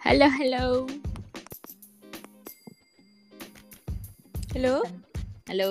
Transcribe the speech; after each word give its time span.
Halo, 0.00 0.32
halo. 0.32 0.88
Halo? 4.56 4.80
Halo. 5.44 5.70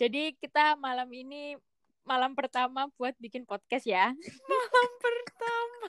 Jadi 0.00 0.32
kita 0.40 0.80
malam 0.80 1.12
ini 1.12 1.60
malam 2.08 2.32
pertama 2.32 2.88
buat 2.96 3.12
bikin 3.20 3.44
podcast 3.44 3.84
ya. 3.84 4.16
Malam 4.48 4.88
pertama. 4.96 5.88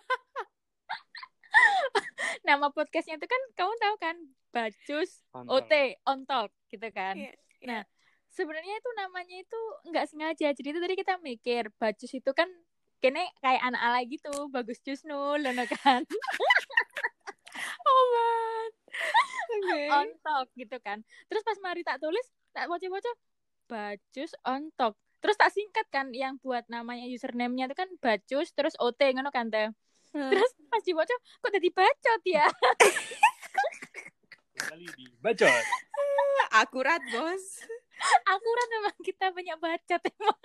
Nama 2.52 2.68
podcastnya 2.76 3.16
itu 3.16 3.24
kan 3.24 3.42
kamu 3.56 3.74
tahu 3.80 3.96
kan? 4.04 4.16
Bacus 4.52 5.24
OT 5.48 5.96
on 6.04 6.28
talk 6.28 6.52
gitu 6.68 6.92
kan. 6.92 7.16
Iya, 7.16 7.40
Nah, 7.64 7.88
sebenarnya 8.36 8.84
itu 8.84 8.90
namanya 9.00 9.40
itu 9.40 9.62
nggak 9.88 10.12
sengaja. 10.12 10.52
Jadi 10.52 10.67
itu 10.76 10.80
tadi 10.84 10.95
kita 10.99 11.16
mikir 11.23 11.72
Bacus 11.80 12.12
itu 12.12 12.35
kan 12.35 12.52
kene 13.02 13.26
kayak 13.41 13.66
anak 13.66 13.82
ala 13.82 14.00
gitu, 14.05 14.32
bagus 14.54 14.80
Jusnul, 14.86 15.42
lono 15.42 15.66
kan. 15.68 16.05
Oh, 17.82 18.04
man. 18.14 18.70
Oke. 19.52 19.82
on 19.92 20.09
talk 20.23 20.48
gitu 20.55 20.78
kan. 20.82 21.04
Terus 21.28 21.44
pas 21.44 21.58
mari 21.59 21.82
tak 21.84 22.00
tulis, 22.00 22.23
tak 22.56 22.70
baca-baca 22.72 23.12
Bacus 23.72 24.32
on 24.44 24.72
talk. 24.76 24.95
Terus 25.22 25.38
tak 25.38 25.54
singkat 25.54 25.86
kan 25.94 26.09
yang 26.12 26.42
buat 26.42 26.66
namanya 26.68 27.06
username-nya 27.08 27.70
itu 27.70 27.78
kan 27.78 27.90
Bacus 28.02 28.52
terus 28.52 28.76
OT 28.82 29.00
ngono 29.14 29.30
kan 29.30 29.48
teh. 29.48 29.70
Hmm. 30.12 30.31
Terus 30.34 30.52
pas 30.68 30.84
dibaca 30.84 31.16
kok 31.16 31.52
jadi 31.56 31.70
bacot 31.72 32.22
ya. 32.28 32.45
kali 34.59 34.86
di 34.98 35.06
bacot. 35.23 35.48
Akurat, 36.62 37.00
Bos. 37.16 37.64
Akurat 38.28 38.68
memang 38.76 38.95
kita 39.08 39.31
banyak 39.31 39.58
bacot 39.62 40.02
emang. 40.04 40.42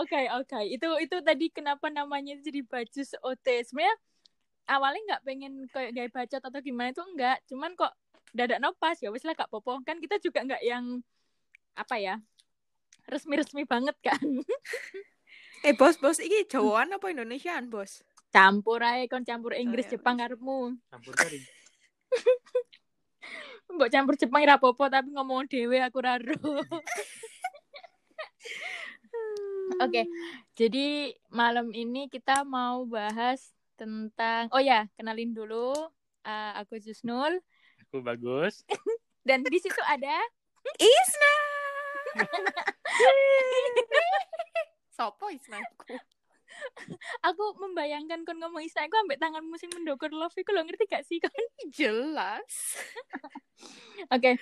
Oke, 0.00 0.20
oke. 0.32 0.60
Itu 0.72 0.88
itu 1.00 1.16
tadi 1.20 1.52
kenapa 1.52 1.92
namanya 1.92 2.38
jadi 2.40 2.64
Bacus 2.64 3.12
OT. 3.20 3.46
Sebenarnya 3.68 3.96
awalnya 4.70 5.00
nggak 5.12 5.22
pengen 5.26 5.52
kayak 5.68 5.90
gaya 5.92 6.08
bacot 6.08 6.42
atau 6.42 6.60
gimana 6.64 6.94
itu 6.94 7.02
enggak. 7.04 7.38
Cuman 7.50 7.76
kok 7.76 7.92
dadak 8.32 8.62
nopas 8.62 8.96
ya 9.04 9.12
wis 9.12 9.26
lah 9.28 9.36
kak 9.36 9.52
Popo. 9.52 9.80
Kan 9.84 10.00
kita 10.00 10.16
juga 10.22 10.40
nggak 10.44 10.62
yang 10.64 11.04
apa 11.76 11.96
ya 12.00 12.14
resmi-resmi 13.08 13.68
banget 13.68 13.96
kan. 14.00 14.20
Eh, 15.62 15.78
Bos, 15.78 15.94
Bos, 15.94 16.18
ini 16.18 16.42
Jawaan 16.50 16.90
apa 16.90 17.14
Indonesiaan, 17.14 17.70
Bos? 17.70 18.02
campur 18.32 18.80
aja 18.80 19.04
kon 19.12 19.22
campur 19.28 19.52
Inggris 19.52 19.86
ya, 19.86 20.00
Jepang 20.00 20.16
karepmu 20.16 20.80
Campur 20.88 21.12
kari. 21.14 21.38
mbok 23.72 23.88
campur 23.88 24.16
Jepang 24.20 24.44
ora 24.44 24.56
apa-apa 24.60 25.00
tapi 25.00 25.08
ngomong 25.12 25.48
dhewe 25.48 25.80
aku 25.80 26.00
ora 26.04 26.16
Oke, 29.82 30.06
jadi 30.54 31.10
malam 31.34 31.74
ini 31.74 32.06
kita 32.06 32.46
mau 32.46 32.86
bahas 32.86 33.50
tentang 33.74 34.46
oh 34.54 34.62
ya, 34.62 34.86
kenalin 34.94 35.34
dulu 35.34 35.74
uh, 36.22 36.52
aku 36.62 36.78
Jusnul 36.78 37.42
Aku 37.88 37.98
bagus. 38.00 38.62
dan 39.28 39.42
di 39.42 39.58
situ 39.58 39.82
ada 39.84 40.16
Isna. 40.78 41.34
Sopo 44.96 45.28
Isnaku? 45.28 45.98
aku 47.24 47.44
membayangkan 47.58 48.22
kon 48.22 48.38
ngomong 48.38 48.62
Isna 48.62 48.86
aku 48.86 48.96
ambek 49.02 49.18
tanganmu 49.18 49.56
sing 49.58 49.72
mendokur 49.74 50.12
love 50.14 50.36
iku 50.36 50.54
lo 50.54 50.62
ngerti 50.62 50.86
gak 50.86 51.04
sih 51.04 51.18
kon? 51.18 51.32
Jelas. 51.74 52.78
Oke. 54.14 54.38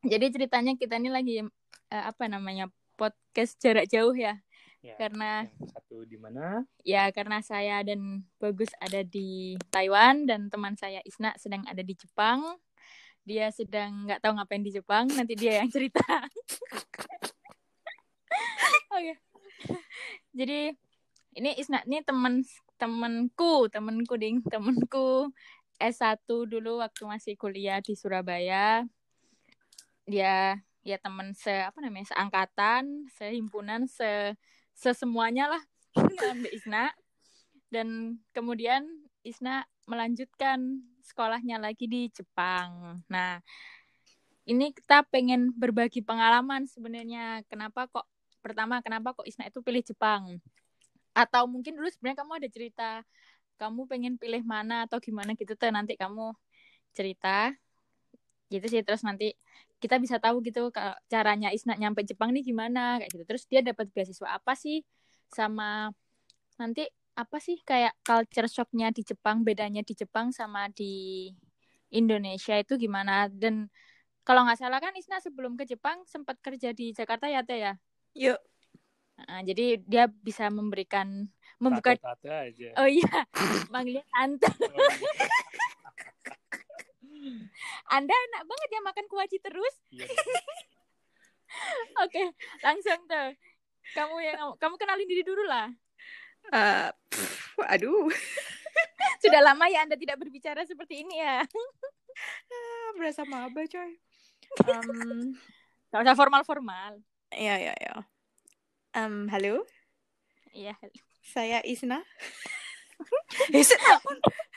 Jadi 0.00 0.26
ceritanya 0.32 0.72
kita 0.78 0.96
ini 0.96 1.10
lagi 1.10 1.36
uh, 1.42 2.04
apa 2.06 2.30
namanya? 2.30 2.70
podcast 3.00 3.56
jarak 3.56 3.88
jauh 3.88 4.12
ya. 4.12 4.36
Ya, 4.80 4.96
Karena 4.96 5.44
yang 5.44 5.68
satu 5.76 6.08
di 6.08 6.16
mana? 6.16 6.64
Ya, 6.88 7.12
karena 7.12 7.44
saya 7.44 7.84
dan 7.84 8.24
Bagus 8.40 8.72
ada 8.80 9.04
di 9.04 9.60
Taiwan 9.68 10.24
dan 10.24 10.48
teman 10.48 10.72
saya 10.72 11.04
Isna 11.04 11.36
sedang 11.36 11.68
ada 11.68 11.84
di 11.84 11.92
Jepang. 11.92 12.40
Dia 13.28 13.52
sedang 13.52 14.08
nggak 14.08 14.24
tahu 14.24 14.40
ngapain 14.40 14.64
di 14.64 14.72
Jepang. 14.72 15.04
Nanti 15.12 15.36
dia 15.36 15.60
yang 15.60 15.68
cerita. 15.68 16.00
Oke. 18.96 19.20
Jadi 20.32 20.72
ini 21.36 21.50
Isna 21.60 21.84
ini 21.84 22.00
teman 22.00 22.40
temanku, 22.80 23.68
temanku 23.68 24.16
ding, 24.16 24.40
temanku 24.48 25.28
S1 25.76 26.24
dulu 26.24 26.80
waktu 26.80 27.04
masih 27.04 27.36
kuliah 27.36 27.84
di 27.84 27.92
Surabaya. 27.92 28.88
Dia 30.08 30.56
ya 30.80 30.96
teman 30.96 31.36
se 31.36 31.52
apa 31.52 31.76
namanya 31.84 32.16
seangkatan, 32.16 33.12
sehimpunan, 33.12 33.84
se 33.84 34.32
sesemuanya 34.80 35.52
lah 35.52 35.62
ambil 36.32 36.50
Isna 36.56 36.88
dan 37.68 38.16
kemudian 38.32 38.88
Isna 39.20 39.68
melanjutkan 39.84 40.80
sekolahnya 41.04 41.60
lagi 41.60 41.84
di 41.84 42.08
Jepang. 42.08 43.02
Nah, 43.12 43.44
ini 44.48 44.72
kita 44.72 45.04
pengen 45.12 45.52
berbagi 45.52 46.00
pengalaman 46.00 46.64
sebenarnya. 46.64 47.44
Kenapa 47.52 47.84
kok 47.92 48.08
pertama 48.40 48.80
kenapa 48.80 49.12
kok 49.12 49.28
Isna 49.28 49.52
itu 49.52 49.60
pilih 49.60 49.84
Jepang? 49.84 50.40
Atau 51.12 51.44
mungkin 51.44 51.76
dulu 51.76 51.92
sebenarnya 51.92 52.24
kamu 52.24 52.32
ada 52.40 52.48
cerita 52.48 52.90
kamu 53.60 53.84
pengen 53.84 54.14
pilih 54.16 54.40
mana 54.40 54.88
atau 54.88 54.96
gimana 54.96 55.36
gitu 55.36 55.52
tuh 55.52 55.68
nanti 55.68 55.92
kamu 56.00 56.32
cerita 56.96 57.52
gitu 58.48 58.64
sih 58.66 58.80
terus 58.80 59.04
nanti 59.04 59.36
kita 59.80 59.96
bisa 59.96 60.20
tahu 60.20 60.44
gitu 60.44 60.68
kalau 60.68 60.92
caranya 61.08 61.48
Isna 61.50 61.74
nyampe 61.74 62.04
Jepang 62.04 62.30
nih 62.36 62.44
gimana 62.44 63.00
kayak 63.00 63.10
gitu. 63.10 63.24
Terus 63.24 63.42
dia 63.48 63.60
dapat 63.64 63.88
beasiswa 63.90 64.28
apa 64.28 64.52
sih 64.52 64.84
sama 65.32 65.88
nanti 66.60 66.84
apa 67.16 67.36
sih 67.40 67.58
kayak 67.64 67.96
culture 68.04 68.46
shocknya 68.46 68.92
di 68.92 69.02
Jepang 69.02 69.42
bedanya 69.42 69.80
di 69.80 69.96
Jepang 69.96 70.30
sama 70.30 70.68
di 70.70 71.28
Indonesia 71.90 72.54
itu 72.54 72.78
gimana 72.78 73.26
dan 73.26 73.66
kalau 74.22 74.46
nggak 74.46 74.60
salah 74.60 74.78
kan 74.78 74.94
Isna 74.94 75.18
sebelum 75.18 75.56
ke 75.58 75.66
Jepang 75.66 76.04
sempat 76.06 76.38
kerja 76.38 76.70
di 76.70 76.92
Jakarta 76.94 77.26
ya 77.26 77.42
Teh 77.42 77.58
ya. 77.58 77.72
Yuk. 78.14 78.38
Nah, 79.20 79.44
jadi 79.44 79.80
dia 79.84 80.08
bisa 80.08 80.48
memberikan 80.48 81.28
membuka 81.60 81.92
Tato-tato 81.92 82.30
aja. 82.32 82.68
oh 82.80 82.88
iya 82.88 83.28
manggilnya 83.72 84.04
tante. 84.08 84.48
Oh, 84.48 84.80
Anda 87.88 88.14
enak 88.14 88.42
banget 88.44 88.68
ya 88.70 88.80
makan 88.80 89.06
kuaci 89.06 89.36
terus. 89.38 89.74
iya. 89.90 90.06
Oke, 92.06 92.30
langsung 92.62 93.00
tuh. 93.04 93.28
Kamu 93.90 94.14
yang 94.22 94.38
kamu 94.56 94.74
kenalin 94.78 95.08
diri 95.08 95.26
dulu 95.26 95.42
lah. 95.42 95.66
Eh, 96.48 96.88
pff, 97.10 97.58
aduh. 97.66 98.06
Sudah 99.22 99.42
lama 99.42 99.66
ya 99.66 99.82
Anda 99.82 99.98
tidak 99.98 100.16
berbicara 100.16 100.62
seperti 100.62 101.02
ini 101.02 101.18
ya. 101.18 101.42
Ah, 102.50 102.88
Berasa 102.96 103.26
maba, 103.26 103.66
coy. 103.66 103.98
Um, 104.66 105.34
Gak 105.90 106.02
usah 106.06 106.16
formal-formal. 106.16 107.02
ya, 107.30 107.54
ya, 107.58 107.74
ya. 107.74 107.94
Um, 108.94 109.26
halo, 109.30 109.62
Iya. 110.50 110.74
saya 111.22 111.62
Isna. 111.62 112.02
Eh, 113.54 113.62
se- 113.62 113.80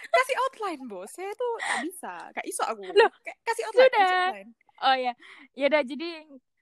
kasih 0.05 0.35
outline, 0.39 0.81
Bos. 0.85 1.09
Saya 1.09 1.31
tuh 1.33 1.53
tak 1.57 1.77
bisa. 1.81 2.13
Gak 2.31 2.45
iso 2.45 2.63
aku. 2.63 2.83
Loh, 2.85 3.09
kasih 3.41 3.63
outline, 3.65 3.87
sudah. 3.87 3.99
kasih 4.01 4.17
outline. 4.19 4.49
Oh 4.81 4.95
ya. 4.95 5.13
Ya 5.53 5.65
udah 5.67 5.81
jadi 5.81 6.09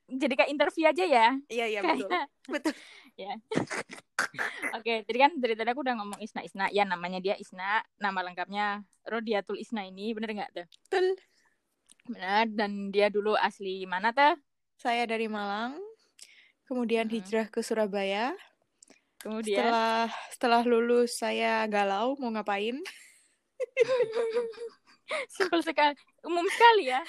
jadi 0.07 0.33
kayak 0.35 0.51
interview 0.51 0.85
aja 0.85 1.03
ya. 1.03 1.27
Iya, 1.47 1.65
iya, 1.67 1.79
betul. 1.81 2.07
Kayak- 2.07 2.29
Betul. 2.47 2.73
ya. 3.23 3.33
Oke, 4.77 5.03
tadi 5.03 5.17
kan 5.17 5.31
dari 5.35 5.53
tadi 5.55 5.69
aku 5.69 5.81
udah 5.81 5.95
ngomong 5.97 6.19
Isna 6.19 6.41
Isna. 6.41 6.65
Ya 6.69 6.83
namanya 6.83 7.17
dia 7.17 7.35
Isna, 7.35 7.79
nama 7.97 8.19
lengkapnya 8.21 8.79
Rodiatul 9.03 9.57
Isna 9.57 9.83
ini, 9.83 10.11
bener 10.11 10.31
nggak 10.33 10.51
tuh? 10.53 10.67
Betul. 10.85 11.05
Benar. 12.07 12.45
Dan 12.49 12.89
dia 12.89 13.07
dulu 13.07 13.33
asli 13.33 13.83
mana 13.83 14.11
tuh? 14.11 14.35
Saya 14.75 15.05
dari 15.05 15.25
Malang, 15.25 15.77
kemudian 16.65 17.05
Hmm. 17.05 17.13
hijrah 17.13 17.47
ke 17.47 17.61
Surabaya. 17.61 18.33
Kemudian 19.21 19.61
Setelah 19.61 20.09
setelah 20.33 20.61
lulus 20.65 21.21
saya 21.21 21.65
galau 21.69 22.17
mau 22.17 22.33
ngapain. 22.33 22.81
simpel 25.35 25.61
sekali, 25.61 25.93
umum 26.25 26.45
sekali 26.49 26.89
ya. 26.89 27.01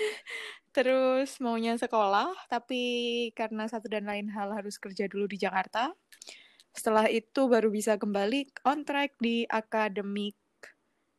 Terus 0.72 1.36
maunya 1.40 1.76
sekolah, 1.76 2.32
tapi 2.48 3.28
karena 3.36 3.68
satu 3.68 3.88
dan 3.88 4.08
lain 4.08 4.32
hal 4.32 4.52
harus 4.52 4.76
kerja 4.76 5.08
dulu 5.08 5.28
di 5.28 5.40
Jakarta. 5.40 5.92
Setelah 6.72 7.08
itu 7.12 7.48
baru 7.48 7.68
bisa 7.68 8.00
kembali 8.00 8.64
on 8.64 8.84
track 8.84 9.20
di 9.20 9.44
akademik 9.44 10.36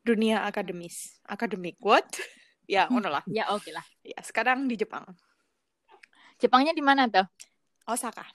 dunia 0.01 0.43
akademis. 0.45 1.21
Akademik 1.25 1.77
what? 1.79 2.05
ya, 2.73 2.89
ngono 2.89 3.09
lah. 3.13 3.23
Ya 3.29 3.53
oke 3.53 3.69
lah. 3.69 3.85
Ya, 4.01 4.17
sekarang 4.25 4.65
di 4.65 4.75
Jepang. 4.77 5.05
Jepangnya 6.41 6.73
di 6.73 6.83
mana 6.83 7.05
tuh? 7.07 7.25
Osaka. 7.85 8.25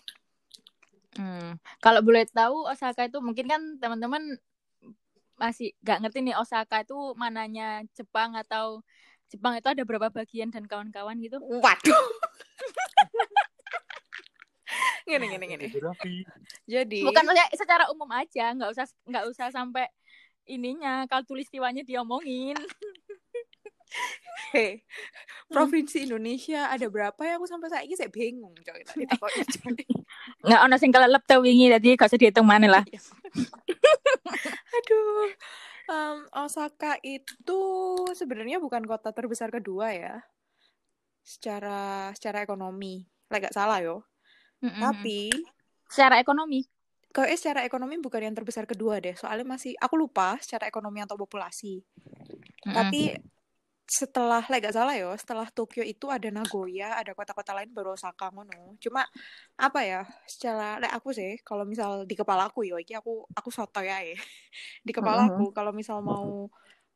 Hmm. 1.18 1.58
Kalau 1.82 2.00
boleh 2.00 2.24
tahu 2.30 2.70
Osaka 2.70 3.10
itu 3.10 3.18
mungkin 3.18 3.50
kan 3.50 3.62
teman-teman 3.82 4.38
masih 5.38 5.74
gak 5.82 6.02
ngerti 6.02 6.22
nih 6.22 6.38
Osaka 6.38 6.86
itu 6.86 6.94
mananya 7.18 7.82
Jepang 7.94 8.38
atau 8.38 8.82
Jepang 9.28 9.58
itu 9.58 9.68
ada 9.68 9.82
berapa 9.84 10.08
bagian 10.08 10.48
dan 10.48 10.64
kawan-kawan 10.64 11.18
gitu. 11.20 11.36
Waduh. 11.42 12.02
Ngene 15.08 15.40
ngene. 15.40 15.66
Geografi. 15.72 16.20
Jadi 16.68 17.00
Bukan 17.00 17.24
maksudnya 17.24 17.48
secara 17.56 17.88
umum 17.88 18.08
aja, 18.12 18.52
nggak 18.52 18.70
usah 18.76 18.84
nggak 19.08 19.24
usah 19.32 19.48
sampai 19.48 19.88
ininya 20.48 21.08
kaltulistiwanya 21.08 21.84
diomongin. 21.84 22.56
Hei, 24.48 24.80
provinsi 25.52 26.08
Indonesia 26.08 26.72
ada 26.72 26.88
berapa 26.88 27.20
ya? 27.20 27.36
Aku 27.36 27.44
sampai 27.44 27.68
saat 27.68 27.84
ini 27.84 27.92
saya 27.96 28.08
bingung 28.08 28.56
coy. 28.56 28.80
Tadi 28.80 29.04
coy. 29.04 29.34
Nggak 30.44 30.60
ono 30.64 30.74
sing 30.80 30.88
kelelep 30.88 31.24
tau 31.28 31.44
wingi 31.44 31.68
tadi 31.68 31.92
gak 31.98 32.08
usah 32.08 32.20
dihitung 32.20 32.48
mana 32.48 32.80
lah. 32.80 32.84
Aduh. 34.76 35.28
Em, 35.88 36.18
Osaka 36.36 37.00
itu 37.00 37.60
sebenarnya 38.12 38.60
bukan 38.60 38.84
kota 38.84 39.12
terbesar 39.12 39.52
kedua 39.52 39.92
ya. 39.92 40.24
Secara 41.24 42.12
secara 42.16 42.44
ekonomi. 42.44 43.04
Lah 43.28 43.38
gak 43.40 43.56
salah 43.56 43.84
yo. 43.84 44.04
Mm-mm. 44.64 44.80
Tapi 44.80 45.32
secara 45.88 46.20
ekonomi. 46.20 46.64
kayaknya 47.08 47.38
secara 47.40 47.60
ekonomi 47.64 47.96
bukan 47.98 48.20
yang 48.20 48.36
terbesar 48.36 48.68
kedua 48.68 49.00
deh. 49.00 49.16
Soalnya 49.16 49.44
masih 49.44 49.72
aku 49.80 49.96
lupa 49.96 50.36
secara 50.40 50.68
ekonomi 50.68 51.00
atau 51.04 51.16
populasi. 51.16 51.80
Mm-mm. 52.64 52.72
Tapi 52.76 53.16
setelah 53.88 54.44
lah 54.44 54.56
gak 54.60 54.76
salah 54.76 54.94
yo, 55.00 55.10
setelah 55.16 55.48
Tokyo 55.48 55.80
itu 55.82 56.06
ada 56.12 56.28
Nagoya, 56.28 57.00
ada 57.00 57.12
kota-kota 57.16 57.52
lain 57.56 57.72
baru 57.72 57.96
Osaka 57.96 58.28
ngono. 58.34 58.76
Cuma 58.84 59.02
apa 59.56 59.80
ya, 59.90 60.00
secara 60.28 60.76
lek 60.82 60.92
aku 60.92 61.08
sih 61.16 61.30
kalau 61.48 61.64
misal 61.64 62.04
di 62.04 62.14
kepala 62.20 62.48
aku 62.52 62.60
yo, 62.68 62.76
iki 62.76 62.92
aku 63.00 63.24
aku 63.38 63.48
soto 63.48 63.80
ya 63.80 63.96
Di 64.86 64.92
kepala 64.96 65.20
Mhm. 65.24 65.32
aku 65.32 65.50
kalau 65.56 65.72
misal 65.72 65.98
mau 66.04 66.48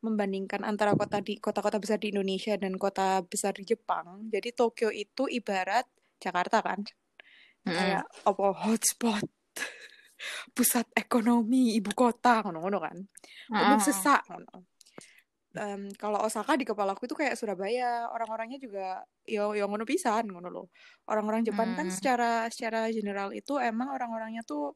membandingkan 0.05 0.61
antara 0.67 0.93
kota 0.99 1.23
di 1.23 1.39
kota-kota 1.39 1.79
besar 1.79 1.97
di 2.03 2.11
Indonesia 2.13 2.53
dan 2.59 2.75
kota 2.75 3.23
besar 3.23 3.55
di 3.55 3.63
Jepang, 3.63 4.27
jadi 4.33 4.49
Tokyo 4.53 4.89
itu 4.91 5.25
ibarat 5.31 5.87
Jakarta 6.19 6.59
kan. 6.61 6.79
Mm-mm. 7.67 7.73
Kayak 7.77 8.05
apa 8.27 8.45
hotspot 8.67 9.25
pusat 10.55 10.85
ekonomi 10.95 11.75
ibu 11.79 11.91
kota 11.95 12.43
ngono-ngono 12.43 12.77
kan 12.85 12.97
Mm-mm. 13.51 13.79
sesak 13.81 14.21
ngono. 14.29 14.72
Em, 15.53 15.93
kalau 16.01 16.17
Osaka 16.25 16.57
di 16.57 16.65
kepalaku 16.65 17.05
itu 17.05 17.13
kayak 17.13 17.37
Surabaya, 17.37 18.09
orang-orangnya 18.09 18.57
juga 18.57 19.05
yo 19.21 19.53
yo 19.53 19.69
ngono 19.69 19.85
pisan 19.85 20.25
ngono 20.25 20.49
loh. 20.49 20.67
Orang-orang 21.05 21.45
Jepang 21.45 21.77
kan 21.77 21.85
Hmm. 21.85 21.93
secara 21.93 22.49
secara 22.49 22.89
general 22.89 23.29
itu 23.29 23.61
emang 23.61 23.93
orang-orangnya 23.93 24.41
tuh 24.41 24.73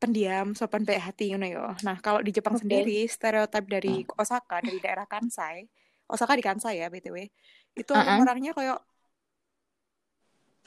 pendiam, 0.00 0.56
sopan 0.56 0.88
baik 0.88 1.12
hati 1.12 1.28
ngono 1.36 1.44
yo. 1.44 1.64
Nah, 1.84 2.00
kalau 2.00 2.24
di 2.24 2.32
Jepang 2.32 2.56
Oke. 2.56 2.64
sendiri 2.64 3.04
stereotip 3.04 3.68
dari 3.68 4.00
Osaka 4.16 4.64
dari 4.64 4.80
daerah 4.80 5.04
Kansai, 5.04 5.68
Osaka 6.08 6.32
di 6.40 6.44
Kansai 6.44 6.80
ya 6.80 6.88
BTW. 6.88 7.16
Itu 7.76 7.92
Uh-uh. 7.92 8.00
orang-orangnya 8.00 8.56
kayak 8.56 8.80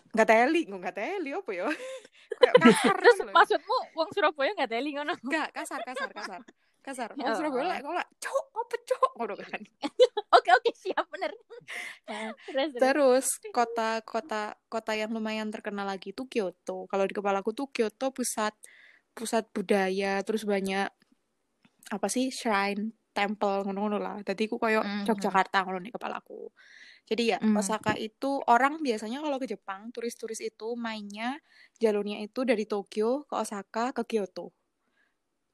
nggak 0.10 0.28
teli, 0.30 0.62
nggak 0.70 0.94
teli 0.94 1.30
apa 1.34 1.50
ya? 1.54 1.66
kayak 2.42 2.56
kasar 2.62 2.96
Terus 3.02 3.18
loh. 3.26 3.34
maksudmu 3.34 3.78
wong 3.98 4.10
Surabaya 4.14 4.52
nggak 4.54 4.70
teli 4.70 4.90
ngono? 4.94 5.14
Enggak, 5.26 5.50
kasar, 5.50 5.82
kasar, 5.82 6.10
kasar. 6.14 6.42
Kasar. 6.90 7.10
Oh. 7.14 7.36
Surabaya 7.38 7.78
lah, 7.80 8.02
lah, 8.02 8.08
cok, 8.18 8.46
apa 8.58 8.76
cok, 8.90 9.12
ngono 9.22 9.34
kan. 9.38 9.62
Oke 10.38 10.50
oke 10.54 10.72
siap 10.78 11.06
bener. 11.10 11.32
Nah, 12.10 12.34
Terus, 12.50 12.70
terus. 12.74 12.82
Terus 12.82 13.28
kota-kota 13.54 14.58
kota 14.74 14.92
yang 14.98 15.14
lumayan 15.14 15.50
terkenal 15.54 15.86
lagi 15.86 16.14
itu 16.18 16.26
Kyoto. 16.26 16.90
Kalau 16.90 17.06
di 17.06 17.14
kepalaku 17.14 17.54
tuh 17.54 17.70
Kyoto 17.70 18.10
pusat 18.10 18.54
pusat 19.14 19.46
budaya, 19.54 20.22
terus 20.26 20.46
banyak 20.50 20.90
apa 21.94 22.08
sih 22.10 22.30
shrine, 22.34 22.94
temple 23.14 23.66
ngono-ngono 23.66 23.98
lah. 24.02 24.18
Jadi 24.26 24.50
aku 24.50 24.58
koyo 24.62 24.82
Mhm. 24.82 25.06
Yogyakarta 25.10 25.66
ngono 25.66 25.80
di 25.82 25.92
kepalaku. 25.94 26.50
Jadi 27.10 27.24
ya 27.34 27.38
Hmm. 27.42 27.58
Osaka 27.58 27.94
itu 27.98 28.42
orang 28.50 28.82
biasanya 28.86 29.22
kalau 29.26 29.38
ke 29.42 29.48
Jepang, 29.50 29.90
turis-turis 29.94 30.42
itu 30.46 30.78
mainnya 30.78 31.38
jalurnya 31.82 32.22
itu 32.26 32.46
dari 32.46 32.66
Tokyo 32.70 33.26
ke 33.30 33.36
Osaka 33.38 33.92
ke 33.98 34.04
Kyoto. 34.06 34.54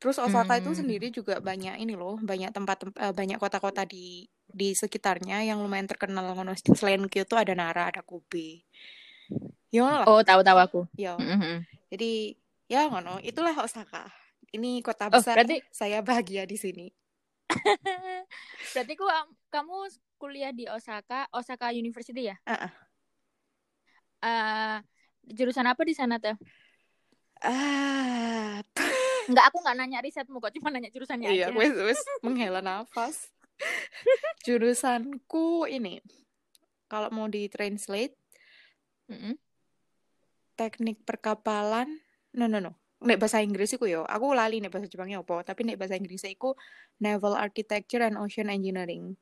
Terus 0.05 0.21
Osaka 0.21 0.61
itu 0.61 0.69
Hmm. 0.69 0.77
sendiri 0.85 1.09
juga 1.09 1.41
banyak 1.41 1.81
ini 1.81 1.97
loh, 1.97 2.21
banyak 2.21 2.53
tempat 2.53 2.77
tem- 2.77 2.93
eh, 2.93 3.09
banyak 3.09 3.41
kota-kota 3.41 3.89
di 3.89 4.29
di 4.45 4.77
sekitarnya 4.77 5.41
yang 5.41 5.57
lumayan 5.65 5.89
terkenal 5.89 6.29
ngono. 6.37 6.53
Selain 6.77 7.01
Kyoto 7.09 7.33
ada 7.33 7.57
Nara, 7.57 7.89
ada 7.89 8.05
Kobe. 8.05 8.61
Ya 9.73 9.81
ngono 9.81 10.05
lah. 10.05 10.07
Oh 10.07 10.21
tahu 10.21 10.45
tahu 10.45 10.59
aku. 10.61 10.81
Ya. 10.93 11.17
Mm-mm. 11.17 11.65
Jadi 11.89 12.37
ya 12.69 12.85
ngono, 12.85 13.17
itulah 13.25 13.57
Osaka. 13.57 14.05
Ini 14.53 14.85
kota 14.85 15.09
Oh, 15.09 15.17
besar. 15.17 15.41
berarti- 15.41 15.65
Saya 15.73 16.05
bahagia 16.05 16.45
di 16.45 16.53
sini. 16.53 16.87
Berarti 18.77 18.93
ku, 18.93 19.09
kamu 19.49 19.89
kuliah 20.21 20.53
di 20.53 20.69
Osaka, 20.69 21.25
Osaka 21.33 21.73
University 21.73 22.29
ya? 22.29 22.37
Ah, 22.45 22.69
ah. 22.69 22.71
Eh, 24.21 24.77
jurusan 25.33 25.65
apa 25.65 25.81
di 25.81 25.97
sana 25.97 26.21
teh? 26.21 26.37
Ah, 27.41 28.61
Enggak, 29.25 29.45
aku 29.49 29.57
nggak 29.61 29.75
nanya 29.77 29.99
risetmu 30.01 30.37
kok, 30.37 30.53
cuma 30.53 30.69
nanya 30.69 30.89
jurusannya 30.89 31.29
iya, 31.29 31.49
aja. 31.49 31.57
wes 31.57 31.73
wes 31.87 32.01
menghela 32.21 32.61
nafas. 32.61 33.29
Jurusanku 34.43 35.65
ini, 35.65 36.03
kalau 36.85 37.07
mau 37.09 37.25
di 37.25 37.47
translate 37.47 38.13
Mm-mm. 39.07 39.33
teknik 40.53 41.01
perkapalan, 41.01 41.87
no 42.33 42.45
no 42.45 42.59
no, 42.59 42.71
nek 42.99 43.17
bahasa 43.17 43.41
Inggris 43.41 43.73
iku 43.73 43.87
yo, 43.87 44.01
aku 44.03 44.35
lali 44.35 44.59
nek 44.59 44.69
bahasa 44.69 44.85
Jepangnya 44.85 45.23
apa, 45.23 45.41
tapi 45.41 45.63
nek 45.63 45.79
bahasa 45.79 45.95
Inggris 45.95 46.21
iku 46.25 46.53
naval 46.99 47.33
architecture 47.33 48.03
and 48.03 48.19
ocean 48.19 48.51
engineering. 48.51 49.15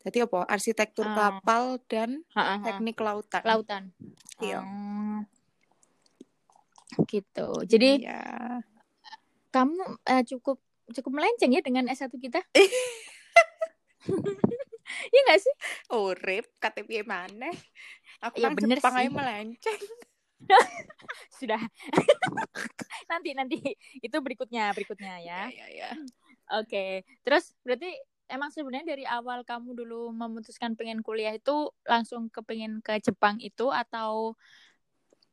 Jadi 0.00 0.24
apa? 0.24 0.48
Arsitektur 0.48 1.04
Ah. 1.04 1.12
kapal 1.36 1.76
dan 1.84 2.24
Ha-ha, 2.32 2.56
ha. 2.56 2.64
teknik 2.64 2.96
lautan. 2.96 3.42
Lautan. 3.44 3.82
Iya. 4.40 4.64
Oh. 4.64 5.20
Gitu. 7.04 7.48
Jadi 7.68 8.08
Iya. 8.08 8.64
Kamu 9.50 9.78
eh, 10.06 10.22
cukup 10.26 10.58
cukup 10.90 11.12
melenceng 11.14 11.54
ya 11.54 11.62
dengan 11.62 11.86
S1 11.90 12.10
kita? 12.18 12.42
Iya 14.90 15.20
nggak 15.22 15.40
sih? 15.40 15.54
Urip 15.94 16.46
KTP 16.58 17.06
mana? 17.06 17.46
Aku 18.26 18.42
Iya, 18.42 18.50
kan 18.50 18.58
bener 18.58 18.76
Jepang 18.82 18.94
sih. 18.98 19.06
aja 19.06 19.10
melenceng. 19.14 19.80
Sudah. 21.38 21.62
nanti 23.10 23.30
nanti 23.38 23.56
itu 24.02 24.16
berikutnya 24.18 24.74
berikutnya 24.74 25.22
ya. 25.22 25.40
Iya, 25.46 25.66
iya. 25.70 25.90
Oke. 26.58 27.06
Terus 27.22 27.54
berarti 27.62 27.90
emang 28.30 28.50
sebenarnya 28.50 28.94
dari 28.94 29.04
awal 29.06 29.46
kamu 29.46 29.78
dulu 29.78 30.10
memutuskan 30.10 30.74
pengen 30.74 31.06
kuliah 31.06 31.34
itu 31.34 31.70
langsung 31.86 32.26
kepengen 32.30 32.82
ke 32.82 32.98
Jepang 33.02 33.38
itu 33.38 33.70
atau 33.70 34.34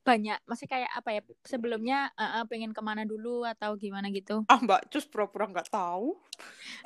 banyak 0.07 0.39
masih 0.43 0.63
kayak 0.65 0.87
apa 0.89 1.09
ya 1.11 1.21
sebelumnya 1.43 2.07
eh, 2.15 2.39
eh, 2.39 2.43
pengen 2.47 2.71
ke 2.71 2.79
mana 2.79 3.03
dulu 3.03 3.43
atau 3.43 3.75
gimana 3.75 4.07
gitu 4.09 4.47
Ah, 4.47 4.55
Mbak 4.57 4.87
Cus 4.87 5.03
pura-pura 5.03 5.45
nggak 5.45 5.67
tahu. 5.67 6.15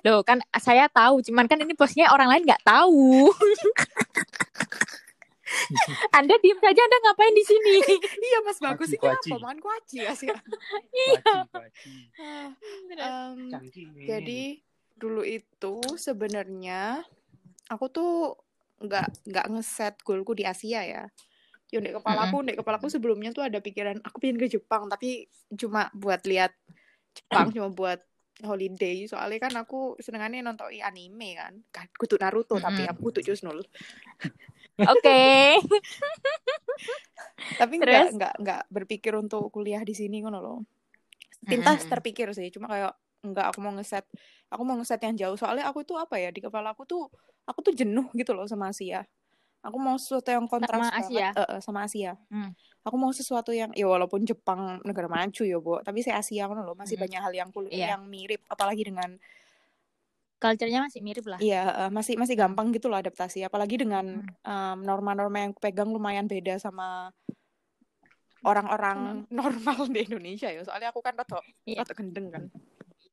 loh 0.01 0.21
kan 0.21 0.41
saya 0.57 0.89
tahu 0.89 1.21
cuman 1.21 1.45
kan 1.45 1.59
ini 1.59 1.73
posnya 1.73 2.09
orang 2.09 2.25
lain 2.27 2.43
nggak 2.43 2.63
tahu 2.63 3.29
Anda 6.11 6.39
diem 6.39 6.55
saja 6.57 6.79
Anda 6.79 6.97
ngapain 7.03 7.35
di 7.35 7.43
sini 7.43 7.75
iya, 8.25 8.39
Mas 8.41 8.57
Bagus 8.57 8.87
ini 8.87 8.97
apa? 8.97 9.19
kuaci. 9.19 9.31
Makan 9.35 9.59
kuaci 9.59 9.97
ya 9.99 10.13
sih. 10.15 10.31
Nih. 10.31 11.15
jadi 14.01 14.41
dulu 14.95 15.21
itu 15.21 15.75
sebenarnya 15.97 17.03
aku 17.67 17.85
tuh 17.89 18.11
nggak 18.79 19.27
nggak 19.27 19.45
ngeset 19.49 19.95
goalku 20.01 20.31
di 20.31 20.43
Asia 20.43 20.81
ya. 20.81 21.03
Yo 21.71 21.79
di 21.79 21.95
kepalaku, 21.95 22.43
di 22.43 22.53
kepalaku 22.59 22.91
sebelumnya 22.91 23.31
tuh 23.31 23.47
ada 23.47 23.63
pikiran 23.63 24.03
aku 24.03 24.19
pengen 24.19 24.37
ke 24.37 24.51
Jepang 24.51 24.91
tapi 24.91 25.31
cuma 25.55 25.87
buat 25.95 26.19
lihat 26.27 26.51
Jepang 27.15 27.47
cuma 27.55 27.71
buat 27.71 28.03
holiday. 28.43 29.07
Soalnya 29.07 29.39
kan 29.39 29.53
aku 29.55 29.95
senengannya 30.03 30.43
nonton 30.43 30.67
anime 30.83 31.39
kan. 31.39 31.53
Kan 31.71 31.87
kutu 31.95 32.19
Naruto 32.19 32.59
tapi 32.59 32.83
Mm-mm. 32.83 32.91
aku 32.91 32.99
kutu 33.11 33.23
Jusnul 33.23 33.63
oke. 34.83 35.21
Tapi 37.61 37.73
nggak 37.77 37.85
Terus? 37.85 38.11
nggak 38.17 38.33
nggak 38.41 38.61
berpikir 38.73 39.13
untuk 39.13 39.53
kuliah 39.53 39.85
di 39.85 39.93
sini 39.93 40.25
ngono 40.25 40.39
loh. 40.41 40.59
Pintas 41.45 41.85
Mm-mm. 41.85 41.91
terpikir 41.93 42.33
sih 42.33 42.49
cuma 42.49 42.71
kayak 42.71 42.93
nggak 43.21 43.53
aku 43.53 43.59
mau 43.61 43.69
ngeset 43.77 44.05
aku 44.49 44.61
mau 44.65 44.75
ngeset 44.79 45.01
yang 45.05 45.15
jauh. 45.17 45.37
Soalnya 45.37 45.69
aku 45.69 45.85
tuh 45.85 46.01
apa 46.01 46.17
ya 46.17 46.33
di 46.33 46.41
kepala 46.41 46.73
aku 46.73 46.89
tuh 46.89 47.05
aku 47.45 47.59
tuh 47.61 47.73
jenuh 47.77 48.09
gitu 48.17 48.33
loh 48.33 48.49
sama 48.49 48.73
Asia 48.73 49.05
aku 49.61 49.77
mau 49.77 49.95
sesuatu 49.95 50.29
yang 50.29 50.45
kontras 50.45 50.73
Sama 50.81 50.89
Asia? 50.91 51.29
banget 51.29 51.33
eh, 51.37 51.59
sama 51.61 51.79
Asia 51.85 52.11
Hmm. 52.27 52.51
aku 52.81 52.95
mau 52.97 53.11
sesuatu 53.11 53.53
yang 53.53 53.69
ya 53.71 53.85
walaupun 53.85 54.25
Jepang 54.25 54.81
negara 54.81 55.05
maju 55.05 55.43
ya 55.43 55.57
bu 55.57 55.79
tapi 55.81 56.01
saya 56.01 56.17
Asia 56.17 56.45
ngono 56.45 56.61
loh 56.63 56.73
masih 56.73 56.97
Mm-mm. 56.97 57.05
banyak 57.05 57.21
hal 57.21 57.33
yang 57.33 57.49
Iya. 57.69 57.87
yang 57.93 58.03
mirip 58.05 58.41
apalagi 58.47 58.83
dengan 58.83 59.21
culture-nya 60.37 60.81
masih 60.81 61.05
mirip 61.05 61.25
lah 61.29 61.37
Iya, 61.37 61.61
eh, 61.85 61.89
masih 61.89 62.17
masih 62.17 62.33
gampang 62.33 62.73
gitu 62.73 62.89
loh 62.89 62.97
adaptasi. 62.97 63.45
Apalagi 63.45 63.77
dengan 63.77 64.25
Hmm. 64.41 64.41
em, 64.41 64.77
norma-norma 64.81 65.37
yang 65.39 65.53
pegang 65.53 65.93
lumayan 65.93 66.25
beda 66.25 66.57
sama 66.57 67.13
orang-orang 68.41 68.97
normal 69.29 69.85
di 69.87 70.01
Indonesia 70.01 70.49
ya. 70.49 70.65
Soalnya 70.65 70.89
aku 70.89 71.05
kan 71.05 71.13
rada 71.13 71.37
Iya. 71.61 71.85
rada 71.85 71.93
gendeng 71.93 72.27
kan. 72.33 72.43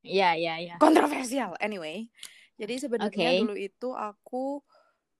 iya 0.00 0.32
iya 0.32 0.54
iya 0.56 0.74
Kontroversial. 0.80 1.52
Anyway, 1.60 2.08
jadi 2.56 2.80
sebenarnya 2.80 3.28
Oke. 3.36 3.40
dulu 3.44 3.54
itu 3.54 3.88
aku 3.92 4.64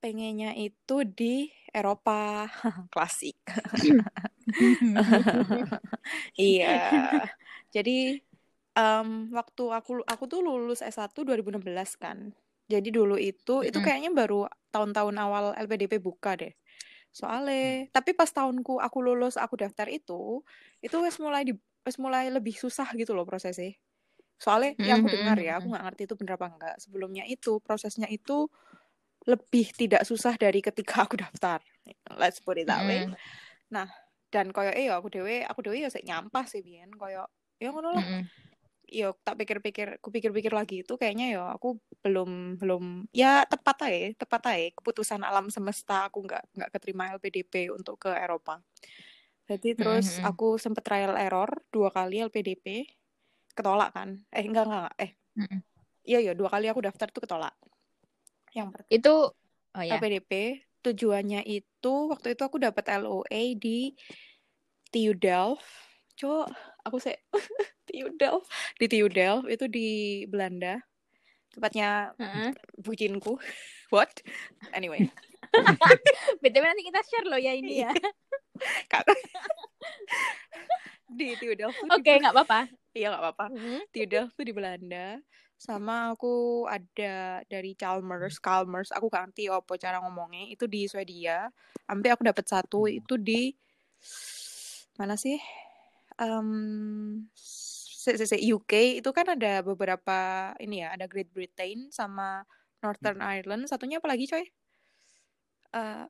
pengennya 0.03 0.51
itu 0.55 0.95
di 1.17 1.51
Eropa 1.75 2.47
klasik. 2.93 3.37
Iya. 6.39 6.67
Jadi 7.75 7.91
em, 8.77 9.07
waktu 9.37 9.63
aku 9.77 9.91
aku 10.05 10.23
tuh 10.31 10.39
lulus 10.45 10.79
S1 10.85 11.25
2016 11.27 11.95
kan. 11.99 12.31
Jadi 12.69 12.89
dulu 12.93 13.15
itu 13.17 13.65
itu 13.67 13.75
Mm-mm. 13.75 13.81
kayaknya 13.81 14.11
baru 14.13 14.45
tahun-tahun 14.73 15.15
awal 15.21 15.43
LPDP 15.57 15.93
buka 16.01 16.37
deh. 16.41 16.53
Soalnya 17.13 17.89
tapi 17.95 18.11
pas 18.19 18.29
tahunku 18.31 18.77
aku 18.81 18.97
lulus 19.05 19.35
aku 19.39 19.55
daftar 19.59 19.87
itu 19.91 20.41
itu 20.85 20.95
wes 21.05 21.17
mulai 21.23 21.43
di 21.49 21.53
wes 21.85 21.97
mulai 22.01 22.29
lebih 22.33 22.55
susah 22.57 22.87
gitu 22.99 23.11
loh 23.17 23.25
prosesnya. 23.29 23.73
Soalnya 24.39 24.79
yang 24.87 25.03
aku 25.03 25.09
dengar 25.11 25.35
ya, 25.39 25.59
aku 25.59 25.61
Mm-mm. 25.61 25.71
nggak 25.71 25.83
ngerti 25.85 26.01
itu 26.07 26.15
bener 26.19 26.33
apa 26.39 26.47
enggak. 26.53 26.75
Sebelumnya 26.83 27.23
itu 27.27 27.51
prosesnya 27.65 28.07
itu 28.11 28.47
lebih 29.27 29.65
tidak 29.75 30.07
susah 30.07 30.35
dari 30.39 30.63
ketika 30.63 31.03
aku 31.03 31.19
daftar. 31.19 31.59
Let's 32.15 32.39
put 32.39 32.61
it 32.61 32.67
that 32.71 32.85
way. 32.87 33.03
Mm-mm. 33.03 33.87
Dan 34.29 34.53
koyo 34.53 34.69
eh 34.69 34.87
aku 34.93 35.09
dewe, 35.09 35.41
aku 35.41 35.59
dewe 35.65 35.81
ya 35.81 35.89
sik 35.89 36.05
nyampah 36.05 36.45
sih 36.45 36.61
biyen 36.61 36.93
koyo 36.93 37.25
ya 37.57 37.73
ngono 37.73 37.89
lah. 37.97 38.05
Mm-mm. 38.05 38.29
Yo 38.89 39.13
tak 39.21 39.37
pikir-pikir, 39.41 40.01
aku 40.01 40.09
pikir-pikir 40.09 40.49
lagi 40.49 40.81
itu 40.81 40.93
kayaknya 40.97 41.25
ya 41.37 41.41
aku 41.53 41.77
belum 42.01 42.57
belum 42.57 43.09
ya 43.13 43.45
tepat 43.45 43.85
aja, 43.85 43.97
tepat 44.17 44.41
aja 44.49 44.65
keputusan 44.77 45.21
alam 45.21 45.49
semesta 45.53 46.09
aku 46.09 46.25
nggak 46.25 46.41
nggak 46.57 46.69
keterima 46.73 47.13
LPDP 47.13 47.53
untuk 47.69 48.01
ke 48.01 48.09
Eropa. 48.13 48.61
Jadi 49.49 49.73
terus 49.77 50.17
Mm-mm. 50.17 50.29
aku 50.29 50.57
sempet 50.61 50.83
trial 50.85 51.13
error 51.17 51.49
dua 51.73 51.89
kali 51.89 52.21
LPDP 52.21 52.65
ketolak 53.57 53.89
kan? 53.97 54.09
Eh 54.33 54.45
enggak 54.45 54.65
enggak, 54.69 54.81
enggak. 54.85 54.95
eh 55.05 55.11
Mm-mm. 55.37 55.61
iya 56.09 56.17
iya 56.25 56.33
dua 56.37 56.49
kali 56.53 56.65
aku 56.69 56.81
daftar 56.85 57.07
tuh 57.13 57.21
ketolak. 57.25 57.53
Yang 58.55 58.67
pertama 58.73 58.91
Itu 58.93 59.13
oh 59.77 59.83
ya. 59.83 59.97
LPDP 59.97 60.31
tujuannya 60.79 61.43
itu 61.43 61.93
waktu 62.07 62.33
itu 62.33 62.41
aku 62.47 62.57
dapat 62.57 62.87
LOA 63.03 63.43
di 63.59 63.91
TU 64.89 65.13
Delft. 65.13 65.65
Cuk, 66.19 66.51
aku 66.83 66.97
sih 66.99 67.15
TU 67.87 68.11
Delft 68.19 68.47
di 68.75 68.85
TU 68.91 69.07
Delft 69.07 69.47
itu 69.47 69.65
di 69.67 69.89
Belanda. 70.27 70.79
Tepatnya 71.49 72.13
Heeh. 72.19 72.53
bucinku. 72.79 73.39
What? 73.93 74.21
Anyway, 74.71 75.01
BTW 76.41 76.63
nanti 76.63 76.85
kita 76.85 77.01
share 77.01 77.25
loh 77.25 77.41
ya 77.41 77.57
ini 77.57 77.81
ya. 77.81 77.91
Di 81.09 81.33
TU 81.41 81.57
Delft 81.57 81.81
Oke, 81.89 82.21
nggak 82.21 82.33
apa-apa. 82.35 82.69
Iya 82.93 83.13
nggak 83.13 83.23
apa-apa. 83.25 83.45
Mm-mm. 83.49 83.79
TU 83.89 84.05
Delft 84.05 84.37
tuh 84.37 84.45
di 84.45 84.53
Belanda. 84.53 85.17
Sama 85.59 86.15
aku 86.15 86.63
ada 86.71 87.43
dari 87.51 87.75
Chalmers, 87.75 88.39
Chalmers. 88.39 88.95
Aku 88.95 89.11
gak 89.11 89.27
ngerti 89.27 89.51
apa 89.51 89.75
cara 89.75 89.99
ngomongnya. 89.99 90.47
Itu 90.47 90.71
di 90.71 90.87
Swedia. 90.87 91.51
Sampai 91.83 92.15
aku 92.15 92.23
dapat 92.23 92.47
satu 92.47 92.87
itu 92.87 93.19
di 93.19 93.51
mana 94.95 95.19
sih? 95.19 95.35
Se- 97.35 98.39
UK 98.39 99.03
itu 99.03 99.09
kan 99.11 99.35
ada 99.35 99.59
beberapa 99.59 100.51
ini 100.63 100.79
ya, 100.79 100.95
ada 100.95 101.11
Great 101.11 101.27
Britain 101.35 101.91
sama 101.91 102.47
Northern 102.79 103.19
Ireland. 103.19 103.67
Satunya 103.67 103.99
apa 103.99 104.07
lagi, 104.15 104.31
coy? 104.31 104.47
Eh, 105.75 106.05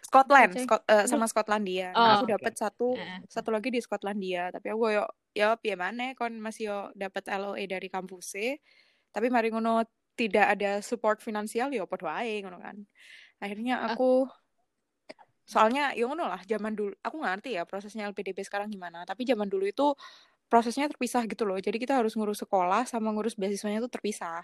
Scotland? 0.00 0.56
Scot- 0.64 0.86
eh, 0.88 1.04
sama 1.04 1.28
Skotlandia. 1.28 1.92
Nah, 1.92 2.00
Oh. 2.00 2.12
aku 2.24 2.26
dapat 2.32 2.56
satu 2.56 2.96
Heeh. 2.96 3.20
satu 3.28 3.52
lagi 3.52 3.68
di 3.68 3.80
Skotlandia, 3.84 4.48
tapi 4.48 4.72
aku 4.72 4.88
yo 5.38 5.54
ya 5.54 5.60
piye 5.62 5.78
maneh 5.78 6.18
kon 6.18 6.34
masih 6.42 6.62
yo 6.74 6.78
dapat 6.98 7.30
LOA 7.30 7.62
dari 7.70 7.86
kampusnya. 7.86 8.58
Tapi 9.14 9.30
mari 9.30 9.54
ngono 9.54 9.86
tidak 10.18 10.58
ada 10.58 10.82
support 10.82 11.22
finansial 11.22 11.70
yo 11.70 11.86
padha 11.86 12.10
wae 12.18 12.42
ngono 12.42 12.58
kan. 12.58 12.74
Akhirnya 13.38 13.78
Ah. 13.86 13.94
aku 13.94 14.26
soalnya 15.48 15.94
yo 15.94 16.10
ngono 16.10 16.26
lah 16.28 16.42
zaman 16.42 16.74
dulu 16.74 16.92
aku 17.00 17.16
ngerti 17.22 17.56
ya 17.56 17.62
prosesnya 17.64 18.10
LPDP 18.10 18.42
sekarang 18.42 18.68
gimana, 18.68 19.06
tapi 19.06 19.22
zaman 19.24 19.46
dulu 19.46 19.64
itu 19.64 19.94
prosesnya 20.50 20.90
terpisah 20.90 21.22
gitu 21.30 21.46
loh. 21.46 21.56
Jadi 21.56 21.78
kita 21.78 21.96
harus 21.96 22.18
ngurus 22.18 22.42
sekolah 22.42 22.84
sama 22.84 23.14
ngurus 23.14 23.38
beasiswanya 23.38 23.78
tuh 23.84 23.92
terpisah. 23.94 24.42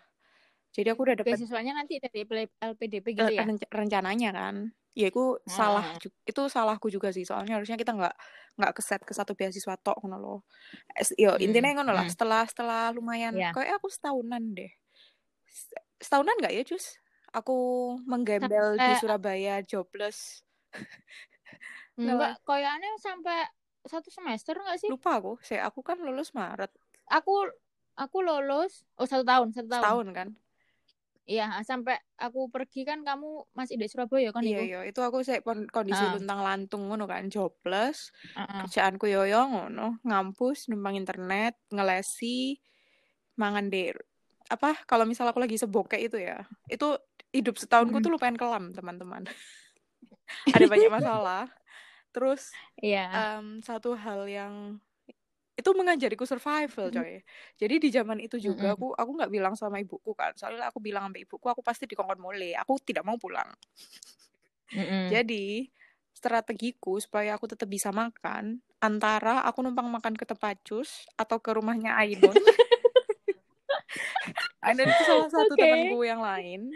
Jadi 0.74 0.90
aku 0.90 1.06
udah 1.06 1.14
dapat 1.14 1.38
Beasiswanya 1.38 1.74
nanti 1.78 2.02
dari 2.02 2.26
LPDP 2.50 3.06
gitu 3.14 3.30
ya. 3.30 3.46
renc- 3.46 3.70
rencananya 3.70 4.30
kan 4.34 4.54
ya 4.94 5.10
itu 5.10 5.42
salah 5.44 5.82
Hmm. 5.82 5.98
ju- 5.98 6.14
itu 6.22 6.42
salahku 6.46 6.86
juga 6.86 7.10
sih 7.10 7.26
soalnya 7.26 7.58
harusnya 7.58 7.74
kita 7.74 7.92
nggak 7.92 8.14
nggak 8.54 8.72
keset 8.78 9.02
ke 9.02 9.10
satu 9.10 9.34
beasiswa 9.34 9.74
tok 9.82 9.98
ngono 10.00 10.16
loh 10.16 10.38
yo 11.18 11.34
Hmm, 11.34 11.42
intinya 11.42 11.82
ngono 11.82 11.92
lah 11.92 12.06
hmm. 12.06 12.14
setelah 12.14 12.42
setelah 12.46 12.94
lumayan 12.94 13.34
Ya. 13.34 13.50
kayak 13.50 13.82
aku 13.82 13.90
setahunan 13.90 14.54
deh 14.54 14.70
setahunan 15.98 16.38
nggak 16.38 16.54
ya 16.54 16.62
cus 16.62 16.94
aku 17.34 17.56
menggembel 18.06 18.78
di 18.78 18.92
Surabaya 19.02 19.58
jobless 19.66 20.46
Enggak, 21.98 22.42
koyannya 22.42 22.98
sampai 22.98 23.46
satu 23.86 24.10
semester 24.10 24.54
nggak 24.58 24.78
sih? 24.82 24.90
lupa 24.90 25.18
aku 25.18 25.38
saya 25.42 25.66
aku 25.68 25.82
kan 25.82 25.98
lulus 26.00 26.30
Maret 26.34 26.70
Aku 27.10 27.46
aku 27.94 28.16
lulus 28.24 28.82
oh 28.98 29.06
satu 29.06 29.22
tahun 29.22 29.50
satu 29.54 29.68
tahun. 29.70 29.82
setahun 29.82 30.06
kan 30.14 30.28
Iya 31.24 31.56
sampai 31.64 31.96
aku 32.20 32.52
pergi 32.52 32.84
kan 32.84 33.00
kamu 33.00 33.48
masih 33.56 33.80
di 33.80 33.88
Surabaya 33.88 34.28
kan 34.28 34.44
iya 34.44 34.60
iya 34.60 34.80
itu 34.84 35.00
aku 35.00 35.24
saya 35.24 35.40
kondisi 35.72 36.04
luntang 36.04 36.44
lantung 36.44 36.84
ngono 36.92 37.08
kan 37.08 37.32
jobless 37.32 38.12
Heeh. 38.36 38.68
kerjaanku 38.68 39.08
yoyo 39.08 39.48
ngono 39.48 40.04
ngampus 40.04 40.68
numpang 40.68 41.00
internet 41.00 41.56
ngelesi 41.72 42.60
mangan 43.40 43.72
di 43.72 43.88
apa 44.52 44.76
kalau 44.84 45.08
misal 45.08 45.24
aku 45.32 45.40
lagi 45.40 45.56
sebokek 45.56 46.12
itu 46.12 46.20
ya 46.20 46.44
itu 46.68 46.92
hidup 47.32 47.56
setahunku 47.56 47.98
Mm. 47.98 48.04
tuh 48.04 48.10
lumayan 48.12 48.36
kelam 48.36 48.64
teman-teman 48.76 49.24
ada 50.52 50.66
banyak 50.68 50.92
masalah 50.92 51.48
terus 52.12 52.52
Iya. 52.84 53.40
em, 53.40 53.64
satu 53.64 53.96
hal 53.96 54.28
yang 54.28 54.76
itu 55.54 55.70
mengajariku 55.70 56.26
survival 56.26 56.90
coy 56.90 57.22
jadi 57.54 57.74
di 57.78 57.88
zaman 57.94 58.18
itu 58.18 58.36
juga 58.42 58.74
aku 58.74 58.90
aku 58.94 59.10
nggak 59.14 59.30
bilang 59.30 59.54
sama 59.54 59.78
ibuku 59.78 60.12
kan 60.12 60.34
soalnya 60.34 60.68
aku 60.70 60.82
bilang 60.82 61.06
sama 61.06 61.18
ibuku 61.22 61.46
aku 61.46 61.62
pasti 61.62 61.86
dikongkon 61.86 62.18
mule 62.18 62.58
aku 62.58 62.78
tidak 62.82 63.06
mau 63.06 63.14
pulang 63.14 63.46
jadi 65.12 65.70
strategiku 66.14 67.02
supaya 67.02 67.34
aku 67.34 67.50
tetap 67.50 67.66
bisa 67.66 67.90
makan 67.90 68.62
antara 68.78 69.42
aku 69.48 69.64
numpang 69.64 69.88
makan 69.90 70.14
ke 70.14 70.28
tempat 70.28 70.60
cus 70.60 71.08
atau 71.16 71.40
ke 71.40 71.50
rumahnya 71.56 71.96
Ainun. 71.96 72.36
Ainun 74.64 74.88
itu 74.88 75.02
salah 75.04 75.28
satu 75.32 75.56
Oke. 75.56 75.60
temanku 75.60 76.04
yang 76.04 76.20
lain. 76.20 76.68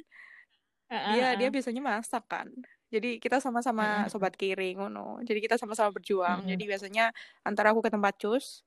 Heeh, 0.89 1.13
Dia 1.17 1.37
dia 1.37 1.49
biasanya 1.53 1.81
masak 1.85 2.25
kan. 2.29 2.49
Jadi 2.89 3.21
kita 3.21 3.45
sama-sama 3.45 4.09
sobat 4.09 4.33
kiri 4.37 4.73
ngono. 4.73 5.21
Jadi 5.21 5.45
kita 5.45 5.61
sama-sama 5.61 5.93
berjuang. 5.93 6.41
Mm-mm. 6.45 6.51
Jadi 6.57 6.65
biasanya 6.65 7.05
antara 7.45 7.77
aku 7.77 7.85
ke 7.85 7.93
tempat 7.93 8.17
cus 8.17 8.65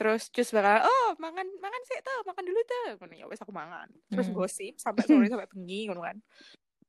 terus 0.00 0.32
cus 0.32 0.48
bakal 0.56 0.88
oh 0.88 1.12
makan 1.20 1.44
makan 1.60 1.82
sih 1.84 2.00
tuh 2.00 2.24
makan 2.24 2.40
dulu 2.48 2.60
tuh 2.64 2.96
ngono 2.96 3.14
ya 3.20 3.24
wes 3.28 3.36
aku 3.44 3.52
mangan. 3.52 3.84
Terus 4.08 4.32
Mm. 4.32 4.34
gosip 4.34 4.74
sampai 4.80 5.04
sore 5.04 5.28
sampai 5.28 5.44
bengi 5.52 5.92
ngono 5.92 6.00
kan. 6.08 6.16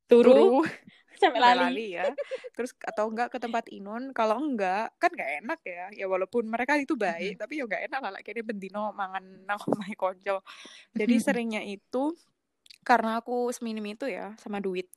Turu. 0.08 0.32
Turu. 0.32 0.52
Sampai 1.22 1.38
lali. 1.38 1.60
lali 1.60 1.86
ya. 1.94 2.08
Terus 2.56 2.72
atau 2.82 3.06
enggak 3.06 3.30
ke 3.30 3.38
tempat 3.38 3.68
Inun 3.70 4.10
kalau 4.10 4.42
enggak 4.42 4.90
kan 4.96 5.12
gak 5.12 5.44
enak 5.44 5.60
ya. 5.62 5.86
Ya 5.94 6.06
walaupun 6.08 6.48
mereka 6.48 6.74
itu 6.80 6.96
baik 6.98 7.36
tapi 7.36 7.60
ya 7.60 7.68
gak 7.68 7.84
enak 7.86 8.00
lah 8.00 8.20
kayaknya 8.24 8.42
bendino 8.42 8.90
mangan 8.96 9.22
nang 9.46 9.60
omahe 9.68 9.94
konco. 9.94 10.40
Jadi 10.96 11.14
seringnya 11.20 11.62
itu 11.62 12.16
karena 12.82 13.20
aku 13.22 13.52
seminim 13.54 13.94
itu 13.94 14.08
ya 14.10 14.34
sama 14.40 14.58
duit 14.58 14.90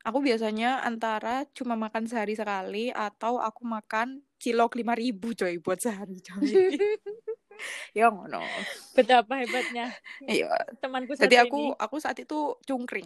aku 0.00 0.18
biasanya 0.24 0.80
antara 0.84 1.44
cuma 1.52 1.76
makan 1.76 2.08
sehari 2.08 2.32
sekali 2.32 2.88
atau 2.88 3.36
aku 3.40 3.62
makan 3.68 4.24
cilok 4.40 4.80
lima 4.80 4.96
ribu 4.96 5.36
coy 5.36 5.60
buat 5.60 5.78
sehari 5.80 6.18
coy. 6.24 6.48
Ya 7.92 8.08
ngono. 8.08 8.40
Betapa 8.96 9.36
hebatnya 9.36 9.92
iya. 10.24 10.48
temanku 10.80 11.12
satu 11.12 11.28
jadi 11.28 11.44
aku 11.44 11.60
ini. 11.60 11.76
aku 11.76 11.96
saat 12.00 12.16
itu 12.16 12.56
cungkring. 12.64 13.04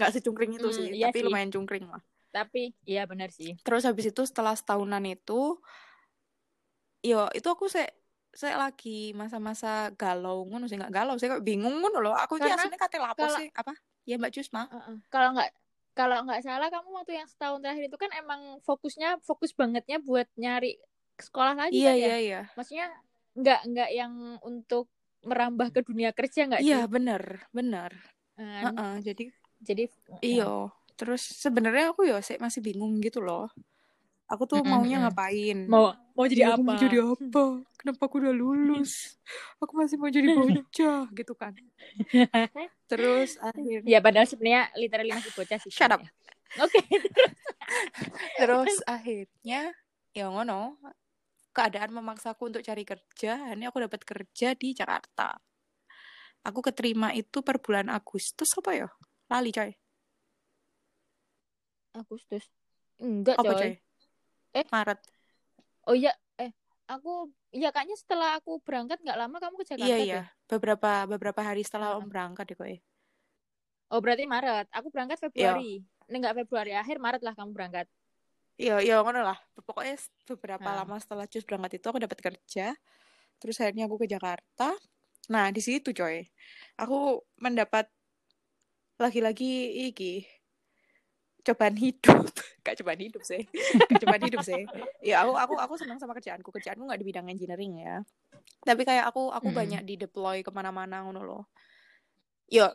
Nggak 0.00 0.10
secungkring 0.16 0.56
itu 0.56 0.68
Hmm, 0.72 0.76
sih 0.76 0.86
iya 0.96 1.12
tapi 1.12 1.18
sih. 1.20 1.26
lumayan 1.28 1.50
cungkring 1.52 1.84
lah. 1.84 2.00
Tapi 2.32 2.72
iya 2.88 3.04
benar 3.04 3.28
sih. 3.28 3.52
Terus 3.60 3.84
habis 3.84 4.08
itu 4.08 4.22
setelah 4.24 4.56
setahunan 4.56 5.04
itu, 5.04 5.58
yo 7.04 7.28
itu 7.36 7.48
aku 7.50 7.68
se 7.68 7.84
saya 8.30 8.54
lagi 8.56 9.10
masa-masa 9.18 9.90
galau 9.98 10.46
ngono 10.46 10.70
sih 10.70 10.78
nggak 10.78 10.94
galau 10.94 11.18
saya 11.18 11.36
kok 11.36 11.44
bingung 11.44 11.82
ngono 11.82 11.98
loh. 12.00 12.14
Aku 12.14 12.38
ini 12.38 12.48
Karena 12.48 12.62
aslinya 12.64 12.78
kate 12.78 12.98
lapo 13.02 13.24
sih 13.36 13.50
apa 13.52 13.74
ya 14.08 14.16
mbak 14.20 14.32
Jusma 14.34 14.66
Heeh. 14.70 14.96
Kalau 15.12 15.28
nggak 15.36 15.50
kalau 15.94 16.16
nggak 16.24 16.40
salah 16.46 16.68
kamu 16.70 16.88
waktu 17.02 17.12
yang 17.18 17.28
setahun 17.28 17.60
terakhir 17.60 17.84
itu 17.90 17.98
kan 17.98 18.10
emang 18.14 18.40
fokusnya 18.62 19.18
fokus 19.26 19.50
bangetnya 19.52 19.98
buat 20.00 20.26
nyari 20.38 20.78
sekolah 21.18 21.54
lagi 21.58 21.76
iya 21.76 21.90
kan 21.92 21.96
ya? 21.98 22.08
iya 22.08 22.16
iya 22.22 22.40
Maksudnya 22.56 22.86
nggak 23.36 23.60
nggak 23.68 23.90
yang 23.92 24.12
untuk 24.46 24.84
merambah 25.26 25.68
ke 25.74 25.80
dunia 25.84 26.10
kerja 26.16 26.48
nggak 26.48 26.62
iya 26.64 26.78
sih? 26.86 26.88
bener 26.88 27.22
bener 27.52 27.92
Eh, 28.40 28.64
Heeh, 28.64 28.92
jadi 29.04 29.24
Jadi 29.60 29.84
iyo 30.24 30.72
terus 30.96 31.22
sebenarnya 31.44 31.92
aku 31.92 32.08
ya 32.08 32.20
sih 32.24 32.36
masih 32.40 32.60
bingung 32.64 33.00
gitu 33.04 33.20
loh 33.20 33.48
aku 34.30 34.46
tuh 34.46 34.62
maunya 34.62 35.02
ngapain 35.02 35.66
mau 35.66 35.90
mau 36.14 36.26
jadi 36.30 36.54
aku 36.54 36.62
apa? 36.62 36.70
mau 36.70 36.78
jadi 36.78 36.98
apa 37.02 37.44
kenapa 37.74 38.02
aku 38.06 38.16
udah 38.22 38.34
lulus 38.34 39.18
aku 39.58 39.72
masih 39.74 39.98
mau 39.98 40.06
jadi 40.06 40.30
bocah 40.30 41.02
gitu 41.18 41.34
kan 41.34 41.52
terus 42.90 43.34
akhirnya 43.42 43.90
Ya 43.90 43.98
padahal 43.98 44.26
sebenarnya 44.30 44.70
literally 44.78 45.10
masih 45.10 45.32
bocah 45.34 45.58
sih. 45.58 45.72
Shut 45.72 45.90
up. 45.90 46.02
Oke. 46.62 46.82
terus 48.42 48.82
akhirnya 48.86 49.74
ya 50.10 50.26
ngono 50.26 50.78
keadaan 51.54 51.94
memaksaku 51.94 52.50
untuk 52.50 52.62
cari 52.62 52.82
kerja 52.82 53.54
ini 53.54 53.66
aku 53.66 53.82
dapat 53.86 54.02
kerja 54.02 54.54
di 54.58 54.74
Jakarta 54.74 55.38
aku 56.42 56.62
keterima 56.66 57.14
itu 57.14 57.42
per 57.46 57.62
bulan 57.62 57.86
Agustus 57.90 58.50
apa 58.58 58.74
ya 58.74 58.88
lali 59.30 59.54
coy 59.54 59.70
Agustus. 61.94 62.46
Enggak, 63.02 63.38
apa 63.38 63.54
coy. 63.54 63.58
coy 63.58 63.72
Eh. 64.54 64.66
Maret 64.68 65.00
Oh 65.88 65.96
iya, 65.96 66.12
eh 66.36 66.52
aku 66.86 67.32
ya 67.50 67.74
kayaknya 67.74 67.96
setelah 67.98 68.38
aku 68.38 68.62
berangkat 68.62 69.00
nggak 69.02 69.18
lama 69.18 69.36
kamu 69.40 69.54
ke 69.58 69.66
Jakarta 69.74 69.88
iya 69.88 69.96
iya 69.98 70.22
beberapa 70.46 71.06
beberapa 71.08 71.40
hari 71.42 71.66
setelah 71.66 71.98
om 71.98 72.06
berangkat 72.06 72.46
deh 72.52 72.56
kok 72.58 72.68
Oh 73.90 73.98
berarti 73.98 74.22
Maret. 74.22 74.70
Aku 74.70 74.86
berangkat 74.94 75.18
Iya. 75.18 75.24
Februari. 75.26 75.82
Ini 75.82 76.16
enggak 76.22 76.36
Februari 76.46 76.72
akhir 76.78 77.02
Maret 77.02 77.22
lah 77.26 77.34
kamu 77.34 77.50
berangkat. 77.50 77.86
Iya, 78.54 78.78
iya 78.86 79.02
ngono 79.02 79.26
lah. 79.26 79.38
Pokoknya 79.66 79.98
beberapa 80.30 80.62
Nah. 80.62 80.86
lama 80.86 80.96
setelah 81.02 81.26
cus 81.26 81.42
berangkat 81.42 81.82
itu 81.82 81.86
aku 81.90 81.98
dapat 81.98 82.18
kerja. 82.22 82.70
Terus 83.42 83.56
akhirnya 83.58 83.90
aku 83.90 83.98
ke 83.98 84.06
Jakarta. 84.06 84.78
Nah, 85.26 85.50
di 85.50 85.58
situ 85.58 85.90
coy. 85.90 86.22
Aku 86.78 87.18
mendapat 87.42 87.90
lagi-lagi 89.00 89.90
iki 89.90 90.22
cobaan 91.46 91.76
hidup. 91.76 92.24
Gak 92.66 92.74
cobaan 92.80 93.00
hidup 93.00 93.22
sih. 93.24 93.42
Gak 93.88 93.98
cobaan 94.04 94.22
hidup 94.22 94.42
sih. 94.44 94.62
Ya 95.00 95.24
aku 95.24 95.32
aku 95.36 95.54
aku 95.56 95.74
senang 95.80 95.98
sama 95.98 96.12
kerjaanku. 96.16 96.50
Kerjaanku 96.52 96.84
nggak 96.84 97.00
di 97.00 97.06
bidang 97.08 97.26
engineering 97.32 97.72
ya. 97.80 97.96
Tapi 98.60 98.82
kayak 98.84 99.08
aku 99.08 99.32
aku 99.32 99.48
Mm-mm. 99.48 99.56
banyak 99.56 99.82
di 99.88 99.94
deploy 99.96 100.44
ke 100.44 100.50
mana-mana 100.52 101.00
ngono 101.04 101.20
loh. 101.24 101.42
Yo, 102.50 102.66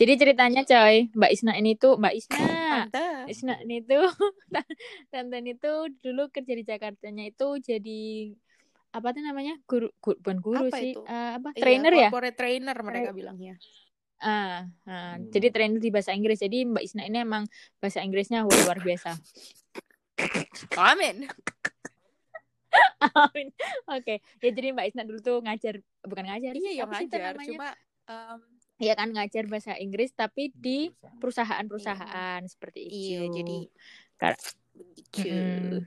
Jadi 0.00 0.16
ceritanya 0.16 0.64
coy, 0.64 1.12
Mbak 1.12 1.30
Isna 1.36 1.52
ini 1.60 1.76
tuh 1.76 2.00
Mbak 2.00 2.14
Isna. 2.16 2.40
tante. 2.88 3.04
Isna 3.28 3.54
ini 3.60 3.84
tuh 3.84 4.08
tante 5.12 5.36
ini 5.44 5.52
tuh 5.60 5.92
dulu 6.00 6.32
kerja 6.32 6.52
di 6.56 6.64
Jakartanya 6.64 7.28
itu 7.28 7.46
jadi 7.60 8.00
apa 8.90 9.08
tuh 9.14 9.22
namanya 9.22 9.54
guru, 9.68 9.86
gu- 10.02 10.18
bukan 10.18 10.38
guru 10.40 10.66
Apa 10.66 10.76
sih 10.80 10.96
itu? 10.96 11.00
Eh, 11.04 11.30
apa 11.36 11.48
Iya, 11.52 11.62
trainer 11.62 11.92
ya 11.92 12.08
corporate 12.10 12.36
trainer 12.40 12.76
mereka 12.80 13.10
bilangnya. 13.12 13.54
Ah, 14.20 14.68
ah, 14.84 15.14
Hmm. 15.16 15.28
jadi 15.28 15.48
trainer 15.48 15.76
di 15.76 15.88
bahasa 15.88 16.12
Inggris 16.12 16.38
jadi 16.38 16.64
Mbak 16.64 16.84
Isna 16.84 17.02
ini 17.04 17.18
emang 17.20 17.44
bahasa 17.76 18.00
Inggrisnya 18.00 18.44
luar 18.44 18.78
biasa 18.78 19.16
Amin. 20.76 21.24
Amin. 23.00 23.48
Oke, 23.88 24.20
ya 24.38 24.50
jadi 24.52 24.70
Mbak 24.70 24.86
Isna 24.86 25.02
dulu 25.02 25.18
tuh 25.18 25.38
ngajar, 25.40 25.80
bukan 26.04 26.24
ngajar 26.28 26.52
Iya, 26.52 26.70
ya 26.76 26.84
ngajar. 26.86 27.32
namanya? 27.32 27.48
Cuma 27.48 27.68
em, 28.06 28.38
Iya 28.76 28.92
kan 28.96 29.08
ngajar 29.12 29.44
bahasa 29.44 29.72
Inggris 29.76 30.12
tapi 30.12 30.52
di 30.52 30.88
perusahaan-perusahaan 31.20 32.40
seperti 32.46 32.80
itu. 32.80 32.94
iya 32.94 33.20
jadi 33.28 33.56
Kar- 34.16 34.40
begitu. 34.72 35.20
Mm-mm. 35.28 35.84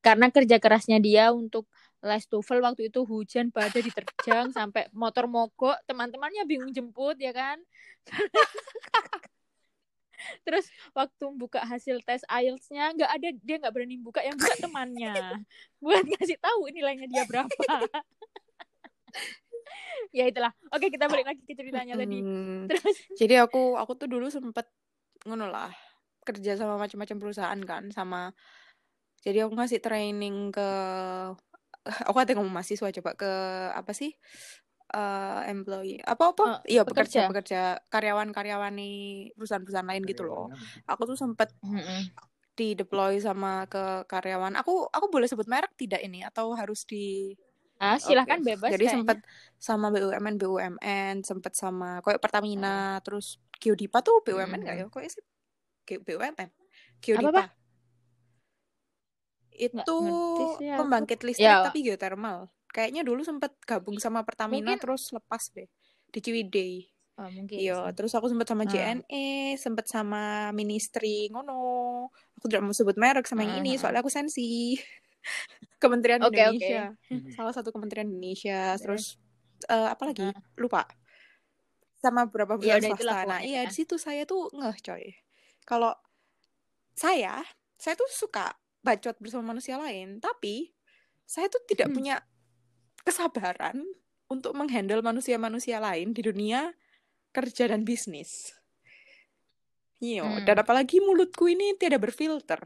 Karena 0.00 0.26
kerja 0.28 0.56
kerasnya 0.60 1.00
dia 1.00 1.32
untuk 1.32 1.64
les 2.04 2.24
TOEFL 2.28 2.60
waktu 2.60 2.92
itu 2.92 3.00
hujan 3.08 3.48
badai 3.48 3.80
diterjang 3.80 4.52
sampai 4.52 4.92
motor 4.92 5.24
mogok, 5.24 5.80
teman-temannya 5.88 6.44
bingung 6.44 6.68
jemput 6.68 7.16
ya 7.16 7.32
kan. 7.32 7.56
Terus 10.44 10.68
waktu 10.92 11.24
buka 11.36 11.64
hasil 11.64 12.00
tes 12.04 12.24
IELTS-nya 12.28 12.92
nggak 12.96 13.10
ada 13.10 13.28
dia 13.40 13.56
nggak 13.60 13.72
berani 13.72 13.96
buka 14.00 14.20
yang 14.24 14.36
buka 14.36 14.56
temannya 14.60 15.44
buat 15.84 16.04
ngasih 16.04 16.38
tahu 16.40 16.68
nilainya 16.72 17.08
dia 17.08 17.24
berapa. 17.28 17.52
ya 20.16 20.24
itulah. 20.28 20.52
Oke 20.72 20.92
kita 20.92 21.08
balik 21.08 21.28
lagi 21.28 21.42
ke 21.44 21.56
ceritanya 21.56 21.96
tadi. 21.96 22.20
Terus 22.68 22.96
Jadi 23.16 23.34
aku 23.40 23.80
aku 23.80 23.92
tuh 23.96 24.08
dulu 24.08 24.28
sempet 24.28 24.68
ngono 25.24 25.48
lah 25.48 25.72
kerja 26.24 26.56
sama 26.56 26.80
macam-macam 26.80 27.16
perusahaan 27.20 27.60
kan 27.64 27.92
sama 27.92 28.32
jadi 29.24 29.48
aku 29.48 29.56
ngasih 29.56 29.80
training 29.80 30.52
ke 30.52 30.68
aku 31.84 32.16
kata 32.16 32.32
ngomong 32.36 32.54
mahasiswa 32.56 32.88
coba 33.00 33.10
ke 33.16 33.30
apa 33.76 33.92
sih 33.92 34.10
eh 34.94 35.40
employee 35.50 35.98
apa 36.04 36.24
apa 36.32 36.44
Eh, 36.64 36.76
iya 36.76 36.82
pekerja 36.86 37.26
pekerja. 37.26 37.60
karyawan-karyawan 37.90 38.72
nih 38.78 38.96
perusahaan-perusahaan 39.34 39.88
lain 39.90 40.04
gitu 40.06 40.22
loh 40.28 40.52
aku 40.86 41.02
tuh 41.08 41.16
sempet 41.18 41.48
Mm-mm. 41.64 42.00
di 42.54 42.78
deploy 42.78 43.18
sama 43.18 43.66
ke 43.66 44.06
karyawan 44.06 44.54
aku 44.60 44.86
aku 44.86 45.06
boleh 45.10 45.26
sebut 45.26 45.48
merek 45.50 45.72
tidak 45.74 46.00
ini 46.06 46.22
atau 46.22 46.54
harus 46.54 46.86
di 46.86 47.34
ah 47.82 47.98
silahkan 47.98 48.38
Oke. 48.38 48.54
bebas 48.54 48.70
Jadi 48.70 48.84
kayaknya. 48.86 48.94
sempet 49.02 49.18
sama 49.58 49.86
BUMN 49.90 50.34
BUMN, 50.38 51.14
sempet 51.26 51.52
sama 51.58 51.98
kayak 52.04 52.22
Pertamina, 52.22 53.02
terus 53.02 53.42
Geodipa 53.58 53.98
tuh 54.06 54.22
BUMN 54.22 54.60
nggak 54.62 54.76
ya? 54.78 54.84
Kok 54.86 55.00
sih 55.10 55.24
BUMN? 56.06 56.48
Geodipa. 57.02 57.42
Itu 59.54 59.96
pembangkit 60.58 61.22
listrik 61.22 61.46
Ya. 61.46 61.62
tapi 61.62 61.80
geothermal. 61.80 62.50
Kayaknya 62.68 63.06
dulu 63.06 63.22
sempet 63.22 63.54
gabung 63.62 63.96
sama 63.96 64.26
Pertamina 64.26 64.74
Mungkin- 64.74 64.82
terus 64.82 65.08
lepas 65.10 65.54
deh 65.54 65.70
di 66.10 66.18
Ciwidey. 66.18 66.90
Oh, 67.14 67.30
mungkin 67.30 67.54
Iya, 67.54 67.94
terus 67.94 68.10
aku 68.10 68.26
sempet 68.26 68.50
sama 68.50 68.66
Ah. 68.66 68.70
JNE, 68.74 69.54
sempet 69.54 69.86
sama 69.86 70.50
Ministry 70.50 71.30
ngono. 71.30 72.10
Aku 72.34 72.50
tidak 72.50 72.66
mau 72.66 72.74
sebut 72.74 72.98
merek 72.98 73.22
sama 73.24 73.46
yang 73.46 73.62
ini, 73.62 73.78
ah, 73.78 73.86
soalnya 73.86 74.02
aku 74.02 74.10
sensi. 74.10 74.74
Kementerian 75.82 76.18
oke. 76.20 76.34
Indonesia. 76.34 76.90
Salah 77.30 77.54
satu 77.54 77.70
Kementerian 77.70 78.10
Indonesia, 78.10 78.74
terus 78.76 79.14
eh, 79.70 79.88
apa 79.88 80.02
lagi? 80.04 80.26
Ah. 80.26 80.34
Lupa. 80.58 80.90
Sama 81.94 82.26
beberapa 82.26 82.58
Ya 82.58 82.74
perusahaan 82.76 82.82
udah, 82.82 82.90
itulah 82.98 83.14
swasta. 83.16 83.30
Nah, 83.30 83.40
iya 83.40 83.60
di 83.62 83.72
situ 83.72 83.94
saya 83.94 84.26
tuh 84.26 84.50
ngeh, 84.50 84.76
coy. 84.82 85.04
Kalau 85.62 85.94
saya, 86.92 87.46
saya 87.74 87.94
tuh 87.94 88.10
suka 88.10 88.50
bacot 88.84 89.16
bersama 89.16 89.56
manusia 89.56 89.80
lain, 89.80 90.20
tapi 90.20 90.76
saya 91.24 91.48
tuh 91.48 91.64
tidak 91.64 91.88
Hmm. 91.88 91.96
punya 91.96 92.16
kesabaran 93.00 93.80
untuk 94.28 94.52
menghandle 94.52 95.00
manusia-manusia 95.00 95.80
lain 95.80 96.12
di 96.12 96.20
dunia 96.20 96.76
kerja 97.32 97.72
dan 97.72 97.82
bisnis. 97.82 98.52
Iya, 99.98 100.22
Hmm. 100.22 100.44
dan 100.44 100.60
apalagi 100.60 101.00
mulutku 101.00 101.48
ini 101.48 101.72
tidak 101.80 102.04
berfilter. 102.04 102.60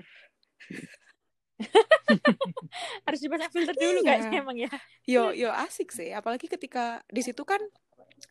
Harus 3.07 3.20
dipasang 3.22 3.50
filter 3.50 3.74
dulu 3.74 4.00
Iya. 4.02 4.07
kayaknya 4.07 4.38
emang 4.42 4.59
ya. 4.59 4.70
Yo, 5.07 5.31
yo 5.35 5.50
asik 5.54 5.90
sih. 5.90 6.11
Apalagi 6.14 6.46
ketika 6.46 7.02
di 7.11 7.22
situ 7.22 7.42
kan 7.42 7.59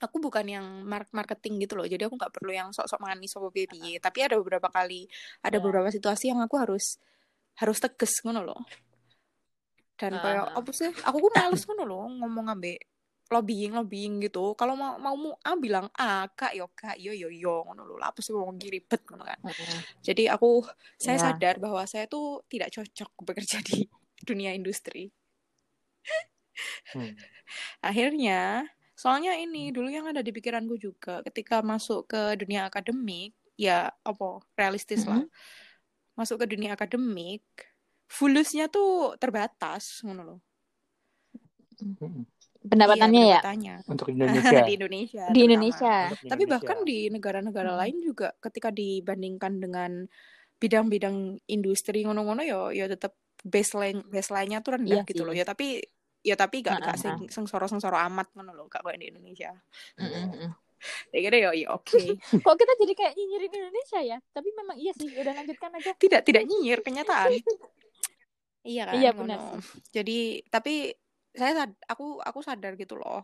aku 0.04 0.19
bukan 0.19 0.43
yang 0.47 0.65
mar- 0.84 1.10
marketing 1.15 1.63
gitu 1.63 1.80
loh. 1.80 1.88
Jadi 1.88 2.08
aku 2.08 2.15
nggak 2.19 2.34
perlu 2.36 2.52
yang 2.52 2.69
sok-sok 2.76 3.00
manis 3.00 3.32
sama 3.32 3.52
baby. 3.52 4.00
Tapi 4.00 4.19
ada 4.23 4.36
beberapa 4.39 4.67
kali, 4.67 5.08
ada 5.43 5.58
beberapa 5.60 5.88
situasi 5.88 6.32
yang 6.32 6.39
aku 6.43 6.56
harus 6.60 7.00
harus 7.58 7.78
tegas 7.82 8.13
ngono 8.24 8.41
loh. 8.46 8.62
Dan 9.98 10.13
Ah, 10.17 10.22
kayak 10.22 10.46
ah. 10.54 10.60
apa 10.62 10.72
sih? 10.74 10.89
Aku 11.06 11.17
ku 11.17 11.30
males 11.34 11.65
ngono 11.65 11.84
loh 11.89 12.06
ngomong 12.06 12.54
ambek 12.54 12.80
lobbying 13.28 13.76
lobbying 13.76 14.24
gitu. 14.24 14.56
Kalau 14.56 14.78
mau 14.80 14.96
mau 15.02 15.15
mu 15.20 15.36
A 15.43 15.58
bilang 15.60 15.91
A, 16.00 16.30
kak 16.32 16.56
yo 16.56 16.72
kak 16.72 16.96
yo 17.02 17.12
yo 17.12 17.28
yo 17.28 17.65
ngono 17.67 17.84
loh. 17.84 17.98
Lah, 18.00 18.13
Apa 18.13 18.22
sih 18.24 18.32
ngomong 18.32 18.56
ribet 18.62 19.02
ngono 19.10 19.26
kan. 19.28 19.39
Jadi 20.06 20.30
aku 20.32 20.63
saya 20.96 21.17
Ya. 21.20 21.24
sadar 21.34 21.60
bahwa 21.60 21.84
saya 21.89 22.06
tuh 22.08 22.46
tidak 22.48 22.72
cocok 22.72 23.12
bekerja 23.26 23.60
di 23.65 23.84
dunia 24.30 24.54
industri. 24.56 25.12
Hmm. 26.93 27.13
Akhirnya, 27.84 28.65
soalnya 28.98 29.36
ini 29.38 29.70
dulu 29.70 29.91
yang 29.91 30.10
ada 30.10 30.24
di 30.26 30.32
pikiranku 30.34 30.80
juga 30.80 31.22
ketika 31.28 31.62
masuk 31.62 32.10
ke 32.10 32.34
dunia 32.39 32.65
akademik, 32.65 33.36
ya 33.60 33.91
apa 34.06 34.41
realistis 34.58 35.04
lah. 35.06 35.22
Masuk 36.17 36.41
ke 36.41 36.45
dunia 36.49 36.73
akademik, 36.73 37.45
fulusnya 38.10 38.65
tuh 38.73 39.13
terbatas 39.21 40.01
ngono 40.01 40.21
loh. 40.25 40.39
Pendapatannya 42.67 43.21
Iya, 43.21 43.39
ya. 43.39 43.75
Untuk 43.93 44.08
Indonesia. 44.12 44.60
di 44.65 44.73
Indonesia. 44.75 45.25
Di 45.30 45.39
terutama. 45.39 45.45
Indonesia. 45.47 45.93
Untuk 46.10 46.19
Tapi 46.27 46.43
bahkan 46.49 46.77
di 46.84 46.97
negara-negara 47.13 47.69
Hmm. 47.71 47.80
lain 47.86 47.97
juga 48.01 48.27
ketika 48.41 48.69
dibandingkan 48.73 49.53
dengan 49.62 49.91
bidang-bidang 50.58 51.38
industri 51.45 52.01
ngono-ngono 52.01 52.41
ya 52.41 52.58
ya 52.73 52.86
tetap 52.89 53.13
baseline 53.45 54.01
baseline-nya 54.10 54.65
tuh 54.65 54.73
rendah 54.82 55.06
Iya 55.06 55.10
gitu 55.10 55.21
sih. 55.21 55.27
loh. 55.30 55.36
Ya 55.38 55.45
tapi 55.45 55.65
ya 56.25 56.34
tapi 56.36 56.65
gak, 56.65 56.82
Ah, 56.82 56.82
gak 56.82 56.95
ah, 56.97 56.97
sing, 56.97 57.15
sengsoro-sengsoro 57.30 57.95
amat 58.10 58.27
ngono 58.34 58.51
loh 58.58 58.65
gak 58.67 58.82
kayak 58.84 58.99
di 58.99 59.08
Indonesia. 59.13 59.53
Mm-mm. 60.01 60.49
Ya 61.12 61.20
gitu 61.24 61.38
ya, 61.38 61.50
ya 61.56 61.68
oke. 61.74 61.98
Kok 62.46 62.56
kita 62.56 62.74
jadi 62.78 62.94
kayak 62.94 63.13
nyinyirin 63.18 63.52
Indonesia 63.52 64.00
ya? 64.04 64.18
Tapi 64.36 64.50
memang 64.54 64.78
iya 64.78 64.94
sih. 64.94 65.10
Udah 65.10 65.34
lanjutkan 65.34 65.72
aja. 65.74 65.92
tidak 65.98 66.22
tidak 66.28 66.44
nyinyir 66.46 66.80
kenyataan. 66.84 67.32
iya 68.68 68.84
kan? 68.86 68.96
Iya, 69.00 69.10
benar 69.16 69.40
Jadi 69.96 70.44
tapi 70.52 70.92
saya 71.38 71.54
sad- 71.54 71.82
aku 71.86 72.18
aku 72.22 72.40
sadar 72.42 72.74
gitu 72.76 72.98
loh. 72.98 73.24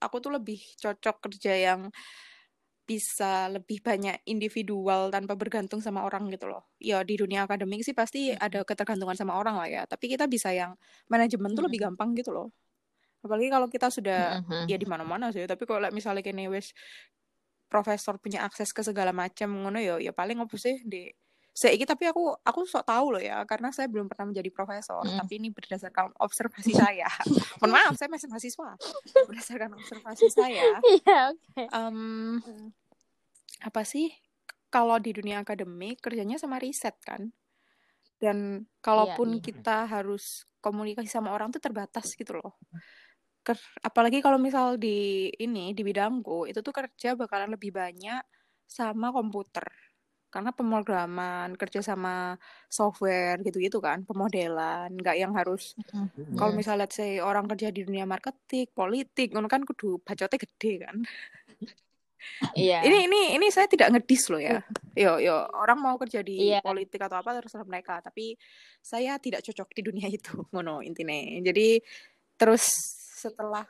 Aku 0.00 0.16
tuh 0.18 0.32
lebih 0.32 0.56
cocok 0.80 1.16
kerja 1.28 1.52
yang 1.52 1.92
bisa 2.90 3.46
lebih 3.46 3.78
banyak 3.86 4.18
individual 4.26 5.14
tanpa 5.14 5.38
bergantung 5.38 5.78
sama 5.78 6.02
orang 6.02 6.26
gitu 6.34 6.50
loh. 6.50 6.66
Ya 6.82 7.06
di 7.06 7.14
dunia 7.14 7.46
akademik 7.46 7.86
sih 7.86 7.94
pasti 7.94 8.34
Mm-mm. 8.34 8.42
ada 8.42 8.66
ketergantungan 8.66 9.14
sama 9.14 9.38
orang 9.38 9.54
lah 9.62 9.68
ya. 9.70 9.82
Tapi 9.86 10.10
kita 10.10 10.26
bisa 10.26 10.50
yang 10.50 10.74
manajemen 11.06 11.54
tuh 11.54 11.70
lebih 11.70 11.78
Mm-mm. 11.78 11.94
gampang 11.94 12.10
gitu 12.18 12.34
loh. 12.34 12.50
Apalagi 13.20 13.48
kalau 13.52 13.68
kita 13.68 13.92
sudah 13.92 14.40
Mm-mm. 14.40 14.64
ya 14.68 14.76
di 14.80 14.86
mana-mana 14.88 15.28
sih. 15.32 15.44
Tapi 15.44 15.64
kalau 15.68 15.84
misalnya 15.92 16.24
kene 16.24 16.48
wes 16.48 16.72
profesor 17.70 18.18
punya 18.18 18.42
akses 18.42 18.74
ke 18.74 18.82
segala 18.82 19.14
macam 19.14 19.46
ngono 19.54 19.78
ya 19.78 19.94
ya 20.02 20.10
paling 20.10 20.42
apa 20.42 20.58
sih 20.58 20.82
di 20.82 21.06
Seiki 21.50 21.82
tapi 21.82 22.06
aku 22.06 22.30
aku 22.46 22.62
sok 22.66 22.86
tahu 22.86 23.14
loh 23.14 23.22
ya 23.22 23.42
karena 23.46 23.70
saya 23.74 23.86
belum 23.90 24.06
pernah 24.10 24.30
menjadi 24.30 24.50
profesor 24.50 25.02
Mm. 25.06 25.18
tapi 25.22 25.32
ini 25.38 25.48
berdasarkan 25.54 26.14
observasi 26.18 26.74
saya 26.74 27.06
mohon 27.62 27.70
maaf 27.74 27.94
saya 27.94 28.10
masih 28.10 28.26
mahasiswa 28.30 28.74
berdasarkan 29.26 29.70
observasi 29.78 30.26
saya 30.30 30.78
Iya, 30.98 31.18
oke. 31.34 31.62
em, 31.70 31.98
Mm. 32.42 32.66
apa 33.66 33.82
sih 33.86 34.10
kalau 34.70 34.98
di 35.02 35.10
dunia 35.14 35.42
akademik 35.42 35.98
kerjanya 36.02 36.38
sama 36.38 36.58
riset 36.62 36.94
kan 37.02 37.34
dan 38.22 38.66
kalaupun 38.82 39.38
iya. 39.38 39.42
kita 39.42 39.86
harus 39.90 40.46
komunikasi 40.62 41.10
sama 41.10 41.34
orang 41.34 41.50
tuh 41.50 41.58
terbatas 41.62 42.14
gitu 42.14 42.38
loh 42.38 42.58
Ker- 43.50 43.74
apalagi 43.82 44.22
kalau 44.22 44.38
misal 44.38 44.78
di 44.78 45.26
ini 45.42 45.74
di 45.74 45.82
bidangku 45.82 46.46
itu 46.46 46.62
tuh 46.62 46.70
kerja 46.70 47.18
bakalan 47.18 47.50
lebih 47.50 47.74
banyak 47.74 48.22
sama 48.70 49.10
komputer 49.10 49.66
karena 50.30 50.54
pemrograman 50.54 51.58
kerja 51.58 51.82
sama 51.82 52.38
software 52.70 53.42
gitu-gitu 53.42 53.82
kan 53.82 54.06
pemodelan 54.06 54.94
nggak 54.94 55.18
yang 55.18 55.34
harus 55.34 55.74
Mm. 55.90 56.38
kalau 56.38 56.54
Mm. 56.54 56.58
misalnya 56.62 56.86
let's 56.86 56.94
say 56.94 57.18
orang 57.18 57.50
kerja 57.50 57.74
di 57.74 57.82
dunia 57.82 58.06
marketing 58.06 58.70
politik 58.70 59.34
ngono 59.34 59.50
kan 59.50 59.66
kudu 59.66 59.98
bacotnya 59.98 60.38
gede 60.38 60.72
kan 60.86 60.96
Iya. 62.54 62.84
ini 62.84 63.08
ini 63.08 63.20
ini 63.40 63.46
saya 63.48 63.66
tidak 63.66 63.90
ngedis 63.90 64.28
loh 64.30 64.38
ya 64.38 64.60
yo 64.94 65.16
yo 65.18 65.34
orang 65.56 65.82
mau 65.82 65.96
kerja 65.98 66.20
di 66.22 66.52
Iya. 66.52 66.60
politik 66.62 67.00
atau 67.00 67.18
apa 67.18 67.34
terserah 67.34 67.66
mereka 67.66 67.98
tapi 67.98 68.36
saya 68.78 69.16
tidak 69.18 69.42
cocok 69.42 69.72
di 69.74 69.82
dunia 69.82 70.06
itu 70.06 70.30
ngono 70.54 70.78
intinya 70.84 71.16
jadi 71.42 71.80
terus 72.38 72.68
setelah 73.20 73.64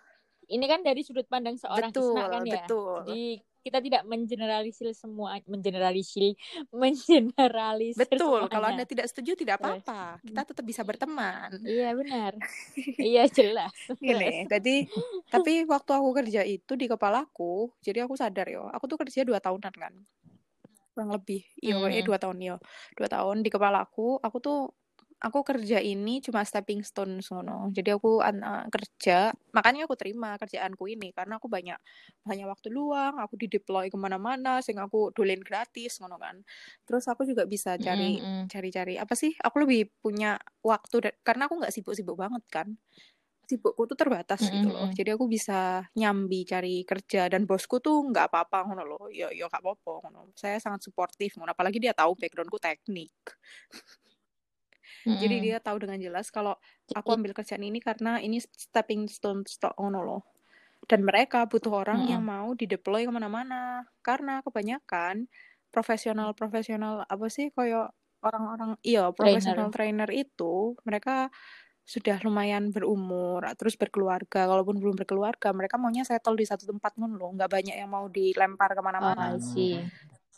Ini 0.47 0.67
kan 0.67 0.83
dari 0.83 1.03
sudut 1.03 1.27
pandang 1.27 1.55
seorang 1.55 1.91
betul 1.91 2.11
Isna 2.11 2.23
kan 2.27 2.43
ya. 2.43 2.55
betul 2.59 2.95
Jadi 3.05 3.23
kita 3.61 3.79
tidak 3.79 4.03
mengeneralisir 4.03 4.89
semua, 4.97 5.37
mengeneralisir, 5.45 6.33
mengeneralisir 6.75 8.01
betul 8.01 8.49
kalau 8.49 8.67
semuanya. 8.67 8.73
anda 8.73 8.85
tidak 8.85 9.07
setuju 9.07 9.37
tidak 9.37 9.61
apa-apa 9.61 10.19
kita 10.25 10.43
tetap 10.49 10.65
bisa 10.65 10.83
berteman 10.83 11.55
Iya 11.61 11.93
benar. 11.93 12.33
iya 12.99 13.29
jelas. 13.29 13.71
gini 13.95 14.49
jadi 14.53 14.89
tapi 15.29 15.69
waktu 15.69 15.91
aku 15.93 16.09
kerja 16.17 16.41
itu 16.43 16.73
di 16.75 16.89
kepalaku 16.89 17.71
jadi 17.79 18.09
aku 18.09 18.17
sadar 18.17 18.49
yo 18.49 18.65
aku 18.67 18.89
tuh 18.89 18.99
kerja 18.99 19.23
dua 19.23 19.39
tahunan 19.39 19.71
kan 19.71 19.95
kurang 20.91 21.15
lebih 21.15 21.45
iya 21.57 21.77
Hmm. 21.77 22.03
dua 22.03 22.19
tahun 22.19 22.39
yo 22.41 22.57
dua 22.97 23.07
tahun 23.07 23.45
di 23.45 23.51
kepalaku 23.53 24.19
aku 24.19 24.37
tuh 24.41 24.59
aku 25.21 25.41
kerja 25.45 25.79
ini 25.85 26.21
cuma 26.25 26.41
stepping 26.49 26.81
stone 26.83 27.21
sono. 27.21 27.69
Jadi 27.77 27.93
aku 27.93 28.21
uh, 28.25 28.65
kerja 28.73 29.31
makanya 29.53 29.85
aku 29.89 29.97
terima 30.01 30.35
kerjaanku 30.41 30.85
ini 30.89 31.13
karena 31.13 31.37
aku 31.41 31.47
banyak 31.53 31.77
banyak 32.25 32.47
waktu 32.49 32.69
luang 32.73 33.21
aku 33.21 33.37
di 33.37 33.47
deploy 33.53 33.93
ke 33.93 33.97
mana-mana 34.01 34.61
sehingga 34.65 34.89
aku 34.89 35.13
dolen 35.17 35.41
gratis 35.45 36.01
ngono 36.01 36.17
kan. 36.21 36.41
Terus 36.89 37.05
aku 37.13 37.29
juga 37.29 37.45
bisa 37.49 37.77
cari 37.77 38.19
Mm, 38.19 38.23
mm. 38.25 38.51
cari-cari 38.51 38.99
apa 38.99 39.15
sih 39.15 39.31
aku 39.39 39.63
lebih 39.69 39.93
punya 40.03 40.41
waktu 40.67 40.97
karena 41.23 41.47
aku 41.47 41.55
nggak 41.63 41.73
sibuk-sibuk 41.75 42.17
banget 42.19 42.43
kan. 42.51 42.69
Sibukku 43.51 43.83
tuh 43.91 43.99
terbatas 43.99 44.41
Mm, 44.41 44.47
gitu 44.55 44.71
mm, 44.71 44.71
loh. 44.71 44.87
mm. 44.91 44.95
jadi 44.95 45.19
aku 45.19 45.27
bisa 45.27 45.83
nyambi 45.99 46.47
cari 46.47 46.87
kerja 46.87 47.27
dan 47.27 47.51
bosku 47.51 47.83
tuh 47.83 47.99
nggak 48.11 48.31
apa-apa 48.31 48.59
ngono 48.71 48.83
loh. 48.87 49.05
Ya 49.11 49.27
ya 49.35 49.51
nggak 49.51 49.59
apa-apa 49.63 49.93
ngono. 50.07 50.31
Saya 50.39 50.57
sangat 50.63 50.87
suportif 50.87 51.35
ngono. 51.35 51.51
Apalagi 51.57 51.83
dia 51.83 51.91
tahu 51.97 52.15
backgroundku 52.15 52.59
teknik 52.63 53.11
jadi 55.03 55.35
Mm-mm. 55.35 55.47
dia 55.47 55.57
tahu 55.59 55.77
dengan 55.79 55.97
jelas 55.97 56.29
kalau 56.29 56.55
aku 56.91 57.05
Jadi- 57.07 57.17
ambil 57.17 57.33
kerjaan 57.33 57.63
ini 57.63 57.79
karena 57.79 58.19
ini 58.19 58.37
stepping 58.39 59.07
stone 59.07 59.43
stock 59.45 59.73
ngono 59.75 60.01
loh 60.01 60.23
dan 60.85 61.01
mereka 61.01 61.45
butuh 61.45 61.73
orang 61.77 62.05
yang 62.05 62.21
Mm-mm. 62.21 62.37
mau 62.41 62.49
dideploy 62.53 63.05
ke 63.05 63.13
mana-mana 63.13 63.85
karena 64.01 64.41
kebanyakan 64.41 65.29
profesional-profesional 65.71 67.05
apa 67.05 67.27
sih 67.29 67.51
kayak 67.51 67.93
orang-orang 68.21 68.77
iya 68.81 69.09
profesional 69.11 69.69
trainer 69.71 70.09
itu 70.09 70.77
mereka 70.83 71.29
sudah 71.83 72.23
lumayan 72.23 72.71
berumur 72.71 73.43
terus 73.55 73.75
berkeluarga 73.75 74.47
kalaupun 74.47 74.79
belum 74.79 74.95
berkeluarga 74.95 75.51
mereka 75.51 75.75
maunya 75.75 76.03
settle 76.03 76.35
di 76.35 76.47
satu 76.47 76.65
tempat 76.65 76.95
ngono 76.95 77.19
loh 77.19 77.31
nggak 77.35 77.51
banyak 77.51 77.75
yang 77.75 77.91
mau 77.91 78.07
dilempar 78.07 78.73
Oh, 78.73 78.77
ke 78.79 78.83
mana-mana 78.83 79.35
I 79.35 79.43
see. 79.43 79.75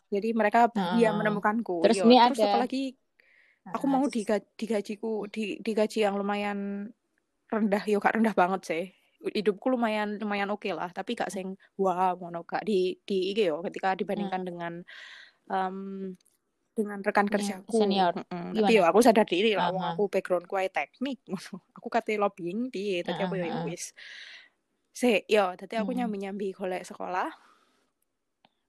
jadi 0.08 0.32
mereka 0.32 0.72
dia 0.72 1.10
Heeh. 1.10 1.12
menemukanku 1.12 1.84
Terus 1.84 1.96
Iya, 1.98 2.04
ini 2.06 2.16
terus 2.22 2.38
ada- 2.38 2.48
apalagi 2.50 2.82
aku 3.70 3.86
mau 3.86 4.02
terus- 4.06 4.14
diga- 4.18 4.50
digajiku 4.58 5.30
di 5.30 5.62
digaji 5.62 6.02
yang 6.02 6.18
lumayan 6.18 6.90
rendah 7.46 7.84
yo 7.86 8.02
gak 8.02 8.18
rendah 8.18 8.34
banget 8.34 8.60
sih 8.66 8.84
hidupku 9.22 9.70
lumayan 9.70 10.18
lumayan 10.18 10.50
oke 10.50 10.66
lah 10.74 10.90
tapi 10.90 11.14
gak 11.14 11.30
sing 11.30 11.54
wah 11.78 12.18
ngono 12.18 12.42
gak 12.42 12.66
di 12.66 12.98
di 13.06 13.30
iki 13.30 13.46
yo 13.46 13.62
ketika 13.62 13.94
dibandingkan 13.94 14.42
dengan 14.42 14.72
em, 15.46 15.76
dengan 16.72 17.04
rekan 17.04 17.28
kerjaku 17.28 17.84
senior. 17.84 18.16
Mm-mm. 18.16 18.56
Gimana? 18.56 18.64
tapi 18.64 18.72
yo 18.74 18.82
aku 18.82 18.98
sadar 18.98 19.28
diri 19.28 19.52
lah 19.52 19.68
wong 19.70 19.84
Aha. 19.84 19.92
aku 19.94 20.08
backgroundku 20.08 20.56
ae 20.56 20.72
teknik 20.72 21.20
aku 21.78 21.86
kate 21.86 22.18
lobbying 22.18 22.72
piye 22.72 23.04
tadi 23.04 23.22
aku 23.22 23.38
yo 23.38 23.46
wis 23.68 23.92
se 24.90 25.22
yo 25.28 25.52
tadi 25.54 25.76
aku 25.76 25.92
Mm-mm. 25.92 26.02
nyambi-nyambi 26.02 26.50
golek 26.50 26.82
sekolah 26.82 27.28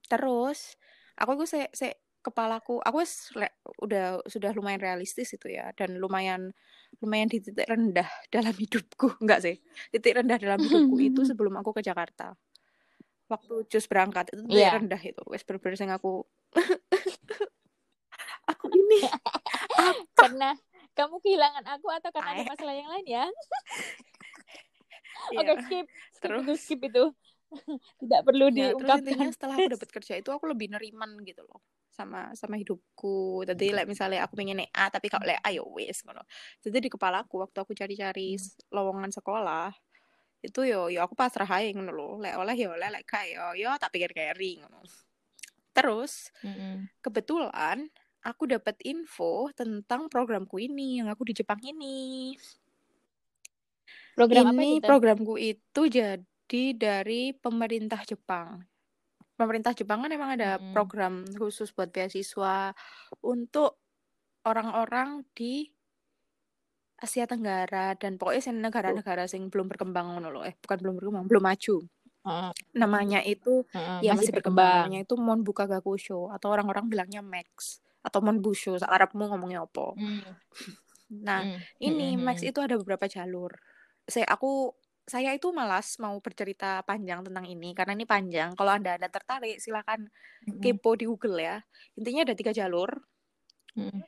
terus 0.06 0.76
aku 1.16 1.34
iku 1.34 1.46
se 1.48 1.72
se 1.72 1.96
kepalaku 2.24 2.80
aku 2.80 3.04
udah 3.84 4.24
sudah 4.26 4.52
lumayan 4.56 4.80
realistis 4.80 5.36
itu 5.36 5.52
ya 5.52 5.76
dan 5.76 6.00
lumayan 6.00 6.56
lumayan 7.04 7.28
di 7.28 7.44
titik 7.44 7.68
rendah 7.68 8.08
dalam 8.34 8.56
hidupku 8.56 9.20
enggak 9.20 9.44
sih 9.44 9.56
titik 9.92 10.16
rendah 10.18 10.40
dalam 10.40 10.58
hidupku 10.66 10.96
itu 11.04 11.22
sebelum 11.28 11.60
aku 11.60 11.76
ke 11.76 11.84
Jakarta 11.84 12.34
waktu 13.28 13.66
jus 13.68 13.86
berangkat 13.92 14.32
itu 14.32 14.42
titik 14.48 14.56
Iya. 14.56 14.72
rendah 14.80 15.02
itu 15.04 15.22
bener-bener 15.28 15.76
sing 15.76 15.92
aku 15.92 16.24
aku 18.52 18.66
ini 18.72 19.00
Karena 20.16 20.56
kamu 20.94 21.16
kehilangan 21.26 21.66
aku 21.74 21.88
atau 21.90 22.10
karena 22.14 22.30
ada 22.38 22.44
masalah 22.54 22.76
yang 22.78 22.90
lain 22.94 23.08
ya? 23.10 23.26
Iya. 25.34 25.40
Oke, 25.42 25.54
skip. 25.66 25.86
Skip 26.14 26.22
Terus? 26.22 26.42
itu, 26.46 26.54
skip 26.60 26.82
itu. 26.86 27.04
Tidak 28.02 28.22
perlu 28.26 28.46
Ya, 28.54 28.74
terus 28.78 29.02
diungkapkan. 29.02 29.30
setelah 29.34 29.56
aku 29.58 29.70
dapat 29.74 29.90
kerja 29.90 30.14
itu 30.22 30.30
aku 30.30 30.46
lebih 30.50 30.68
neriman 30.74 31.10
gitu 31.26 31.42
loh 31.46 31.62
sama 31.98 32.34
sama 32.42 32.56
hidupku. 32.62 33.46
Tadi 33.50 33.66
like 33.76 33.90
misalnya 33.90 34.26
aku 34.26 34.34
pengen 34.40 34.58
naik 34.62 34.72
A 34.76 34.90
tapi 34.96 35.08
kalau 35.14 35.26
lek 35.30 35.40
ayo 35.48 35.64
wis 35.78 36.02
ngono. 36.06 36.24
Jadi 36.64 36.78
di 36.86 36.90
kepalaku 36.94 37.34
waktu 37.44 37.58
aku 37.64 37.74
cari-cari 37.78 38.36
s- 38.38 38.58
lowongan 38.76 39.12
sekolah 39.14 39.70
itu 40.44 40.60
yo 40.68 40.92
yo 40.94 41.00
aku 41.08 41.16
pasrah 41.16 41.48
aja 41.50 41.70
ngono 41.76 41.92
loh. 41.96 42.14
Lek 42.24 42.36
oleh 42.42 42.56
yo 42.58 42.70
oleh 42.78 42.90
lek 42.94 43.04
gak 43.08 43.26
yo 43.36 43.46
yo 43.62 43.70
tak 43.82 43.92
pikir 43.96 44.12
keri 44.18 44.62
ngono. 44.62 44.82
Terus 45.74 46.30
Mm-mm. 46.44 46.90
kebetulan 47.06 47.90
aku 48.24 48.44
dapat 48.50 48.78
info 48.88 49.50
tentang 49.54 50.08
programku 50.14 50.58
ini 50.62 51.02
yang 51.04 51.10
aku 51.12 51.24
di 51.30 51.34
Jepang 51.36 51.60
ini. 51.64 52.34
Program 54.18 54.46
apa 54.52 54.62
ini 54.64 54.70
gitu? 54.70 54.88
programku 54.88 55.34
itu 55.38 55.82
jadi 55.98 56.64
dari 56.78 57.22
pemerintah 57.34 58.02
Jepang. 58.06 58.62
Pemerintah 59.34 59.74
Jepang 59.74 60.06
kan 60.06 60.12
emang 60.14 60.38
ada 60.38 60.62
Mm-mm. 60.62 60.72
program 60.72 61.26
khusus 61.34 61.74
buat 61.74 61.90
beasiswa 61.90 62.72
untuk 63.26 63.82
orang-orang 64.46 65.26
di 65.34 65.74
Asia 67.04 67.28
Tenggara 67.28 68.00
dan 68.00 68.16
pokoknya 68.16 68.56
negara-negara 68.56 69.28
sing 69.28 69.52
belum 69.52 69.68
berkembang 69.68 70.16
ngono 70.16 70.30
loh. 70.32 70.44
Eh, 70.48 70.56
bukan 70.56 70.78
belum 70.80 70.94
berkembang, 71.02 71.26
belum 71.28 71.44
maju. 71.44 71.76
Heeh, 72.24 72.52
Namanya 72.80 73.20
itu 73.28 73.68
heeh, 73.76 74.08
ya 74.08 74.16
masih 74.16 74.32
masih, 74.32 74.34
berkembang. 74.40 74.88
Namanya 74.88 75.00
itu 75.04 75.16
Mon 75.20 75.44
Buka 75.44 75.68
Gakusho 75.68 76.32
atau 76.32 76.48
orang-orang 76.56 76.88
bilangnya 76.88 77.20
Max 77.20 77.84
atau 78.00 78.24
Mon 78.24 78.40
Busho. 78.40 78.80
Arabmu 78.80 79.28
ngomongnya 79.28 79.68
apa? 79.68 79.96
Mm, 80.00 80.32
Nah, 81.14 81.46
mm, 81.46 81.60
ini 81.84 82.08
mm, 82.16 82.18
mm, 82.18 82.24
Max 82.26 82.38
mm. 82.42 82.50
itu 82.56 82.60
ada 82.64 82.76
beberapa 82.80 83.06
jalur. 83.06 83.52
Saya 84.08 84.26
aku 84.32 84.72
saya 85.04 85.36
itu 85.36 85.52
malas 85.52 86.00
mau 86.00 86.16
bercerita 86.24 86.80
panjang 86.88 87.28
tentang 87.28 87.44
ini 87.44 87.76
karena 87.76 87.92
ini 87.92 88.08
panjang. 88.08 88.56
Kalau 88.56 88.72
Anda 88.72 88.96
ada 88.96 89.12
tertarik 89.12 89.60
silakan 89.60 90.08
Mm-mm. 90.48 90.64
kepo 90.64 90.96
di 90.96 91.06
Google 91.08 91.44
ya. 91.44 91.60
Intinya 92.00 92.24
ada 92.24 92.36
tiga 92.36 92.56
jalur. 92.56 92.90
Mm-mm. 93.76 94.04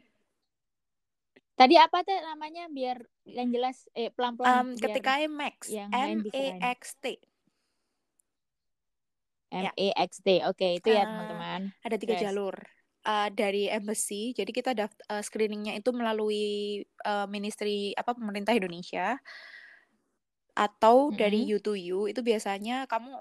Tadi 1.56 1.76
apa 1.80 2.04
tuh 2.04 2.20
namanya 2.20 2.68
biar 2.68 3.00
yang 3.28 3.48
jelas 3.52 3.88
eh 3.96 4.12
Um, 4.12 4.16
pelan-pelan 4.16 4.76
biar 4.76 4.84
ketika 4.84 5.12
Max 5.32 5.72
yang 5.72 5.88
M 5.92 6.20
bisa 6.24 6.36
E. 6.36 6.46
X 6.60 6.82
T 7.00 7.06
M 9.56 9.64
ya. 9.68 9.72
E 9.80 9.88
X 9.96 10.20
T. 10.20 10.44
Oke, 10.52 10.84
itu 10.84 10.92
ya 10.92 11.04
Eh, 11.04 11.08
teman-teman. 11.08 11.62
ada 11.80 11.96
tiga 11.96 12.16
Yes. 12.20 12.24
jalur. 12.28 12.56
Uh, 13.06 13.30
dari 13.30 13.70
embassy, 13.70 14.34
jadi 14.34 14.50
kita 14.50 14.74
daft 14.74 14.98
uh, 15.14 15.22
screeningnya 15.22 15.78
itu 15.78 15.94
melalui 15.94 16.82
uh, 17.06 17.30
ministry 17.30 17.94
apa 17.94 18.18
pemerintah 18.18 18.58
Indonesia 18.58 19.22
atau 20.56 21.12
dari 21.12 21.40
Mm-mm. 21.40 21.52
U 21.56 21.60
to 21.60 21.74
U 21.76 22.08
itu 22.12 22.22
biasanya 22.24 22.88
kamu 22.92 23.12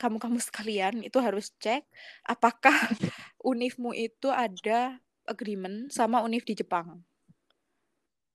kamu 0.00 0.16
kamu 0.20 0.38
sekalian 0.42 0.94
itu 1.06 1.18
harus 1.22 1.54
cek 1.62 1.82
apakah 2.26 2.74
univmu 3.50 3.90
itu 3.96 4.28
ada 4.30 4.98
agreement 5.28 5.88
sama 5.94 6.20
univ 6.26 6.42
di 6.44 6.54
Jepang. 6.58 7.02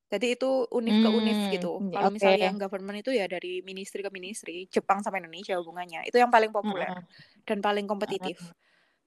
Jadi 0.07 0.39
itu 0.39 0.47
univ 0.71 0.95
ke 1.03 1.09
univ 1.11 1.35
Hmm, 1.35 1.51
gitu. 1.51 1.83
ya, 1.91 1.91
Kalau 1.91 2.07
misalnya 2.15 2.39
oke. 2.39 2.47
yang 2.47 2.55
government 2.55 3.03
itu 3.03 3.11
ya 3.11 3.27
dari 3.27 3.59
ministry 3.59 3.99
ke 3.99 4.11
ministry, 4.11 4.63
Jepang 4.71 5.03
sama 5.03 5.19
Indonesia 5.19 5.59
hubungannya. 5.59 6.07
Itu 6.07 6.15
yang 6.23 6.31
paling 6.31 6.51
populer 6.55 6.87
Heeh, 6.87 7.03
dan 7.43 7.59
paling 7.59 7.83
kompetitif. 7.91 8.55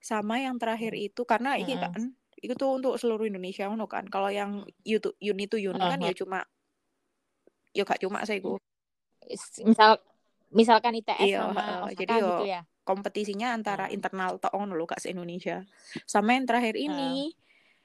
Sama 0.01 0.41
yang 0.45 0.57
terakhir 0.61 0.93
itu 0.97 1.21
karena 1.25 1.57
ini 1.57 1.77
heeh. 1.77 1.81
kan 1.81 2.13
Itu 2.41 2.53
tuh 2.57 2.69
untuk 2.81 2.93
seluruh 3.01 3.25
Indonesia 3.29 3.65
kan. 3.89 4.05
Kalau 4.13 4.29
yang 4.33 4.65
YouTube 4.85 5.17
uni 5.21 5.45
to 5.49 5.57
uni 5.61 5.85
kan 5.89 6.01
ya 6.01 6.13
cuma 6.13 6.45
ya 7.75 7.83
gak 7.87 8.01
cuma 8.03 8.19
saya 8.27 8.39
gue. 8.43 8.70
Misal 9.63 10.01
misalkan 10.51 10.97
ITS 10.97 11.21
Iya, 11.23 11.47
sama. 11.47 11.87
Osaka 11.87 11.95
Jadi 11.95 12.13
yo 12.13 12.27
gitu 12.27 12.45
ya. 12.49 12.61
kompetisinya 12.83 13.47
antara 13.53 13.87
Hmm. 13.87 13.95
internal 13.95 14.31
tok 14.35 14.51
ngono 14.51 14.73
lho 14.75 14.85
Kak 14.85 14.99
se-Indonesia. 14.99 15.63
Sama 16.03 16.35
yang 16.35 16.43
terakhir 16.43 16.75
ini. 16.75 17.31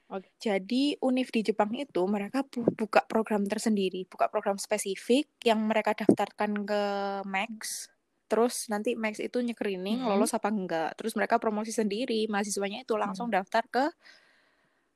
Oke. 0.07 0.31
Jadi 0.39 0.95
univ 1.03 1.31
di 1.31 1.43
Jepang 1.43 1.75
itu 1.75 1.99
mereka 2.07 2.47
bu- 2.47 2.71
buka 2.71 3.03
program 3.05 3.43
tersendiri, 3.43 4.07
buka 4.07 4.31
program 4.31 4.55
spesifik 4.55 5.27
yang 5.43 5.59
mereka 5.63 5.95
daftarkan 5.95 6.63
ke 6.63 6.83
Max. 7.27 7.87
Terus 8.27 8.67
nanti 8.67 8.95
Max 8.95 9.19
itu 9.19 9.39
nyekrining 9.39 10.03
Mm-mm. 10.03 10.11
lolos 10.11 10.31
apa 10.31 10.51
enggak. 10.51 10.95
Terus 10.95 11.15
mereka 11.15 11.39
promosi 11.39 11.71
sendiri, 11.71 12.27
mahasiswanya 12.27 12.83
itu 12.83 12.95
langsung 12.95 13.31
daftar 13.31 13.63
ke 13.67 13.85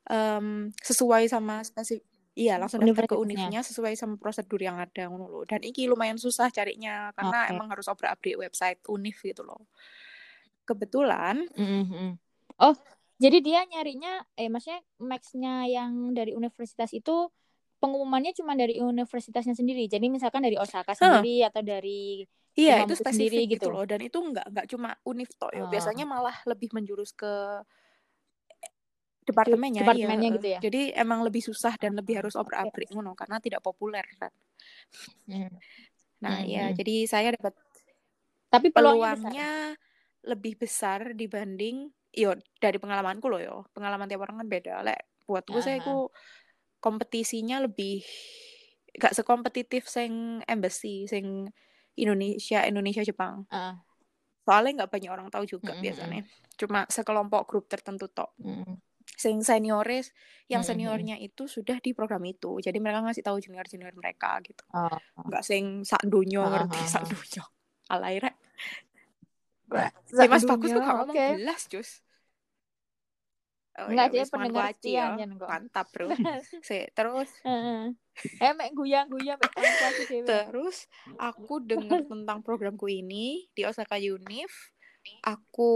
em, 0.06 0.70
sesuai 0.78 1.26
sama 1.26 1.62
spesifik 1.62 2.02
Iya, 2.38 2.62
langsung 2.62 2.80
daftar 2.86 3.10
ke 3.10 3.16
univnya 3.18 3.60
sesuai 3.60 3.98
sama 3.98 4.14
prosedur 4.14 4.62
yang 4.62 4.78
ada 4.78 5.10
ngono 5.10 5.26
lho. 5.26 5.40
Dan 5.50 5.66
iki 5.66 5.90
lumayan 5.90 6.14
susah 6.16 6.46
carinya 6.54 7.10
karena 7.18 7.46
Oke. 7.46 7.50
emang 7.52 7.66
harus 7.74 7.90
obrak-abrik 7.90 8.38
website 8.38 8.78
univ 8.86 9.18
gitu 9.18 9.42
loh. 9.42 9.66
Kebetulan 10.62 11.50
Mm-mm. 11.58 12.14
Oh, 12.60 12.76
jadi 13.18 13.42
dia 13.42 13.60
nyarinya, 13.66 14.22
eh 14.38 14.46
maksudnya 14.46 14.80
max-nya 15.02 15.66
yang 15.66 16.14
dari 16.14 16.36
universitas 16.36 16.94
itu 16.94 17.28
pengumumannya 17.80 18.36
cuma 18.36 18.54
dari 18.54 18.78
universitasnya 18.78 19.56
sendiri. 19.56 19.88
Jadi 19.88 20.06
misalkan 20.12 20.44
dari 20.44 20.60
Osaka 20.60 20.92
sendiri 20.94 21.42
atau 21.48 21.64
dari 21.64 22.22
Iya, 22.58 22.82
itu 22.84 22.98
sendiri 22.98 23.46
spesifik 23.46 23.46
gitu. 23.56 23.66
gitu. 23.66 23.68
loh. 23.72 23.84
Dan 23.88 24.00
itu 24.04 24.18
nggak 24.20 24.46
nggak 24.52 24.66
cuma 24.68 24.90
univ 25.06 25.30
tok 25.38 25.52
ya. 25.54 25.64
Oh. 25.64 25.70
Biasanya 25.70 26.04
malah 26.04 26.36
lebih 26.44 26.70
menjurus 26.76 27.14
ke 27.16 27.30
departemennya, 29.30 29.82
departemennya 29.86 30.28
iya. 30.28 30.36
gitu 30.36 30.48
ya? 30.48 30.58
Jadi 30.60 30.80
emang 30.94 31.20
lebih 31.22 31.42
susah 31.42 31.74
dan 31.78 31.94
lebih 31.96 32.20
harus 32.20 32.34
Oke. 32.34 32.50
obrak-abrik 32.50 32.88
ngono 32.92 33.14
karena 33.14 33.38
tidak 33.38 33.60
populer 33.62 34.04
kan. 34.18 34.32
Mm. 35.30 35.50
Nah, 36.20 36.44
Hmm, 36.44 36.48
iya, 36.52 36.64
hmm. 36.68 36.76
jadi 36.76 36.96
saya 37.08 37.28
dapat 37.32 37.56
Tapi 38.50 38.68
peluangnya, 38.68 39.00
besar. 39.00 39.16
peluangnya 39.16 39.50
lebih 40.20 40.54
besar 40.60 40.98
dibanding 41.16 41.88
yo 42.12 42.34
dari 42.60 42.76
pengalamanku 42.76 43.30
loh 43.30 43.40
yo. 43.40 43.56
Pengalaman 43.72 44.10
tiap 44.10 44.26
orang 44.26 44.44
kan 44.44 44.48
beda. 44.50 44.74
Lek 44.84 45.00
buatku 45.24 45.62
saya 45.62 45.78
Aha. 45.80 45.86
ku 45.86 46.10
kompetisinya 46.82 47.62
lebih 47.62 48.02
gak 48.98 49.14
sekompetitif 49.14 49.86
sing 49.86 50.42
embassy 50.50 51.06
sing 51.06 51.46
Indonesia 51.94 52.66
Indonesia 52.66 53.06
Jepang. 53.06 53.46
Ah. 53.48 53.78
Soalnya 54.44 54.82
nggak 54.84 54.92
banyak 54.92 55.10
orang 55.14 55.28
tahu 55.30 55.46
juga 55.46 55.72
Mm-mm. 55.78 55.84
biasanya. 55.84 56.22
Cuma 56.58 56.84
sekelompok 56.90 57.46
grup 57.46 57.64
tertentu 57.70 58.10
tok. 58.10 58.34
Mm. 58.42 58.76
Sing 59.20 59.44
seniores, 59.44 60.16
yang 60.48 60.64
Mm-mm. 60.64 60.70
seniornya 60.80 61.16
itu 61.20 61.44
sudah 61.44 61.76
di 61.84 61.92
program 61.92 62.24
itu. 62.24 62.56
Jadi 62.64 62.80
mereka 62.80 63.04
ngasih 63.04 63.20
tahu 63.20 63.36
junior-junior 63.36 63.92
mereka 63.92 64.40
gitu. 64.40 64.64
Oh. 64.72 64.96
Nggak 65.28 65.44
sing 65.44 65.84
sak 65.84 66.08
dunyo 66.08 66.40
Ah, 66.40 66.64
ngerti 66.64 66.80
sak 66.88 67.04
dunyo. 67.04 67.44
Alay 67.92 68.16
rek. 68.16 68.32
Si 70.08 70.24
Mas 70.24 70.42
Bagus 70.48 70.72
tuh 70.72 70.80
ngomong 70.80 71.12
oke. 71.12 71.26
belas, 71.36 71.62
Jus. 71.68 72.00
Oh, 73.78 73.86
Enggak, 73.86 74.12
ya 74.12 74.26
wis, 74.26 74.30
mangan 74.34 74.44
pendengar 74.50 74.66
setia 74.74 74.92
ya. 74.92 75.26
kok. 75.38 75.48
Mantap, 75.48 75.86
Bro. 75.94 76.06
Si, 76.68 76.78
terus 76.92 77.30
eh 78.42 78.52
mek 78.52 78.76
guyang-guyang 78.76 79.38
terus 80.26 80.84
aku 81.16 81.62
dengar 81.64 82.04
tentang 82.04 82.38
programku 82.44 82.90
ini 82.90 83.46
di 83.54 83.62
Osaka 83.64 83.96
Univ. 83.96 84.50
Aku 85.24 85.70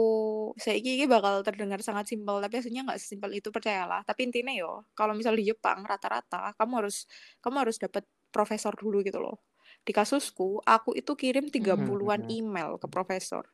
saiki 0.57 1.01
iki 1.01 1.07
bakal 1.09 1.41
terdengar 1.45 1.81
sangat 1.81 2.09
simpel 2.09 2.41
tapi 2.45 2.61
aslinya 2.61 2.85
nggak 2.89 3.01
sesimpel 3.01 3.33
itu 3.37 3.49
percayalah. 3.53 4.05
Tapi 4.05 4.29
intinya 4.29 4.53
yo, 4.53 4.85
kalau 4.97 5.13
misal 5.17 5.37
di 5.37 5.45
Jepang 5.49 5.85
rata-rata 5.85 6.53
kamu 6.57 6.85
harus 6.85 7.09
kamu 7.41 7.57
harus 7.69 7.77
dapat 7.81 8.05
profesor 8.33 8.73
dulu 8.77 9.01
gitu 9.05 9.21
loh. 9.21 9.41
Di 9.85 9.93
kasusku, 9.93 10.61
aku 10.65 10.97
itu 10.97 11.13
kirim 11.17 11.49
30-an 11.53 12.25
Mhm. 12.25 12.33
email 12.33 12.71
ke 12.81 12.89
profesor. 12.89 13.45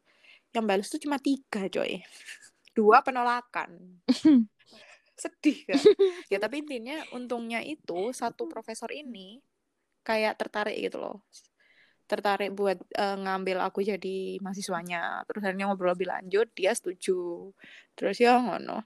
Yang 0.55 0.65
balas 0.67 0.89
tuh 0.91 1.01
cuma 1.03 1.19
tiga, 1.19 1.67
coy. 1.71 2.03
Dua 2.77 3.03
penolakan. 3.03 4.03
Sedih 5.21 5.59
kan? 5.69 5.83
ya 6.33 6.39
tapi 6.41 6.65
intinya 6.65 7.05
untungnya 7.13 7.61
itu 7.61 8.15
satu 8.17 8.47
profesor 8.53 8.89
ini 8.95 9.43
kayak 10.07 10.39
tertarik 10.41 10.79
gitu 10.81 10.97
loh. 11.03 11.23
Tertarik 12.11 12.51
buat 12.59 12.75
eh, 12.75 13.17
ngambil 13.23 13.63
aku 13.63 13.87
jadi 13.87 14.43
mahasiswanya. 14.43 15.23
Terus 15.31 15.41
akhirnya 15.47 15.71
ngobrol 15.71 15.95
lebih 15.95 16.11
lanjut, 16.11 16.51
dia 16.59 16.75
setuju. 16.75 17.55
Terus 17.95 18.19
ya 18.19 18.35
ngono. 18.43 18.83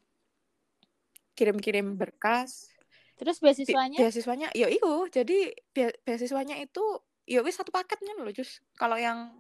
Kirim-kirim 1.34 1.96
berkas. 1.96 2.70
Terus 3.16 3.38
Bi- 3.38 3.50
beasiswanya? 3.50 3.98
beasiswanya 3.98 4.48
ya 4.58 4.66
iyo 4.66 5.06
jadi 5.06 5.54
bea- 5.70 5.94
beasiswanya 6.02 6.58
itu 6.58 6.82
ya 7.30 7.40
wis 7.46 7.54
satu 7.54 7.70
paketnya 7.70 8.10
loh 8.18 8.26
Jus 8.34 8.58
kalau 8.74 8.98
yang 8.98 9.30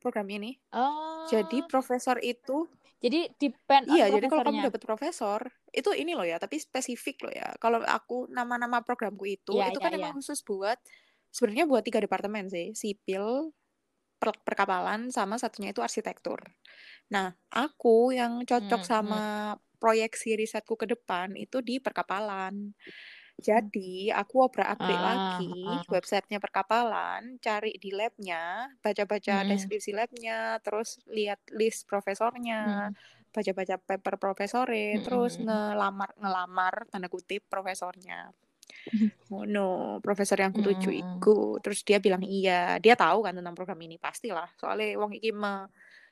program 0.00 0.24
ini 0.32 0.56
Oh. 0.72 1.28
jadi 1.28 1.60
profesor 1.68 2.16
itu 2.24 2.66
Jadi 2.98 3.30
depend 3.38 3.86
iya 3.94 4.10
jadi 4.10 4.26
kalau 4.26 4.48
kamu 4.48 4.72
dapat 4.72 4.82
profesor 4.82 5.40
itu 5.70 5.92
ini 5.94 6.16
loh 6.18 6.26
ya 6.26 6.40
tapi 6.40 6.58
spesifik 6.58 7.28
loh 7.28 7.34
ya 7.36 7.52
kalau 7.62 7.78
aku 7.84 8.26
nama-nama 8.32 8.82
programku 8.82 9.28
itu 9.28 9.54
Iya, 9.54 9.70
itu 9.70 9.78
iya, 9.78 9.84
kan 9.86 9.92
iya. 9.94 9.98
emang 10.02 10.12
khusus 10.18 10.40
buat 10.42 10.80
sebenarnya 11.34 11.64
buat 11.70 11.82
tiga 11.86 12.00
departemen 12.04 12.46
sih 12.50 12.72
sipil 12.76 13.52
per- 14.20 14.42
perkapalan 14.46 15.10
sama 15.14 15.36
satunya 15.42 15.70
itu 15.74 15.82
arsitektur 15.84 16.40
nah 17.12 17.34
aku 17.52 18.12
yang 18.16 18.42
cocok 18.48 18.82
Hmm, 18.88 18.88
sama 18.90 19.20
proyeksi 19.82 20.34
risetku 20.40 20.74
ke 20.80 20.86
depan 20.90 21.34
itu 21.38 21.62
di 21.62 21.78
perkapalan 21.78 22.74
jadi 23.38 24.10
aku 24.18 24.36
obrak-abrik 24.50 24.98
Ah, 24.98 25.02
lagi 25.02 25.54
ah. 25.62 25.84
websitenya 25.86 26.38
perkapalan, 26.42 27.38
cari 27.38 27.72
di 27.78 27.90
labnya, 27.94 28.66
baca-baca 28.82 29.34
Mm-mm. 29.34 29.48
deskripsi 29.48 29.94
labnya, 29.94 30.58
terus 30.64 30.98
lihat 31.06 31.38
list 31.54 31.86
profesornya, 31.86 32.62
Mm. 32.64 32.94
baca-baca 33.34 33.76
paper 33.78 34.14
profesore, 34.18 34.98
terus 35.04 35.38
Mm-mm. 35.38 35.46
ngelamar 35.46 36.10
ngelamar 36.18 36.74
tanda 36.90 37.06
kutip 37.06 37.46
profesornya. 37.52 38.34
Oh 39.34 39.44
no, 39.44 39.98
profesor 40.00 40.40
yang 40.40 40.52
kutuju 40.52 40.88
Mm-mm. 40.88 41.20
iku. 41.20 41.60
Terus 41.60 41.84
dia 41.84 42.00
bilang 42.00 42.24
iya, 42.24 42.80
dia 42.80 42.96
tahu 42.96 43.22
kan 43.24 43.36
tentang 43.36 43.52
program 43.52 43.78
ini 43.84 44.00
pastilah. 44.00 44.48
Soalnya 44.56 44.96
wong 44.96 45.16
iki 45.16 45.30
me- 45.32 45.68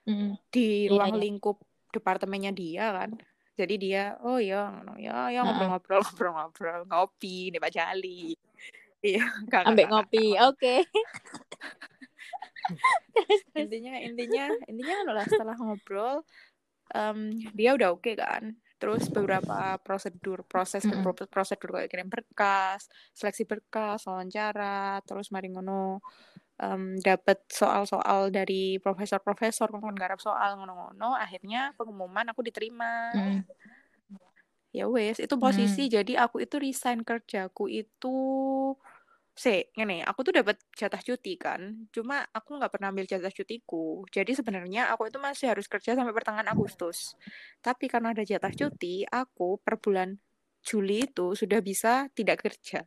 Mm. 0.07 0.39
di 0.55 0.87
Iya, 0.87 0.95
ruang 0.95 1.19
iya. 1.19 1.23
lingkup 1.27 1.59
departemennya 1.91 2.55
dia 2.55 2.95
kan. 2.95 3.11
Jadi 3.59 3.75
dia, 3.75 4.15
oh 4.23 4.39
ya, 4.39 4.71
ya, 5.03 5.35
ya 5.35 5.41
ngobrol-ngobrol, 5.43 5.99
ngobrol-ngobrol, 6.07 6.81
ngopi 6.87 7.51
di 7.51 7.59
Pak 7.59 7.73
Jali. 7.75 8.31
Iya, 9.07 9.23
Ambek 9.67 9.87
ngopi. 9.91 10.35
Oke. 10.47 10.83
Terus. 13.15 13.43
Intinya, 13.55 13.95
intinya, 14.03 14.45
intinya 14.67 14.97
lah 15.15 15.27
setelah 15.27 15.55
ngobrol, 15.55 16.27
em, 16.91 17.31
dia 17.55 17.75
udah 17.79 17.95
oke 17.95 18.13
kan. 18.19 18.55
Terus 18.77 19.09
beberapa 19.09 19.81
prosedur, 19.81 20.45
proses 20.45 20.85
Mm-mm. 20.85 21.01
pro- 21.01 21.29
prosedur 21.33 21.81
kayak 21.81 21.89
kirim 21.89 22.09
berkas, 22.13 22.93
seleksi 23.17 23.49
berkas, 23.49 24.05
wawancara, 24.05 25.01
terus 25.09 25.33
mari 25.33 25.49
ngono 25.49 26.05
em, 26.61 27.01
dapat 27.01 27.41
soal-soal 27.49 28.29
dari 28.29 28.77
profesor-profesor, 28.77 29.73
ngomong 29.73 29.97
garap 29.97 30.21
soal 30.21 30.61
ngono-ngono, 30.61 31.17
akhirnya 31.17 31.73
pengumuman 31.77 32.29
aku 32.33 32.45
diterima. 32.45 33.13
Mm. 33.17 33.41
ya 34.77 34.85
wes 34.93 35.17
itu 35.25 35.33
Hmm. 35.33 35.41
posisi 35.41 35.89
jadi 35.89 36.29
aku 36.29 36.45
itu 36.45 36.61
resign 36.61 37.01
kerjaku 37.01 37.65
itu 37.73 38.17
se 39.37 39.69
ngene 39.77 40.01
aku 40.09 40.21
tuh 40.27 40.35
dapat 40.41 40.57
jatah 40.81 41.03
cuti 41.05 41.37
kan 41.45 41.61
cuma 41.95 42.25
aku 42.37 42.51
nggak 42.59 42.73
pernah 42.73 42.89
ambil 42.93 43.07
jatah 43.13 43.33
cutiku. 43.37 44.03
Jadi 44.17 44.33
sebenarnya 44.39 44.81
aku 44.93 45.03
itu 45.11 45.19
masih 45.21 45.47
harus 45.53 45.67
kerja 45.73 45.93
sampai 45.99 46.15
pertengahan 46.17 46.49
Agustus. 46.55 46.99
Tapi 47.61 47.85
karena 47.93 48.09
ada 48.17 48.25
jatah 48.25 48.53
cuti 48.61 49.05
aku 49.09 49.61
per 49.65 49.77
bulan 49.85 50.17
Juli 50.67 51.07
itu 51.09 51.37
sudah 51.41 51.61
bisa 51.63 52.09
tidak 52.17 52.37
kerja. 52.45 52.81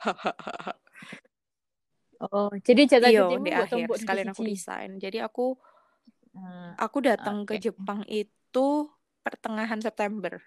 Oh, 2.18 2.50
jadi 2.66 2.82
jatah 2.90 3.14
iyo 3.14 3.20
cutimu 3.22 3.46
di 3.46 3.54
akhir 3.54 3.86
sekalian 3.94 4.28
aku 4.34 4.42
resign. 4.42 4.98
Jadi 4.98 5.22
aku 5.22 5.54
Hmm, 6.34 6.76
aku 6.78 6.98
datang 7.08 7.42
ke 7.48 7.54
Oke. 7.54 7.64
Jepang 7.64 8.00
itu 8.06 8.66
pertengahan 9.24 9.80
September 9.82 10.38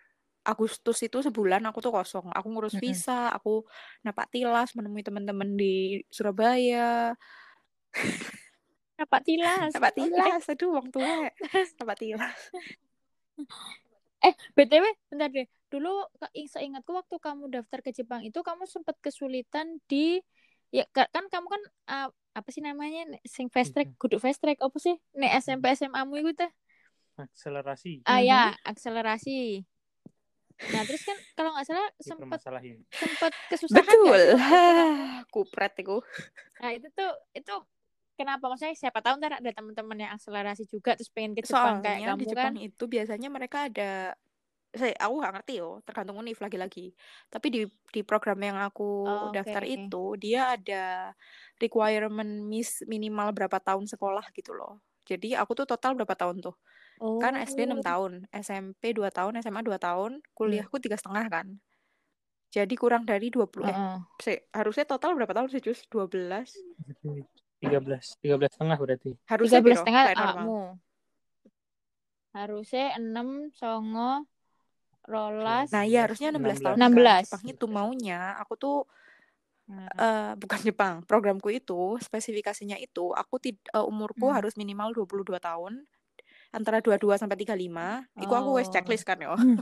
Agustus 0.41 0.97
itu 1.05 1.17
sebulan 1.21 1.61
aku 1.69 1.79
tuh 1.85 1.93
kosong. 1.93 2.33
Aku 2.33 2.47
ngurus 2.49 2.73
Mm-mm. 2.77 2.83
visa, 2.83 3.29
aku 3.29 3.61
napak 4.01 4.29
tilas 4.33 4.73
menemui 4.73 5.05
teman-teman 5.05 5.53
di 5.53 6.01
Surabaya. 6.09 7.13
Napak 9.01 9.21
tilas. 9.25 9.73
Napak 9.73 9.93
tilas, 9.97 10.43
aduh 10.49 10.69
wong 10.77 10.87
tua. 10.93 11.29
Napak 11.81 11.97
tilas. 11.97 12.37
Eh, 14.21 14.33
BTW, 14.53 14.85
bentar 15.09 15.29
deh. 15.33 15.49
Dulu 15.73 16.05
seingatku 16.45 16.93
waktu 16.93 17.15
kamu 17.17 17.49
daftar 17.49 17.81
ke 17.81 17.89
Jepang 17.89 18.21
itu 18.21 18.37
kamu 18.45 18.69
sempat 18.69 18.93
kesulitan 19.01 19.81
di 19.89 20.21
ya 20.69 20.85
ka- 20.93 21.09
kan 21.09 21.25
kamu 21.31 21.47
kan 21.49 21.61
ah, 21.89 22.07
apa 22.37 22.49
sih 22.53 22.61
namanya 22.61 23.17
sing 23.25 23.49
fast 23.49 23.73
track, 23.73 23.89
kudu 23.97 24.21
fast 24.21 24.37
track 24.37 24.61
apa 24.61 24.77
sih? 24.77 24.95
Nek 25.17 25.41
SMP 25.41 25.73
SMA 25.73 26.05
mu 26.05 26.21
iku 26.21 26.37
teh. 26.37 26.51
akselerasi 27.17 28.01
Ah 28.05 28.21
ya, 28.21 28.53
akselerasi. 28.65 29.65
Nah 30.69 30.81
terus 30.85 31.01
kan 31.01 31.17
kalau 31.33 31.49
nggak 31.57 31.65
salah 31.65 31.89
sempat 31.97 32.39
sempat 32.93 33.33
kesusahan 33.49 33.81
Betul. 33.81 34.21
kamu? 34.37 35.25
Kupret 35.33 35.73
itu. 35.81 35.97
Nah 36.61 36.69
itu 36.77 36.87
tuh 36.93 37.11
itu 37.33 37.53
kenapa 38.13 38.45
maksudnya 38.45 38.77
siapa 38.77 39.01
tahu 39.01 39.17
ntar 39.17 39.41
ada 39.41 39.49
teman-teman 39.49 39.97
yang 39.97 40.11
akselerasi 40.13 40.69
juga 40.69 40.93
terus 40.93 41.09
pengen 41.09 41.33
ke 41.33 41.41
Jepang 41.41 41.81
kayak 41.81 42.05
Soalnya 42.05 42.05
di 42.05 42.09
kamu 42.13 42.23
Jepang 42.29 42.53
kan. 42.53 42.53
itu 42.61 42.83
biasanya 42.85 43.29
mereka 43.33 43.57
ada 43.65 43.91
saya 44.71 44.95
aku 45.03 45.13
nggak 45.19 45.33
ngerti 45.35 45.53
yo, 45.59 45.83
tergantung 45.83 46.15
univ 46.15 46.39
lagi-lagi. 46.39 46.95
Tapi 47.27 47.47
di 47.51 47.61
di 47.91 48.01
program 48.07 48.39
yang 48.39 48.55
aku 48.55 49.03
Oh, 49.03 49.27
daftar 49.35 49.67
oke. 49.67 49.73
itu 49.75 50.03
dia 50.15 50.55
ada 50.55 51.11
requirement 51.59 52.47
miss 52.47 52.79
minimal 52.87 53.35
berapa 53.35 53.59
tahun 53.59 53.83
sekolah 53.89 54.31
gitu 54.31 54.55
loh. 54.55 54.79
Jadi 55.11 55.35
aku 55.35 55.51
tuh 55.51 55.67
total 55.67 55.91
berapa 55.99 56.15
tahun 56.15 56.39
tuh? 56.39 56.55
Kan 57.19 57.35
SD 57.35 57.67
6 57.67 57.81
Oh. 57.81 57.83
tahun, 57.83 58.11
SMP 58.31 58.95
2 58.95 59.11
tahun, 59.11 59.43
SMA 59.43 59.59
2 59.59 59.75
tahun, 59.75 60.23
Hmm. 60.23 60.31
kuliahku 60.31 60.79
tiga 60.79 60.95
setengah 60.95 61.27
kan. 61.27 61.47
Jadi 62.47 62.75
kurang 62.79 63.03
dari 63.03 63.27
20 63.27 63.67
eh 63.67 63.75
Heeh. 63.75 63.97
sih, 64.19 64.37
harusnya 64.51 64.87
total 64.87 65.15
berapa 65.15 65.31
tahun 65.31 65.51
sih, 65.51 65.59
Cus? 65.59 65.83
12. 65.87 66.55
13, 67.59 68.15
13 68.23 68.51
setengah 68.55 68.77
berarti. 68.79 69.11
Harusnya 69.27 69.59
13 69.59 69.67
piro? 69.67 69.79
setengah 69.83 70.03
awakmu. 70.15 70.61
Harusnya 72.31 72.95
6 72.95 73.27
songo 73.51 74.23
rolas 75.03 75.67
Nah, 75.71 75.83
iya 75.83 76.07
harusnya 76.07 76.31
16 76.31 76.59
tahun 76.63 76.75
16. 76.79 76.79
kan. 76.79 76.79
16. 76.79 77.25
Jepang 77.27 77.45
itu 77.51 77.65
maunya 77.67 78.19
aku 78.39 78.53
tuh 78.55 78.77
Nah, 79.71 79.87
eh 79.95 80.31
bukan 80.35 80.59
Jepang, 80.67 80.95
programku 81.07 81.47
itu 81.53 81.95
spesifikasinya 82.03 82.75
itu 82.75 83.15
aku 83.15 83.35
tid 83.39 83.57
eh, 83.71 83.85
umurku 83.85 84.27
Hmm. 84.27 84.35
harus 84.37 84.53
minimal 84.59 84.91
22 84.91 85.39
tahun 85.39 85.73
antara 86.51 86.83
22 86.83 87.15
sampai 87.21 87.37
35. 87.39 88.03
Iku 88.19 88.33
aku 88.35 88.49
wes 88.59 88.67
Oh. 88.67 88.73
checklist 88.73 89.05
kan 89.07 89.19
yo. 89.23 89.33
Hmm. 89.35 89.59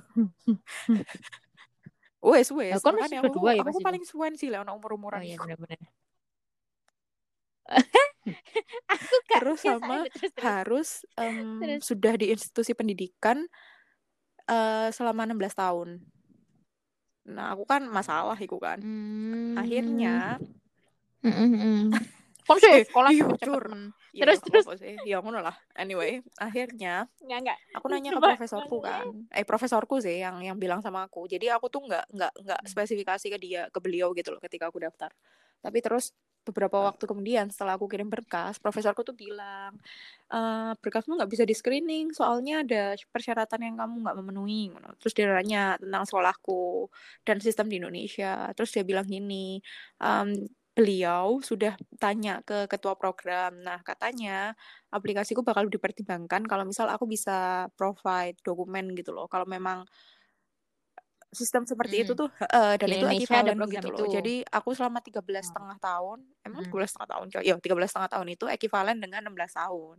Wes 2.20 2.52
Lah, 2.70 2.78
wes 2.78 2.84
kon 2.84 2.96
makanya 2.96 3.18
masih 3.18 3.18
aku 3.24 3.32
22 3.32 3.52
ya 3.56 3.64
aku 3.64 3.80
itu. 3.80 3.86
paling 3.88 4.04
suwen 4.04 4.34
sih 4.36 4.50
lah 4.52 4.60
ono 4.66 4.76
Oh 4.76 4.78
umur-umuran 4.80 5.22
iya 5.22 5.36
benar-benar. 5.40 5.80
Aku 8.94 9.16
gak 9.30 9.42
Terus 9.42 9.60
sama 9.62 9.96
itu 10.06 10.10
terus 10.14 10.32
terus. 10.36 10.46
harus 10.46 10.90
em, 11.18 11.38
Terus. 11.62 11.84
sudah 11.86 12.14
di 12.20 12.26
institusi 12.34 12.74
pendidikan 12.76 13.46
eh, 14.50 14.90
selama 14.94 15.26
16 15.30 15.54
tahun. 15.56 15.90
Nah, 17.30 17.54
aku 17.54 17.64
kan 17.70 17.86
masalah 17.86 18.36
iku 18.36 18.58
kan. 18.58 18.82
Hmm. 18.82 19.56
Akhirnya 19.62 20.38
sih 22.60 22.72
eh 22.74 22.84
sekolah 22.86 23.10
cur. 23.40 23.64
men. 23.72 23.94
Ya 24.10 24.26
Terus 24.26 24.40
terus. 24.42 24.66
sih. 24.82 24.98
Ya 25.06 25.22
ngono 25.22 25.40
lah. 25.40 25.54
Anyway, 25.78 26.26
akhirnya 26.42 27.06
Enggak 27.22 27.40
enggak. 27.46 27.58
aku 27.78 27.86
nanya 27.94 28.10
ke 28.10 28.22
profesorku 28.22 28.78
kan. 28.82 29.06
Eh 29.30 29.46
profesorku 29.46 29.96
sih 30.02 30.20
yang 30.26 30.42
yang 30.42 30.58
bilang 30.58 30.82
sama 30.82 31.06
aku. 31.06 31.30
Jadi 31.30 31.46
aku 31.54 31.70
tuh 31.70 31.86
nggak 31.86 32.10
nggak 32.10 32.34
nggak 32.42 32.62
Hmm. 32.66 32.70
spesifikasi 32.70 33.26
ke 33.30 33.38
dia 33.38 33.62
ke 33.70 33.80
beliau 33.80 34.12
gitu 34.18 34.34
loh 34.34 34.42
ketika 34.42 34.68
aku 34.74 34.82
daftar. 34.82 35.14
Tapi 35.62 35.78
terus 35.80 36.12
beberapa 36.50 36.78
waktu 36.82 37.06
kemudian 37.06 37.48
setelah 37.54 37.78
aku 37.78 37.86
kirim 37.92 38.10
berkas, 38.10 38.58
profesorku 38.60 39.02
tuh 39.06 39.14
bilang, 39.18 39.78
"Eh, 40.34 40.72
berkasmu 40.82 41.18
nggak 41.18 41.32
bisa 41.32 41.44
di 41.48 41.56
screening 41.58 42.14
soalnya 42.14 42.62
ada 42.66 42.94
persyaratan 43.14 43.62
yang 43.66 43.76
kamu 43.82 43.96
nggak 44.06 44.18
memenuhi. 44.22 44.64
Terus 45.02 45.14
dia 45.18 45.26
nanya 45.34 45.78
tentang 45.82 46.04
sekolahku 46.10 46.90
dan 47.26 47.38
sistem 47.42 47.66
di 47.72 47.78
Indonesia. 47.82 48.50
Terus 48.58 48.70
dia 48.76 48.84
bilang 48.86 49.06
gini, 49.10 49.62
"Em, 50.02 50.50
beliau 50.78 51.44
sudah 51.44 51.76
tanya 52.00 52.40
ke 52.48 52.64
ketua 52.72 52.96
program. 52.96 53.60
Nah, 53.60 53.84
katanya 53.84 54.56
aplikasiku 54.94 55.44
bakal 55.44 55.68
dipertimbangkan 55.68 56.48
kalau 56.48 56.64
misal 56.64 56.88
aku 56.88 57.04
bisa 57.10 57.68
provide 57.76 58.40
dokumen 58.48 58.96
gitu 58.96 59.12
loh. 59.12 59.28
Kalau 59.28 59.44
memang 59.50 59.84
sistem 61.32 61.64
seperti 61.70 62.04
itu 62.06 62.12
Hmm. 62.12 62.18
tuh 62.18 62.30
eh, 62.42 62.76
dan 62.82 62.90
Di 62.90 62.92
itu 62.94 63.06
Indonesia 63.06 63.36
ada 63.42 63.54
gitu 63.70 63.88
itu. 63.92 64.04
loh. 64.04 64.08
Jadi 64.10 64.42
aku 64.50 64.74
selama 64.78 65.00
13 65.06 65.46
Oh. 65.46 65.54
setengah 65.54 65.78
tahun, 65.82 66.20
emang 66.48 66.62
Hmm. 66.62 66.70
12 66.70 66.92
setengah 66.94 67.10
tahun 67.18 67.28
coy. 67.34 67.44
Ya, 67.46 67.56
13 67.62 67.90
setengah 67.94 68.12
tahun 68.14 68.28
itu 68.36 68.46
ekivalen 68.50 68.98
dengan 69.04 69.22
16 69.30 69.54
tahun 69.56 69.98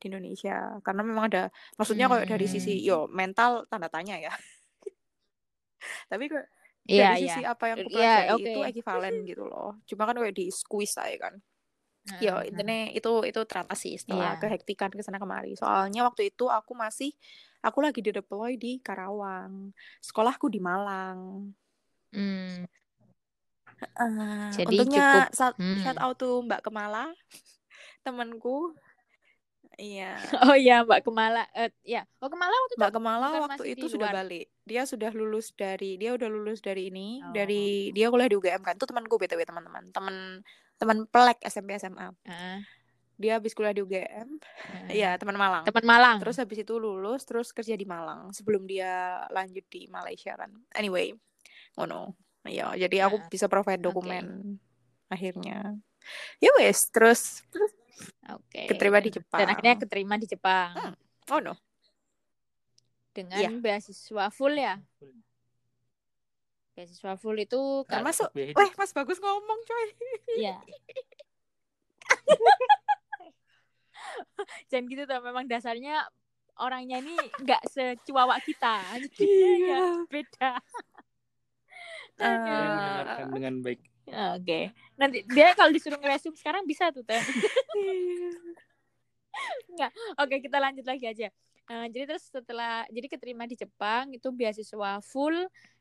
di 0.00 0.04
Indonesia. 0.12 0.78
Karena 0.86 1.02
memang 1.06 1.24
ada 1.32 1.44
maksudnya 1.80 2.06
kayak 2.12 2.28
dari 2.30 2.46
sisi 2.50 2.78
Hmm. 2.78 2.84
yo 2.84 3.08
mental 3.12 3.66
tanda 3.70 3.88
tanya 3.92 4.16
ya. 4.20 4.32
Tapi 6.10 6.24
kayak 6.30 6.48
Iya 6.86 7.06
dari 7.06 7.14
iya. 7.18 7.34
sisi 7.34 7.42
apa 7.42 7.64
yang 7.70 7.82
aku 7.82 7.90
Iya 7.90 8.06
pelajari 8.06 8.34
oke. 8.38 8.50
itu 8.50 8.58
ekivalen 8.62 9.26
gitu 9.26 9.42
loh. 9.46 9.78
Cuma 9.90 10.06
kan 10.08 10.16
kayak 10.18 10.34
di 10.38 10.48
squeeze 10.54 10.96
aja 11.02 11.28
kan. 11.30 11.34
Yo, 12.22 12.40
Heeh. 12.40 12.46
intinya 12.46 12.88
itu 12.94 13.10
itu 13.28 13.40
teratasi 13.44 13.98
setelah 14.00 14.34
Iya. 14.34 14.40
kehektikan 14.40 14.90
ke 14.94 15.02
sana 15.04 15.18
kemari. 15.20 15.54
Soalnya 15.58 16.06
waktu 16.08 16.32
itu 16.32 16.48
aku 16.48 16.72
masih 16.78 17.12
aku 17.66 17.82
lagi 17.82 17.98
di 17.98 18.14
deploy 18.14 18.54
di 18.54 18.78
Karawang. 18.78 19.74
Sekolahku 19.98 20.46
di 20.46 20.62
Malang. 20.62 21.50
Hmm. 22.14 22.62
Eh, 23.76 24.48
Jadi 24.56 24.76
untungnya 24.78 25.28
cukup 25.28 25.36
shout, 25.36 25.54
shout 25.84 25.98
hmm. 26.00 26.04
out 26.06 26.16
to 26.16 26.40
Mbak 26.46 26.60
Kemala, 26.64 27.12
temanku. 28.06 28.72
Iya, 29.76 30.16
Oh 30.48 30.56
iya 30.56 30.80
Mbak 30.86 31.04
Kemala. 31.04 31.44
Eh 31.52 31.68
ya. 31.84 32.08
Oh 32.24 32.32
Kemala 32.32 32.54
waktu 32.54 32.72
itu 32.72 32.80
Mbak 32.80 32.92
Kemala 32.96 33.26
waktu 33.44 33.64
itu 33.76 33.86
di 33.90 33.92
sudah 33.92 34.08
balik. 34.08 34.46
Dia 34.64 34.82
sudah 34.88 35.10
lulus 35.12 35.52
dari 35.52 36.00
dia 36.00 36.16
udah 36.16 36.28
lulus 36.32 36.64
dari 36.64 36.88
ini, 36.88 37.20
Oh. 37.20 37.34
dari 37.36 37.92
dia 37.92 38.08
kuliah 38.08 38.32
di 38.32 38.36
UGM 38.40 38.64
kan. 38.64 38.80
Itu 38.80 38.88
temanku 38.88 39.20
BTW 39.20 39.44
teman-teman. 39.44 39.92
Teman 39.92 40.40
teman 40.80 41.04
pelek 41.12 41.44
SMP 41.44 41.76
SMA. 41.76 42.08
Heeh. 42.24 42.58
Dia 43.16 43.40
habis 43.40 43.56
kuliah 43.56 43.72
di 43.72 43.80
UGM. 43.80 44.28
Iya, 44.92 45.16
teman 45.16 45.40
Malang. 45.40 45.64
Teman 45.64 45.84
Malang. 45.88 46.16
Terus 46.20 46.36
habis 46.36 46.60
itu 46.60 46.76
lulus, 46.76 47.24
terus 47.24 47.48
kerja 47.48 47.72
di 47.72 47.88
Malang 47.88 48.28
sebelum 48.36 48.68
dia 48.68 49.24
lanjut 49.32 49.64
di 49.72 49.88
Malaysia 49.88 50.36
kan. 50.36 50.52
Anyway, 50.76 51.16
ngono. 51.80 52.12
Iya, 52.46 52.76
jadi 52.76 53.08
aku 53.10 53.24
Heeh. 53.24 53.30
bisa 53.32 53.48
provide 53.48 53.80
dokumen 53.82 54.60
akhirnya. 55.10 55.74
Ya 56.38 56.52
wes, 56.60 56.86
terus 56.94 57.42
Oke. 58.30 58.70
keterima 58.70 59.02
di 59.02 59.10
Dan, 59.10 59.24
dan 59.32 59.48
akhirnya 59.50 59.74
Jepang. 59.74 59.82
keterima 59.88 60.14
di 60.20 60.26
Jepang 60.30 60.70
Hmm. 60.76 60.94
Oh 61.34 61.40
no. 61.42 61.54
dengan 63.10 63.40
Iya, 63.40 63.50
beasiswa 63.58 64.30
full 64.30 64.54
ya. 64.54 64.78
Beasiswa 66.76 67.16
full 67.16 67.40
itu 67.40 67.58
Biaya 67.88 68.04
Weh, 68.36 68.52
hidup. 68.52 68.76
Mas 68.76 68.92
Bagus 68.92 69.16
ngomong, 69.18 69.60
coy. 69.64 69.86
ya 70.36 70.60
jangan 74.70 74.84
gitu 74.90 75.02
tuh 75.06 75.18
memang 75.22 75.44
dasarnya 75.46 76.04
orangnya 76.56 76.96
ini 77.04 77.14
nggak 77.42 77.62
secuawak 77.68 78.40
kita. 78.44 78.76
Ya 79.66 79.78
Iya. 79.78 79.78
beda. 80.08 80.50
Aduh. 82.20 82.60
mendengarkan 82.72 83.26
Eh, 83.28 83.34
dengan 83.36 83.54
baik. 83.60 83.80
oke. 84.40 84.60
Nanti 84.96 85.18
dia 85.28 85.52
kalau 85.52 85.70
disuruh 85.74 85.98
ngeresum 86.00 86.32
sekarang 86.38 86.64
bisa 86.64 86.88
tuh 86.94 87.04
teh 87.04 87.20
nggak. 89.76 89.90
Oke 90.22 90.36
kita 90.40 90.56
lanjut 90.62 90.86
lagi 90.86 91.04
aja. 91.04 91.28
Eh, 91.66 91.86
jadi 91.92 92.04
terus 92.14 92.30
setelah 92.30 92.86
jadi 92.88 93.06
keterima 93.10 93.44
di 93.44 93.58
Jepang 93.58 94.14
itu 94.14 94.28
beasiswa 94.30 95.02
full 95.02 95.34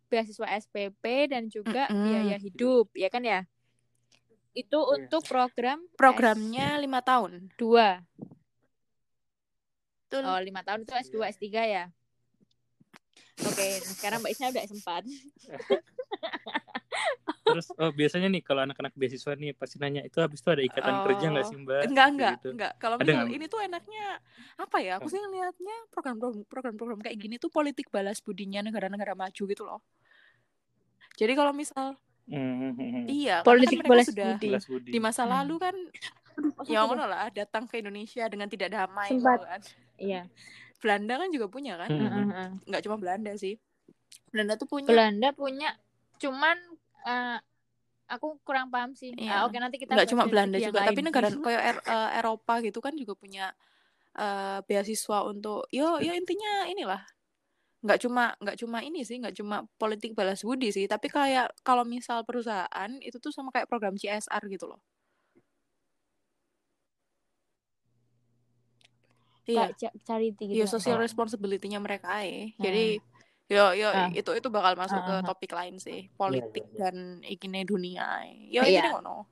beasiswa 0.10 0.46
SPP 0.62 1.30
dan 1.32 1.48
juga 1.50 1.88
biaya 1.94 2.36
Mm-mm. 2.36 2.42
hidup. 2.42 2.90
Ya 2.98 3.08
kan 3.08 3.24
ya 3.24 3.46
itu 4.56 4.80
untuk 4.88 5.22
program 5.22 5.84
Programnya 5.94 6.76
lima 6.76 7.00
tahun. 7.00 7.52
S2 7.52 7.64
Betul. 10.06 10.24
oh 10.24 10.40
lima 10.40 10.62
tahun 10.62 10.82
itu 10.82 10.94
S2 10.96 11.18
S3 11.30 11.46
ya 11.66 11.86
oke 13.38 13.68
nah 13.84 13.92
sekarang 13.92 14.18
Mbak 14.20 14.32
Isna 14.32 14.48
udah 14.50 14.64
S4 14.64 14.90
Terus 17.46 17.68
oh 17.76 17.92
biasanya 17.92 18.26
nih 18.28 18.42
kalau 18.42 18.66
anak-anak 18.66 18.96
beasiswa 18.96 19.36
nih 19.36 19.54
pasti 19.54 19.78
nanya 19.78 20.02
itu 20.02 20.18
habis 20.18 20.42
itu 20.42 20.50
ada 20.50 20.64
ikatan 20.66 21.06
kerja 21.06 21.26
nggak 21.30 21.46
Oh, 21.46 21.50
sih 21.52 21.58
Mbak? 21.58 21.82
enggak 21.86 22.08
enggak 22.10 22.34
gitu. 22.36 22.50
enggak. 22.52 22.74
Kalau 22.80 22.96
Ada 22.98 23.06
misal 23.06 23.22
nggak? 23.22 23.36
ini 23.38 23.46
tuh 23.46 23.60
enaknya 23.62 24.06
apa 24.58 24.78
ya? 24.82 24.92
Aku 24.98 25.08
sih 25.08 25.20
ngelihatnya 25.20 25.76
program-program 25.88 26.42
program-program 26.48 27.00
kayak 27.06 27.18
gini 27.18 27.36
tuh 27.38 27.54
politik 27.54 27.94
balas 27.94 28.18
budinya 28.20 28.66
negara-negara 28.66 29.14
maju 29.14 29.44
gitu 29.46 29.64
loh. 29.64 29.80
Jadi 31.16 31.32
kalau 31.32 31.54
misal 31.54 31.94
Hmm, 32.26 32.54
hmm, 32.58 32.72
hmm. 32.74 33.04
iya, 33.06 33.36
kan 33.42 33.54
politik 33.54 33.78
mereka 33.86 33.92
balas 33.94 34.08
sudah 34.10 34.34
budi 34.42 34.90
di 34.90 34.98
masa 34.98 35.22
Hmm. 35.26 35.34
lalu 35.38 35.56
kan 35.62 35.76
ya 36.66 36.82
ngono 36.84 37.06
lah 37.06 37.30
datang 37.30 37.70
ke 37.70 37.78
Indonesia 37.80 38.26
dengan 38.26 38.50
tidak 38.50 38.74
damai 38.74 39.14
Sempat. 39.14 39.38
gitu 39.38 39.46
kan. 39.46 39.62
iya 39.96 40.22
Belanda 40.82 41.14
kan 41.22 41.30
juga 41.32 41.48
punya 41.48 41.74
kan? 41.80 41.90
Hmm, 41.90 42.02
Heeh, 42.02 42.12
hmm. 42.12 42.30
heeh. 42.34 42.50
Nggak 42.70 42.82
cuma 42.86 42.96
Belanda 42.98 43.32
sih. 43.38 43.56
Belanda 44.30 44.54
tuh 44.58 44.68
punya 44.68 44.90
Belanda 44.90 45.30
punya 45.32 45.70
cuman 46.20 46.58
eh, 47.06 47.38
aku 48.06 48.38
kurang 48.42 48.70
paham 48.70 48.94
sih 48.94 49.14
Iya. 49.14 49.32
Ah, 49.32 49.40
oke 49.46 49.58
nanti 49.58 49.78
kita 49.82 49.94
nggak 49.94 50.10
cuma 50.10 50.26
Belanda 50.26 50.58
juga, 50.58 50.82
tapi 50.82 51.02
lain. 51.02 51.08
negara 51.10 51.28
kayak 51.46 51.62
Er- 51.62 51.86
eh, 51.86 52.10
Eropa 52.20 52.54
gitu 52.62 52.80
kan 52.82 52.94
juga 52.94 53.14
punya 53.14 53.54
eh, 54.18 54.60
beasiswa 54.66 55.26
untuk 55.26 55.66
yo 55.70 56.02
yo 56.02 56.12
intinya 56.14 56.66
inilah 56.68 57.02
nggak 57.86 58.00
cuma 58.02 58.34
nggak 58.42 58.58
cuma 58.58 58.82
ini 58.82 59.06
sih 59.06 59.22
nggak 59.22 59.36
cuma 59.38 59.62
politik 59.78 60.18
balas 60.18 60.42
budi 60.42 60.74
sih 60.74 60.90
tapi 60.90 61.06
kayak 61.08 61.54
kalau 61.62 61.86
misal 61.86 62.26
perusahaan 62.26 62.92
itu 63.00 63.22
tuh 63.22 63.30
sama 63.30 63.54
kayak 63.54 63.70
program 63.70 63.94
CSR 63.94 64.42
gitu 64.50 64.66
loh 64.66 64.82
iya 69.46 69.70
charity 70.02 70.50
gitu 70.50 70.58
Iya 70.58 70.66
nggak 70.66 70.74
social 70.74 70.98
sih? 70.98 71.06
responsibility-nya 71.06 71.78
mereka. 71.78 72.18
Hmm. 72.18 72.50
Jadi 72.58 72.98
Yo 73.46 73.78
yo 73.78 73.94
Ah. 73.94 74.10
itu 74.10 74.34
itu 74.34 74.50
bakal 74.50 74.74
masuk 74.74 74.98
Ah, 74.98 75.06
ke 75.06 75.14
ah, 75.14 75.22
topik 75.22 75.54
lain 75.54 75.78
sih, 75.78 76.10
politik 76.18 76.66
iya. 76.74 76.90
dan 76.90 77.22
ikine 77.22 77.62
dunia. 77.62 78.26
Yo 78.50 78.66
Iya. 78.66 78.90
ini 78.90 78.90
ngono. 78.90 79.30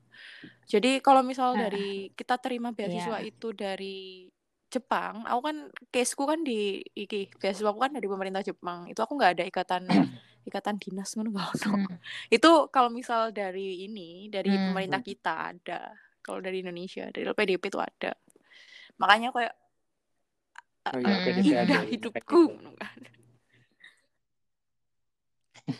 Jadi 0.70 1.02
kalau 1.02 1.26
misal 1.26 1.58
Ah, 1.58 1.66
dari 1.66 2.14
kita 2.14 2.38
terima 2.38 2.70
beasiswa 2.70 3.18
Iya. 3.18 3.26
itu 3.26 3.50
dari 3.50 4.30
Jepang, 4.74 5.22
aku 5.22 5.40
kan 5.48 5.56
caseku 5.94 6.24
kan 6.26 6.40
di 6.42 6.82
iki 6.98 7.30
beasiswa 7.38 7.70
aku 7.70 7.80
kan 7.84 7.92
dari 7.94 8.06
pemerintah 8.10 8.42
Jepang. 8.42 8.90
Itu 8.90 9.00
aku 9.06 9.14
nggak 9.14 9.32
ada 9.38 9.44
ikatan 9.46 9.82
ikatan 10.48 10.76
dinas 10.82 11.14
ngono 11.14 11.30
nggak 11.30 11.48
ono. 11.54 11.72
Hmm. 11.78 11.96
Itu 12.28 12.50
kalau 12.74 12.90
misal 12.90 13.30
dari 13.30 13.86
ini 13.86 14.26
dari 14.28 14.50
Hmm. 14.50 14.74
pemerintah 14.74 15.00
kita 15.00 15.34
ada. 15.54 15.80
Kalau 16.24 16.40
dari 16.42 16.64
Indonesia 16.64 17.06
dari 17.12 17.24
LPDP 17.28 17.70
itu 17.70 17.80
ada. 17.80 18.12
Makanya 18.98 19.30
kayak 19.30 19.54
Oh 20.84 21.00
iya, 21.00 21.16
indah 21.40 21.80
hidupku 21.96 22.60
kan. 22.76 23.00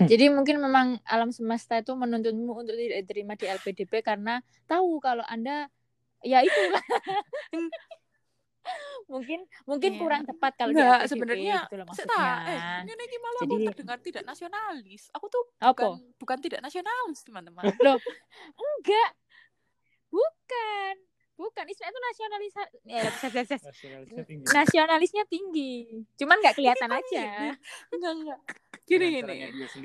Jadi 0.08 0.32
mungkin 0.32 0.64
memang 0.64 0.96
alam 1.04 1.28
semesta 1.28 1.76
itu 1.76 1.92
menuntutmu 1.92 2.56
untuk 2.56 2.72
tidak 2.72 3.04
diterima 3.04 3.36
di 3.36 3.44
LPDP 3.52 4.00
karena 4.00 4.40
tahu 4.64 4.96
kalau 5.00 5.24
Anda 5.28 5.68
ya 6.24 6.40
itulah. 6.40 6.80
mungkin 9.06 9.40
mungkin 9.64 9.90
Iya. 9.92 10.00
kurang 10.00 10.22
tepat 10.24 10.52
kalau 10.56 10.72
LPDP 10.72 11.06
sebenarnya 11.06 11.56
gitu 11.64 11.76
loh 11.76 11.86
Seta, 11.92 12.08
maksudnya. 12.08 12.32
eh, 12.48 12.60
ini 12.86 13.04
iki 13.04 13.18
malah 13.18 13.40
Jadi- 13.40 13.52
aku 13.52 13.68
terdengar 13.70 13.98
tidak 14.00 14.22
nasionalis. 14.24 15.02
Aku 15.12 15.26
tuh 15.28 15.42
Apa? 15.58 15.70
bukan 15.70 15.90
bukan 16.16 16.38
tidak 16.40 16.60
nasionalis, 16.60 17.20
teman-teman. 17.22 17.62
Loh, 17.78 17.98
enggak. 18.54 19.10
Bukan. 20.08 20.94
Bukan, 21.34 21.66
Isma 21.66 21.90
itu 21.90 21.98
nasionalis 22.00 22.54
eh, 22.54 22.70
Nasionalisnya 23.02 23.58
tinggi. 24.22 24.44
nasionalisnya 24.46 25.24
tinggi. 25.26 25.72
Cuman 26.14 26.38
nggak 26.38 26.54
kelihatan 26.54 26.86
Ini 26.88 26.98
aja. 27.02 27.22
Enggak, 27.90 28.12
enggak. 28.14 28.38
Gini 28.86 29.06
gini. 29.10 29.36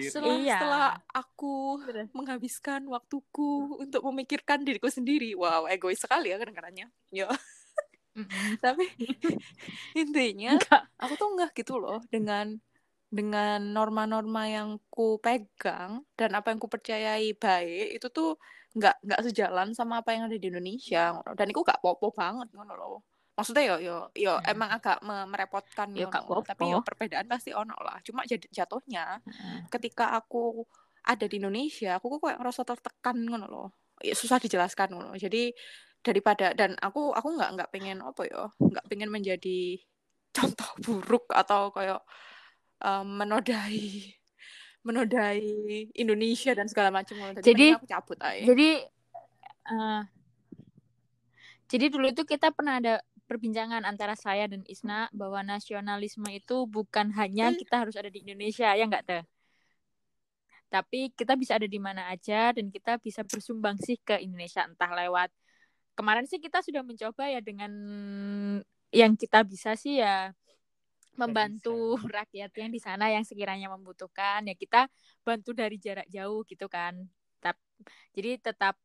Setelah, 0.06 0.38
Iya. 0.38 0.58
setelah 0.62 0.88
aku 1.10 1.82
Bener. 1.82 2.06
menghabiskan 2.14 2.86
waktuku 2.86 3.82
untuk 3.82 4.06
memikirkan 4.06 4.62
diriku 4.62 4.88
sendiri. 4.88 5.34
Wow, 5.34 5.66
egois 5.66 5.98
sekali 5.98 6.30
ya 6.30 6.38
kadang-kadangnya. 6.38 6.86
Ya, 7.10 7.26
Tapi 8.64 8.86
intinya 10.02 10.58
Enggak. 10.58 10.82
aku 10.98 11.14
tuh 11.16 11.28
enggak 11.36 11.52
gitu 11.56 11.78
loh 11.80 12.02
dengan 12.10 12.58
dengan 13.10 13.58
norma-norma 13.74 14.46
yang 14.46 14.78
ku 14.94 15.18
pegang 15.18 16.06
dan 16.14 16.30
apa 16.38 16.54
yang 16.54 16.62
ku 16.62 16.70
percayai 16.70 17.34
baik 17.34 17.98
itu 17.98 18.08
tuh 18.14 18.38
nggak 18.78 19.02
nggak 19.02 19.22
sejalan 19.26 19.74
sama 19.74 20.06
apa 20.06 20.14
yang 20.14 20.30
ada 20.30 20.38
di 20.38 20.46
Indonesia 20.46 21.18
dan 21.34 21.50
itu 21.50 21.66
gak 21.66 21.82
popo 21.82 22.14
banget 22.14 22.54
ngono 22.54 22.78
loh 22.78 23.02
maksudnya 23.34 23.66
yo 23.66 23.76
yo 23.82 23.98
yo 24.14 24.34
Hmm. 24.38 24.52
emang 24.54 24.70
agak 24.78 25.02
me- 25.02 25.26
merepotkan 25.26 25.90
Yo, 25.98 26.06
gak 26.14 26.22
popo. 26.22 26.46
tapi 26.46 26.70
yo 26.70 26.86
perbedaan 26.86 27.26
pasti 27.26 27.50
ono 27.50 27.74
lah 27.82 27.98
cuma 28.06 28.22
jatuhnya 28.30 29.18
Heeh. 29.26 29.66
ketika 29.74 30.14
aku 30.14 30.62
ada 31.02 31.26
di 31.26 31.42
Indonesia 31.42 31.98
aku 31.98 32.14
kok 32.14 32.30
kayak 32.30 32.38
ngerasa 32.46 32.62
tertekan 32.62 33.18
ngono 33.26 33.46
loh 33.50 33.68
ya, 34.06 34.14
susah 34.14 34.38
dijelaskan 34.38 34.94
ngono 34.94 35.18
jadi 35.18 35.50
daripada 36.00 36.56
dan 36.56 36.80
aku 36.80 37.12
aku 37.12 37.36
nggak 37.36 37.50
nggak 37.60 37.70
pengen 37.76 38.00
apa 38.00 38.22
ya 38.24 38.44
nggak 38.56 38.86
pengen 38.88 39.10
menjadi 39.12 39.78
contoh 40.36 40.72
buruk 40.80 41.28
atau 41.36 41.70
kayak 41.76 42.00
em, 42.80 43.08
menodai 43.20 44.16
menodai 44.88 45.44
Indonesia 46.00 46.56
dan 46.56 46.72
segala 46.72 46.90
macam. 46.90 47.20
Jadi- 47.44 47.76
aku 47.76 47.88
cabut 47.90 48.18
aja 48.24 48.44
Jadi 48.48 48.70
eh, 49.70 50.02
jadi 51.70 51.86
dulu 51.94 52.10
itu 52.10 52.24
kita 52.26 52.50
pernah 52.50 52.82
ada 52.82 53.04
perbincangan 53.30 53.86
antara 53.86 54.18
saya 54.18 54.50
dan 54.50 54.66
Isna 54.66 55.06
bahwa 55.14 55.46
nasionalisme 55.46 56.26
itu 56.34 56.66
bukan 56.66 57.14
hanya 57.14 57.54
Hmm. 57.54 57.60
kita 57.62 57.76
harus 57.86 57.94
ada 57.94 58.10
di 58.10 58.26
Indonesia 58.26 58.74
ya 58.74 58.84
enggak 58.90 59.06
teh. 59.06 59.24
Tapi 60.70 61.14
kita 61.14 61.38
bisa 61.38 61.58
ada 61.62 61.70
di 61.70 61.78
mana 61.78 62.10
aja 62.10 62.54
dan 62.54 62.74
kita 62.74 62.98
bisa 63.02 63.22
bersumbang 63.26 63.78
sih 63.82 63.98
ke 64.02 64.18
Indonesia 64.18 64.66
entah 64.66 64.90
lewat 64.90 65.30
kemarin 66.00 66.24
sih 66.24 66.40
kita 66.40 66.64
sudah 66.64 66.80
mencoba 66.80 67.28
ya 67.28 67.44
dengan 67.44 67.72
yang 68.96 69.20
kita 69.20 69.44
bisa 69.44 69.76
sih 69.76 70.00
ya 70.00 70.32
membantu 71.20 72.00
rakyat 72.08 72.56
yang 72.56 72.72
di 72.72 72.80
sana 72.80 73.12
yang 73.12 73.28
sekiranya 73.28 73.68
membutuhkan 73.68 74.48
ya 74.48 74.56
kita 74.56 74.88
bantu 75.28 75.52
dari 75.52 75.76
jarak 75.76 76.08
jauh 76.08 76.48
gitu 76.48 76.72
kan. 76.72 76.96
Tap, 77.44 77.60
jadi 78.16 78.40
tetap 78.40 78.80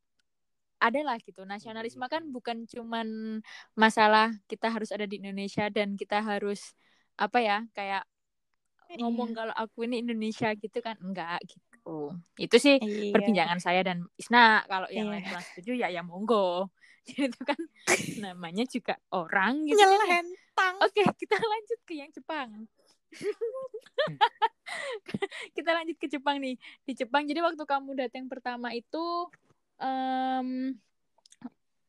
ada 0.82 1.00
lah 1.06 1.16
gitu. 1.22 1.46
Nasionalisme 1.46 2.02
kan 2.10 2.26
bukan 2.34 2.66
cuman 2.66 3.38
masalah 3.78 4.34
kita 4.50 4.74
harus 4.74 4.90
ada 4.90 5.06
di 5.06 5.22
Indonesia 5.22 5.70
dan 5.70 5.94
kita 5.94 6.18
harus 6.18 6.74
apa 7.14 7.38
ya 7.38 7.62
kayak 7.78 8.02
ngomong 8.98 9.30
Iya. 9.30 9.38
kalau 9.38 9.54
aku 9.54 9.86
ini 9.86 10.02
Indonesia 10.02 10.50
gitu 10.58 10.78
kan 10.82 10.98
enggak 10.98 11.38
gitu. 11.46 12.14
Itu 12.38 12.56
sih 12.58 12.76
Iya. 12.82 13.14
perbincangan 13.14 13.58
saya 13.62 13.80
dan 13.86 14.06
Isna 14.18 14.66
kalau 14.66 14.90
yang 14.90 15.06
Iya. 15.06 15.12
lain 15.18 15.24
kurang 15.30 15.46
setuju 15.54 15.72
ya 15.78 15.88
ya 15.94 16.02
monggo. 16.02 16.68
Itu 17.28 17.40
kan 17.44 17.60
namanya 18.20 18.64
juga 18.64 18.96
orang 19.12 19.68
gitu. 19.68 19.76
kan 19.76 19.84
ya. 19.84 20.24
nyelentang 20.54 20.74
Oke, 20.86 21.02
kita 21.18 21.36
lanjut 21.36 21.80
ke 21.84 21.92
yang 21.98 22.10
Jepang. 22.14 22.50
kita 25.56 25.70
lanjut 25.70 25.96
ke 25.98 26.06
Jepang 26.10 26.36
nih. 26.42 26.56
Di 26.82 26.92
Jepang, 26.94 27.26
jadi 27.26 27.42
waktu 27.42 27.62
kamu 27.62 27.90
datang 27.94 28.26
pertama 28.26 28.74
itu 28.74 29.30
em, 29.78 30.74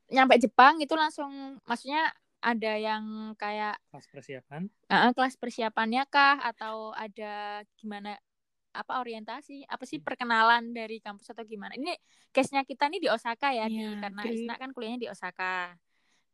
nyampe 0.09 0.37
Jepang 0.37 0.77
itu 0.81 0.93
langsung, 0.93 1.57
maksudnya 1.65 2.13
ada 2.45 2.73
yang 2.77 3.33
kayak 3.41 3.81
Pas 3.89 4.05
persiapan. 4.05 4.69
eh, 4.69 5.11
kelas 5.17 5.35
persiapannya 5.41 6.05
kah 6.05 6.37
atau 6.45 6.93
ada 6.93 7.65
gimana 7.81 8.13
apa 8.75 8.99
orientasi 8.99 9.63
apa 9.65 9.83
sih 9.87 10.03
perkenalan 10.03 10.75
dari 10.75 10.99
kampus 10.99 11.31
atau 11.31 11.47
gimana? 11.47 11.71
Ini 11.73 11.95
case-nya 12.29 12.67
kita 12.67 12.91
nih 12.91 12.99
di 12.99 13.09
Osaka 13.09 13.55
ya 13.55 13.65
di 13.65 13.79
Iya, 13.79 14.03
karena 14.03 14.21
di- 14.21 14.31
Isna 14.43 14.53
kan 14.59 14.69
kuliahnya 14.75 14.99
di 14.99 15.09
Osaka. 15.09 15.73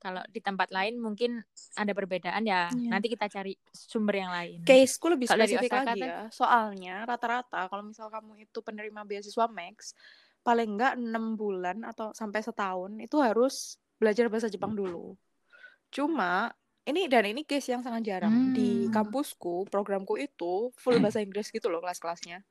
Kalau 0.02 0.26
di 0.34 0.42
tempat 0.42 0.74
lain 0.74 0.98
mungkin 0.98 1.46
ada 1.78 1.94
perbedaan 1.94 2.42
ya. 2.42 2.74
Iya. 2.74 2.90
nanti 2.90 3.06
kita 3.06 3.30
cari 3.30 3.54
sumber 3.70 4.18
yang 4.18 4.34
lain. 4.34 4.66
Caseku 4.66 5.14
lebih 5.14 5.30
Kalau 5.30 5.46
spesifik 5.46 5.70
Osaka 5.70 5.86
lagi 5.86 6.02
tuh- 6.02 6.10
ya. 6.10 6.20
Soalnya 6.34 6.96
rata-rata 7.06 7.62
kalau 7.70 7.84
misal 7.86 8.10
kamu 8.10 8.34
itu 8.42 8.60
penerima 8.66 9.06
beasiswa 9.06 9.46
Max, 9.46 9.94
paling 10.42 10.74
enggak 10.74 10.98
enam 10.98 11.38
bulan 11.38 11.86
atau 11.86 12.10
sampai 12.18 12.42
setahun 12.42 12.98
itu 12.98 13.14
harus 13.22 13.78
belajar 14.02 14.26
bahasa 14.26 14.50
Jepang 14.50 14.74
dulu. 14.74 15.14
Cuma 15.94 16.50
ini 16.82 17.06
dan 17.06 17.30
ini 17.30 17.46
case 17.46 17.70
yang 17.70 17.86
sangat 17.86 18.10
jarang 18.10 18.52
di 18.52 18.90
Hmm. 18.90 18.94
kampusku, 18.94 19.70
programku 19.70 20.18
itu 20.18 20.74
full 20.76 20.98
bahasa 20.98 21.22
Inggris 21.22 21.54
gitu 21.54 21.70
loh 21.70 21.80
kelas-kelasnya. 21.80 22.42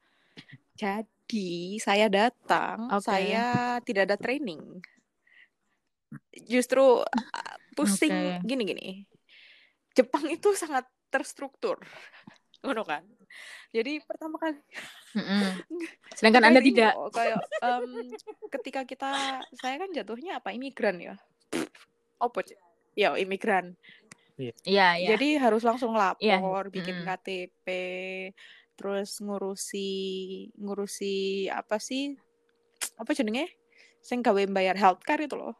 Jadi 0.78 1.76
saya 1.82 2.06
datang, 2.06 2.88
Oke. 2.88 3.04
saya 3.10 3.76
tidak 3.82 4.08
ada 4.08 4.16
training. 4.16 4.80
Justru 6.46 7.02
uh, 7.02 7.56
pusing 7.74 8.40
Oke. 8.40 8.46
gini-gini. 8.46 9.04
Jepang 9.92 10.26
itu 10.30 10.54
sangat 10.54 10.86
terstruktur. 11.10 11.82
Ngono 12.64 12.86
kan. 12.86 13.02
Jadi 13.70 14.02
pertama 14.02 14.42
kali 14.42 14.58
Mm-mm. 15.14 15.62
sedangkan 16.18 16.50
anda 16.50 16.58
tidak 16.58 16.98
loh, 16.98 17.14
kayak 17.14 17.38
em, 17.62 18.10
ketika 18.50 18.82
kita 18.82 19.10
saya 19.54 19.78
kan 19.78 19.90
jatuhnya 19.94 20.42
apa 20.42 20.50
imigran 20.50 20.98
ya. 20.98 21.14
Apa 22.18 22.42
Cik? 22.42 22.58
Ya 22.98 23.14
imigran. 23.14 23.78
Iya 24.64 24.88
iya 24.96 25.08
Jadi 25.14 25.28
harus 25.40 25.62
langsung 25.64 25.92
lapor, 25.96 26.62
Iya, 26.68 26.74
bikin 26.74 26.96
mm-mm. 27.00 27.06
KTP, 27.06 27.66
terus 28.76 29.20
ngurusi 29.20 29.90
ngurusi 30.56 31.46
apa 31.52 31.76
sih? 31.76 32.16
Apa 32.96 33.12
jenenge? 33.12 33.48
Sing 34.00 34.24
gawe 34.24 34.40
bayar 34.48 34.76
healthcare 34.76 35.24
itu 35.28 35.36
loh. 35.36 35.54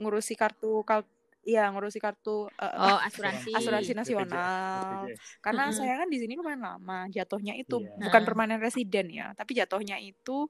Ngurusi 0.00 0.32
kartu 0.38 0.80
kal 0.88 1.04
Iya, 1.42 1.74
ngurusi 1.74 1.98
kartu 1.98 2.46
eh, 2.54 2.74
oh 2.78 2.98
asuransi 3.02 3.50
Asuransi 3.50 3.90
BPJS, 3.90 3.98
nasional. 3.98 4.78
BPJS. 4.78 5.20
Karena 5.42 5.64
Mm-mm. 5.66 5.78
saya 5.82 5.94
kan 5.98 6.06
di 6.06 6.18
sini 6.22 6.32
lumayan 6.38 6.62
lama, 6.62 7.10
jatuhnya 7.10 7.58
itu 7.58 7.82
Iya. 7.82 7.98
bukan 7.98 8.22
permanen 8.22 8.62
residen 8.62 9.10
ya, 9.10 9.34
tapi 9.34 9.58
jatuhnya 9.58 9.98
itu 9.98 10.46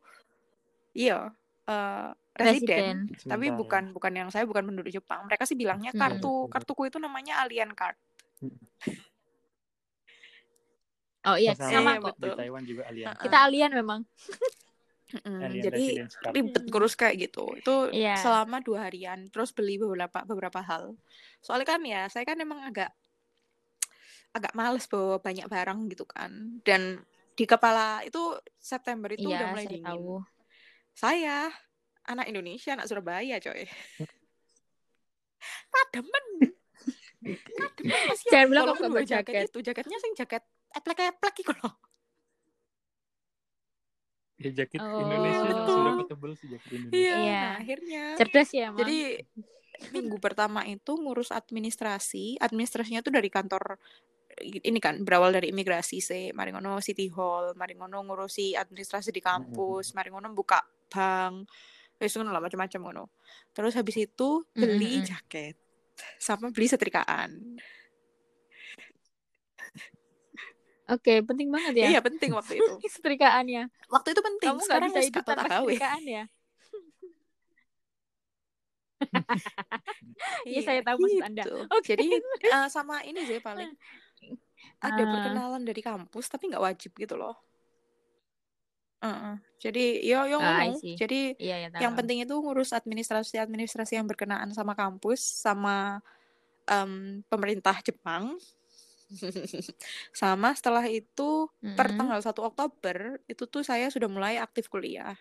iya 0.92 1.32
eh, 1.64 2.08
residen, 2.32 3.12
residen 3.12 3.28
tapi 3.28 3.46
Sementara. 3.48 3.60
bukan 3.60 3.82
bukan 3.92 4.12
yang 4.16 4.28
saya 4.32 4.44
bukan 4.48 4.64
penduduk 4.64 4.88
Jepang. 4.90 5.28
Mereka 5.28 5.44
sih 5.44 5.54
bilangnya 5.54 5.92
Hmm. 5.92 6.00
kartu 6.00 6.48
kartuku 6.48 6.88
itu 6.88 6.96
namanya 6.96 7.40
alien 7.40 7.72
card. 7.72 7.96
oh 11.22 11.36
iya 11.38 11.52
Sama, 11.54 11.70
sama 11.70 11.90
Iya, 11.92 12.00
kok 12.00 12.08
betul. 12.18 12.34
Di 12.34 12.40
Taiwan 12.40 12.62
juga 12.64 12.82
alien. 12.88 13.06
Heeh. 13.06 13.20
kita 13.20 13.36
alien 13.40 13.72
memang 13.72 14.00
Alien 15.12 15.60
Jadi 15.68 15.84
ribet 16.32 16.64
ngurus 16.72 16.96
kayak 16.96 17.20
gitu. 17.20 17.44
Itu 17.52 17.92
Iya. 17.92 18.16
selama 18.16 18.64
dua 18.64 18.88
harian, 18.88 19.28
terus 19.28 19.52
beli 19.52 19.76
beberapa 19.76 20.24
beberapa 20.24 20.64
hal. 20.64 20.96
Soalnya 21.44 21.68
kan 21.68 21.84
ya, 21.84 22.08
saya 22.08 22.24
kan 22.24 22.40
emang 22.40 22.64
agak 22.64 22.88
agak 24.32 24.56
males 24.56 24.88
bawa 24.88 25.20
banyak 25.20 25.44
barang 25.44 25.92
gitu 25.92 26.08
kan. 26.08 26.56
Dan 26.64 27.04
di 27.36 27.44
kepala 27.44 28.00
itu 28.00 28.40
September 28.56 29.12
itu 29.12 29.28
udah 29.28 29.36
iya 29.36 29.52
mulai 29.52 29.64
saya 29.68 29.72
dingin. 29.76 29.84
tahu 29.84 30.08
Saya 30.92 31.36
anak 32.06 32.26
Indonesia, 32.28 32.74
anak 32.74 32.86
Surabaya, 32.90 33.38
coy. 33.38 33.66
Kademen. 35.72 36.26
Kademen 37.32 38.00
Mas, 38.10 38.20
ya. 38.26 38.30
Jangan 38.34 38.46
bilang 38.50 38.64
kamu 38.70 38.78
bawa 38.78 38.90
nggak 38.98 39.08
jaket. 39.08 39.46
itu, 39.50 39.58
jaketnya 39.62 39.98
sing 40.02 40.12
jaket 40.18 40.42
eplek-eplek 40.72 41.34
iku 41.42 41.52
loh. 41.62 41.74
Ya 44.42 44.50
jaket 44.64 44.80
Oh. 44.82 45.06
Indonesia 45.06 45.44
Betul. 45.46 45.70
seberapa 45.70 46.02
tebel 46.10 46.32
sih 46.34 46.46
jaket 46.50 46.70
Indonesia? 46.74 46.98
Iya, 46.98 47.18
nah, 47.22 47.50
akhirnya. 47.62 48.04
Cerdas 48.18 48.50
ya, 48.50 48.66
Mang. 48.74 48.78
Jadi 48.82 48.98
minggu 49.90 50.16
pertama 50.18 50.62
itu 50.66 50.92
ngurus 50.94 51.30
administrasi, 51.34 52.38
administrasinya 52.38 53.02
tuh 53.02 53.14
dari 53.14 53.30
kantor 53.30 53.78
ini 54.42 54.80
kan 54.80 55.04
berawal 55.04 55.28
dari 55.34 55.52
imigrasi 55.52 56.00
sih, 56.00 56.32
mari 56.32 56.54
ngono 56.54 56.80
City 56.80 57.12
Hall, 57.12 57.52
mari 57.52 57.76
ngono 57.76 58.00
ngurusi 58.00 58.56
administrasi 58.56 59.12
di 59.12 59.20
kampus, 59.20 59.92
mari 59.92 60.08
ngono 60.08 60.32
buka 60.32 60.60
bank, 60.88 61.48
wis 62.02 62.14
ngono 62.18 62.30
lah 62.34 62.42
macam-macam 62.42 62.80
ngono. 62.82 63.04
Terus 63.54 63.72
habis 63.78 63.96
itu 63.96 64.28
beli 64.52 65.00
Mm-mm. 65.00 65.06
jaket 65.06 65.54
sama 66.18 66.50
beli 66.50 66.66
setrikaan. 66.66 67.30
Oke, 70.90 71.22
penting 71.24 71.48
banget 71.48 71.72
ya. 71.78 71.86
Iya 71.96 72.00
penting 72.02 72.34
waktu 72.34 72.58
itu. 72.58 72.72
Setrikaannya. 72.98 73.70
Waktu 73.88 74.08
itu 74.12 74.20
penting. 74.20 74.48
Kamu 74.50 74.60
Sekarang 74.66 74.88
bisa 74.90 74.98
wis 75.00 75.08
hidup 75.08 75.22
gak 75.24 75.36
tanpa 75.38 75.56
setrikaan 75.62 76.02
ya? 76.04 76.24
Iya, 80.46 80.60
saya 80.62 80.80
tahu 80.86 80.96
maksud 81.02 81.22
Anda. 81.22 81.42
gitu. 81.46 81.56
Oke. 81.70 81.86
Jadi 81.94 82.06
eh, 82.46 82.66
sama 82.70 83.02
ini 83.06 83.20
sih 83.26 83.38
paling 83.42 83.70
ada 84.86 85.02
Ah. 85.02 85.06
perkenalan 85.10 85.62
dari 85.62 85.82
kampus 85.82 86.26
tapi 86.30 86.50
nggak 86.50 86.62
wajib 86.62 86.90
gitu 86.94 87.14
loh. 87.18 87.34
Heeh. 89.02 89.34
Jadi 89.62 89.84
yo 90.06 90.26
yo 90.30 90.38
Ah, 90.38 90.66
see. 90.78 90.94
Jadi 90.94 91.34
Iya, 91.38 91.66
ya, 91.66 91.68
yang 91.82 91.94
penting 91.98 92.22
itu 92.22 92.34
ngurus 92.34 92.70
administrasi-administrasi 92.74 93.98
yang 93.98 94.06
berkenaan 94.06 94.50
sama 94.54 94.74
kampus 94.78 95.18
sama 95.22 95.98
em, 96.70 97.22
pemerintah 97.26 97.78
Jepang. 97.82 98.38
sama 100.16 100.56
setelah 100.56 100.86
itu 100.88 101.46
per 101.76 101.92
Mm-mm. 101.92 101.98
tanggal 102.00 102.20
1 102.24 102.40
Oktober 102.48 103.20
itu 103.28 103.44
tuh 103.44 103.60
saya 103.60 103.90
sudah 103.92 104.08
mulai 104.08 104.38
aktif 104.40 104.70
kuliah. 104.72 105.14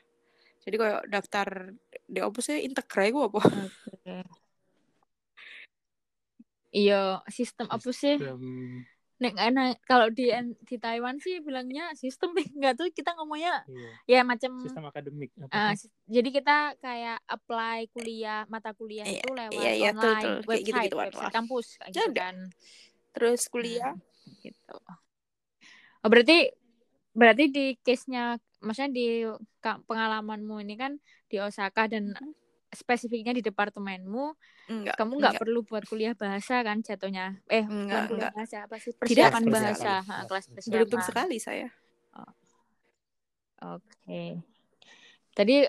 Jadi 0.62 0.76
kayak 0.78 1.10
daftar 1.10 1.74
di 2.06 2.20
apa 2.22 2.40
sih 2.40 2.62
Integra 2.64 3.04
itu 3.10 3.20
apa? 3.20 3.42
Oke. 3.42 4.16
Iya, 6.72 7.20
sistem 7.28 7.68
apa 7.68 7.90
sih? 7.92 8.16
Sistem- 8.16 8.86
Nek 9.22 9.38
enak 9.38 9.86
kalau 9.86 10.10
di 10.10 10.34
di 10.66 10.76
Taiwan 10.82 11.22
sih 11.22 11.38
bilangnya 11.46 11.94
sistem 11.94 12.34
enggak 12.58 12.74
tuh 12.74 12.90
kita 12.90 13.14
ngomongnya 13.14 13.62
iya. 13.70 14.20
ya 14.20 14.22
macam 14.26 14.58
Sistem 14.66 14.90
akademik. 14.90 15.30
Sis- 15.78 15.94
jadi 16.10 16.30
kita 16.34 16.58
kayak 16.82 17.22
apply 17.30 17.86
kuliah 17.94 18.50
mata 18.50 18.74
kuliah 18.74 19.06
Iya, 19.06 19.22
itu 19.22 19.30
lewat 19.30 19.62
iya, 19.62 19.72
iya, 19.78 19.90
tuh, 19.94 20.02
online 20.02 20.18
tuh. 20.18 20.26
Kayak 20.26 20.50
website 20.50 20.66
gitu-gituan 20.66 21.06
website 21.06 21.22
lah. 21.22 21.32
kampus 21.32 21.68
kayak 21.78 21.92
gitu 21.94 22.12
kan 22.18 22.36
Terus 23.12 23.42
kuliah 23.54 23.94
gitu. 24.42 24.76
Oh 26.02 26.10
berarti 26.10 26.38
berarti 27.14 27.44
di 27.54 27.66
case-nya 27.86 28.42
maksudnya 28.64 28.90
di 28.90 29.08
pengalamanmu 29.62 30.66
ini 30.66 30.76
kan 30.82 30.98
di 31.30 31.38
Osaka 31.38 31.86
dan 31.86 32.16
spesifiknya 32.72 33.36
di 33.36 33.44
departemenmu 33.44 34.26
enggak 34.72 34.96
kamu 34.96 35.14
nggak 35.20 35.36
perlu 35.44 35.60
buat 35.68 35.84
kuliah 35.84 36.16
bahasa 36.16 36.64
kan 36.64 36.80
jatuhnya 36.80 37.38
eh 37.52 37.64
bukan 37.68 37.76
Enggak, 37.86 38.04
kuliah 38.08 38.32
enggak. 38.32 38.32
bahasa 38.34 38.58
apa 38.64 38.76
sih 38.80 38.92
Tidak, 38.96 39.00
persiapan 39.02 39.44
persiapan. 39.44 39.52
bahasa 39.52 39.92
ha, 40.08 40.16
kelas 40.26 40.46
persiapan 40.50 40.72
beruntung 40.72 41.04
sekali 41.04 41.38
saya. 41.38 41.68
oke 43.62 44.24
tadi 45.32 45.64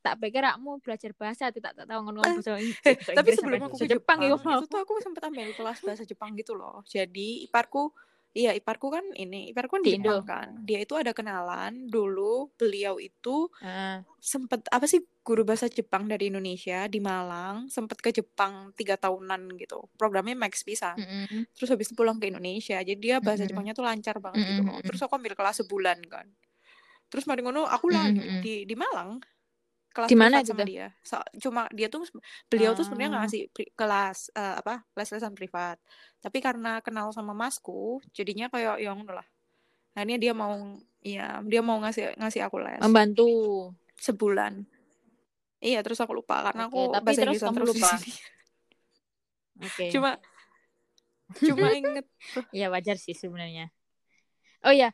tak 0.00 0.14
pikir 0.24 0.40
kamu 0.40 0.80
belajar 0.80 1.10
bahasa 1.14 1.44
tidak 1.52 1.72
tak 1.76 1.84
tahu 1.84 2.00
ngomong 2.08 2.24
Eh, 2.24 2.32
bahasa 2.40 2.52
Ing- 2.58 2.72
Eh, 2.80 2.96
bahasa 2.96 3.12
tapi 3.12 3.28
Inggris 3.28 3.36
sebelum 3.38 3.60
aku 3.68 3.76
ke 3.76 3.86
Jepang, 3.92 4.18
Jepang, 4.24 4.52
itu 4.56 4.66
tuh 4.66 4.80
aku 4.80 4.92
sempat 5.04 5.22
ambil 5.28 5.48
kelas 5.52 5.78
bahasa 5.84 6.02
Jepang 6.08 6.30
gitu 6.34 6.52
loh. 6.56 6.80
Jadi 6.88 7.44
iparku, 7.44 7.92
iya 8.32 8.50
iparku 8.56 8.88
kan 8.88 9.04
ini, 9.14 9.52
iparku 9.52 9.78
kan 9.78 9.84
Di 9.84 9.92
Indo. 9.96 10.24
kan. 10.24 10.48
Dia 10.64 10.78
itu 10.84 10.94
ada 10.96 11.12
kenalan 11.12 11.86
dulu, 11.88 12.48
beliau 12.56 12.96
itu 12.96 13.48
Ah, 13.62 14.02
sempet 14.22 14.64
apa 14.70 14.86
sih 14.86 15.02
guru 15.26 15.42
bahasa 15.46 15.66
Jepang 15.70 16.06
dari 16.10 16.30
Indonesia 16.30 16.86
di 16.86 16.98
Malang, 17.02 17.66
sempet 17.70 17.98
ke 18.02 18.10
Jepang 18.14 18.70
tiga 18.78 18.94
tahunan 18.98 19.54
gitu. 19.58 19.86
Programnya 20.00 20.34
Max 20.38 20.62
bisa. 20.66 20.94
mm-mm. 20.96 21.46
Terus 21.56 21.68
habis 21.72 21.86
itu 21.90 21.94
pulang 21.98 22.18
ke 22.22 22.26
Indonesia. 22.30 22.78
Jadi 22.82 22.98
dia 22.98 23.16
bahasa 23.22 23.44
Mm-mm. 23.44 23.50
Jepangnya 23.50 23.74
tuh 23.76 23.84
lancar 23.86 24.16
banget 24.22 24.42
gitu 24.48 24.62
loh. 24.66 24.78
Mm-mm. 24.78 24.86
Terus 24.86 25.00
aku 25.04 25.14
ambil 25.18 25.34
kelas 25.38 25.56
sebulan 25.62 25.98
kan. 26.08 26.26
Terus 27.12 27.24
mari 27.28 27.44
ngono 27.44 27.68
aku 27.68 27.86
lagi 27.92 28.18
Mm-mm. 28.18 28.40
di 28.40 28.64
di 28.64 28.74
Malang 28.74 29.20
kelas 29.92 30.08
Di 30.08 30.16
mana 30.18 30.40
privat 30.40 30.44
itu 30.44 30.52
sama 30.56 30.64
dia. 30.64 30.86
So- 31.04 31.28
cuma 31.38 31.62
dia 31.70 31.86
tuh 31.92 32.02
beliau 32.48 32.72
tuh 32.72 32.84
sebenarnya 32.84 33.08
nggak 33.12 33.22
Ah. 33.22 33.26
ngasih 33.28 33.42
kelas 33.76 34.18
eh, 34.32 34.54
apa 34.58 34.74
les-lesan 34.96 35.32
privat. 35.36 35.76
Tapi 36.18 36.38
karena 36.40 36.80
kenal 36.80 37.12
sama 37.12 37.32
masku, 37.32 38.00
jadinya 38.16 38.48
kayak 38.48 38.80
yang 38.80 39.04
lah. 39.04 39.24
Akhirnya 39.92 40.16
dia 40.16 40.32
mau 40.32 40.56
iya, 41.04 41.44
dia 41.44 41.60
mau 41.60 41.76
ngasih 41.84 42.16
ngasih 42.16 42.40
aku 42.48 42.56
les 42.64 42.80
membantu 42.80 43.28
sebulan. 44.00 44.64
Iya, 45.62 45.78
terus 45.86 46.00
aku 46.02 46.16
lupa 46.16 46.42
karena 46.42 46.66
Oke, 46.66 46.74
aku 46.74 46.80
tapi 46.90 47.06
bahasa 47.14 47.46
kamu 47.46 47.56
terus 47.62 47.70
lupa? 47.76 47.90
oke 49.62 49.84
Cuma 49.94 50.10
cuma 51.38 51.68
inget 51.72 52.06
ya 52.52 52.68
wajar 52.68 52.96
sih 53.00 53.16
sebenarnya 53.16 53.72
oh 54.66 54.74
ya 54.74 54.92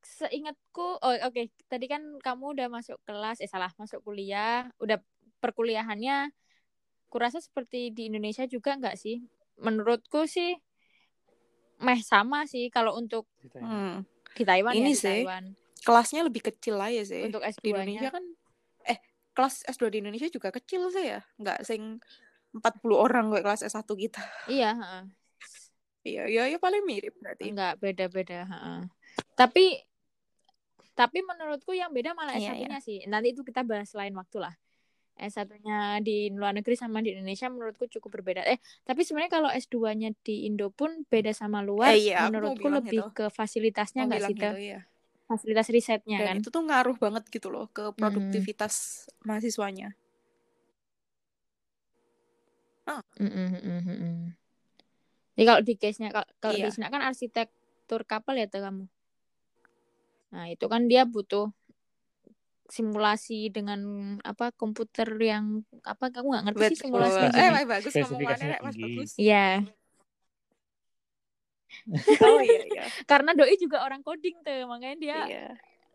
seingatku 0.00 1.00
oh 1.00 1.14
oke 1.28 1.42
tadi 1.68 1.86
kan 1.86 2.02
kamu 2.20 2.56
udah 2.56 2.66
masuk 2.72 2.96
kelas 3.04 3.40
eh 3.44 3.48
salah 3.50 3.72
masuk 3.76 4.00
kuliah 4.04 4.68
udah 4.80 4.96
perkuliahannya 5.40 6.32
kurasa 7.12 7.40
seperti 7.42 7.90
di 7.92 8.08
Indonesia 8.08 8.46
juga 8.46 8.76
nggak 8.78 8.96
sih 8.96 9.20
menurutku 9.60 10.24
sih 10.24 10.56
meh 11.80 12.00
sama 12.04 12.44
sih 12.44 12.68
kalau 12.68 12.96
untuk 12.96 13.24
Gitu 13.40 13.56
ya. 13.56 13.64
hmm, 13.64 13.94
di 14.36 14.42
Taiwan 14.44 14.72
Ini 14.76 14.84
ya 14.84 14.88
di 14.92 14.96
sih, 15.00 15.08
Taiwan 15.24 15.44
kelasnya 15.80 16.20
lebih 16.28 16.42
kecil 16.44 16.76
aja 16.76 17.02
sih. 17.08 17.24
untuk 17.24 17.40
di 17.40 17.68
Indonesia 17.72 18.08
S2-nya 18.08 18.10
kan 18.12 18.24
eh 18.84 18.98
kelas 19.32 19.64
S2 19.64 19.88
di 19.88 19.98
Indonesia 20.04 20.28
juga 20.28 20.52
kecil 20.52 20.92
sih 20.92 21.08
ya 21.16 21.20
nggak 21.40 21.64
sing 21.64 21.96
40 22.52 22.96
orang 23.00 23.32
kayak 23.32 23.44
kelas 23.48 23.62
S1 23.64 23.88
kita 23.96 24.20
iya 24.52 24.76
heeh. 24.76 25.04
iya 26.04 26.22
iya 26.28 26.42
ya 26.52 26.58
paling 26.60 26.84
mirip 26.84 27.16
berarti 27.16 27.48
enggak 27.48 27.80
beda-beda 27.80 28.44
heeh. 28.44 28.80
tapi 29.40 29.80
tapi 31.00 31.24
menurutku 31.24 31.72
yang 31.72 31.88
beda 31.96 32.12
malah 32.12 32.36
Iya, 32.36 32.52
S1-nya 32.52 32.78
sih 32.84 32.98
nanti 33.08 33.32
itu 33.32 33.40
kita 33.40 33.64
bahas 33.64 33.88
lain 33.96 34.12
waktu 34.20 34.36
lah 34.44 34.52
S1-nya 35.20 36.00
di 36.04 36.28
luar 36.32 36.52
negeri 36.56 36.76
sama 36.76 37.00
di 37.00 37.16
Indonesia 37.16 37.48
menurutku 37.48 37.88
cukup 37.88 38.20
berbeda 38.20 38.44
eh 38.44 38.60
tapi 38.84 39.00
sebenarnya 39.04 39.32
kalau 39.32 39.48
S2-nya 39.48 40.12
di 40.20 40.44
Indo 40.48 40.68
pun 40.68 41.08
beda 41.08 41.32
sama 41.32 41.64
luar 41.64 41.96
Eh, 41.96 42.12
iya, 42.12 42.28
menurutku 42.28 42.68
lebih 42.68 43.00
itu. 43.00 43.16
ke 43.16 43.24
fasilitasnya 43.32 44.04
enggak 44.04 44.28
sih 44.28 44.36
Teh? 44.36 44.52
gitu 44.52 44.56
ya 44.76 44.80
fasilitas 45.30 45.68
risetnya 45.72 46.18
dan 46.20 46.26
kan 46.28 46.36
itu 46.42 46.48
tuh 46.52 46.62
ngaruh 46.66 46.96
banget 47.00 47.24
gitu 47.32 47.48
loh 47.48 47.70
ke 47.72 47.94
produktivitas 47.96 49.06
mahasiswanya 49.24 49.96
Mm, 53.20 53.28
mm, 53.30 53.48
mm, 53.54 53.80
mm, 53.86 53.96
mm. 54.02 54.20
Jadi 55.36 55.44
kalau 55.46 55.60
di 55.62 55.74
case-nya 55.78 56.08
kalau 56.10 56.28
kalau 56.42 56.56
Iya. 56.58 56.66
di 56.68 56.70
sini 56.74 56.86
kan 56.90 57.02
arsitektur 57.06 58.00
kapal 58.08 58.34
ya 58.34 58.50
tuh 58.50 58.60
kamu. 58.66 58.84
Nah, 60.30 60.44
itu 60.50 60.66
kan 60.70 60.86
dia 60.86 61.02
butuh 61.06 61.50
simulasi 62.70 63.50
dengan 63.50 63.80
apa 64.22 64.54
komputer 64.54 65.10
yang 65.18 65.66
apa 65.82 66.14
kamu 66.14 66.26
nggak 66.30 66.44
ngerti 66.46 66.62
sih 66.62 66.76
Betul. 66.78 66.86
simulasi 66.86 67.18
eh 67.18 67.30
gini. 67.34 67.50
Mas 67.50 67.66
bagus 67.66 67.92
ngomongannya 67.98 68.56
Mas 68.62 68.76
bagus 68.78 69.10
Iya, 69.18 69.46
oh 72.30 72.40
iya 72.42 72.62
iya 72.70 72.84
karena 73.10 73.34
doi 73.34 73.58
juga 73.58 73.82
orang 73.82 74.06
coding 74.06 74.38
tuh, 74.46 74.70
makanya 74.70 74.96
dia 75.02 75.18
iya 75.26 75.46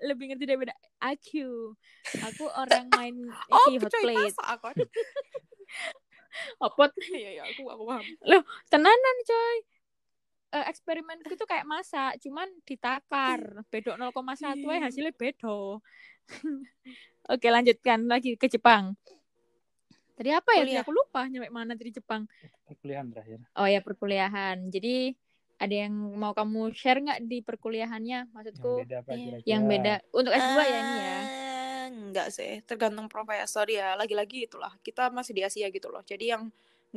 lebih 0.04 0.36
ngerti 0.36 0.44
daripada 0.44 0.76
aku. 1.00 1.72
Aku 2.16 2.44
orang 2.52 2.92
main 2.92 3.16
oh 3.56 3.68
hot 3.80 3.92
plate. 3.92 4.36
aku 4.44 4.84
Hotpot 6.60 6.92
iya 7.16 7.40
iya 7.40 7.44
aku 7.48 7.64
aku 7.72 7.84
paham 7.88 8.06
tenanan 8.68 9.18
coy. 9.24 9.58
Eh, 10.52 10.66
eksperimenku 10.70 11.28
itu 11.28 11.44
kayak 11.44 11.66
masak, 11.66 12.22
cuman 12.22 12.48
ditakar. 12.64 13.66
Bedok 13.68 13.98
0,1 13.98 14.56
Iya. 14.56 14.72
eh 14.72 14.82
hasilnya 14.82 15.14
bedo. 15.14 15.82
Oke, 17.34 17.48
lanjutkan 17.50 18.06
lagi 18.06 18.38
ke 18.38 18.48
Jepang. 18.48 18.94
Tadi 20.16 20.32
apa 20.32 20.50
ya? 20.56 20.64
Tadi 20.64 20.72
Kuliah. 20.72 20.84
Aku 20.86 20.92
lupa 20.96 21.22
nyampe 21.28 21.50
mana 21.52 21.76
tadi 21.76 21.92
Jepang. 21.92 22.24
Perkuliahan 22.64 23.12
terakhir. 23.12 23.40
Oh 23.54 23.68
ya, 23.68 23.84
perkuliahan. 23.84 24.72
Jadi 24.72 25.12
ada 25.56 25.76
yang 25.76 25.92
mau 26.16 26.32
kamu 26.32 26.72
share 26.72 27.04
nggak 27.04 27.20
di 27.26 27.44
perkuliahannya? 27.44 28.20
Yang 28.24 28.32
Maksudku 28.32 28.72
beda 28.80 28.98
apa 29.04 29.12
kira-kira? 29.12 29.44
yang 29.44 29.62
beda 29.68 29.94
untuk 30.14 30.32
S2 30.32 30.58
ya 30.62 30.78
ini 30.78 30.96
ya. 30.96 31.20
Eh, 31.20 31.86
enggak 31.96 32.28
sih 32.32 32.64
tergantung 32.64 33.08
profesor 33.08 33.68
ya 33.68 33.94
lagi-lagi 33.94 34.48
itulah 34.48 34.72
kita 34.82 35.12
masih 35.12 35.32
di 35.32 35.44
Asia 35.44 35.68
gitu 35.68 35.88
loh 35.88 36.02
jadi 36.02 36.36
yang 36.36 36.50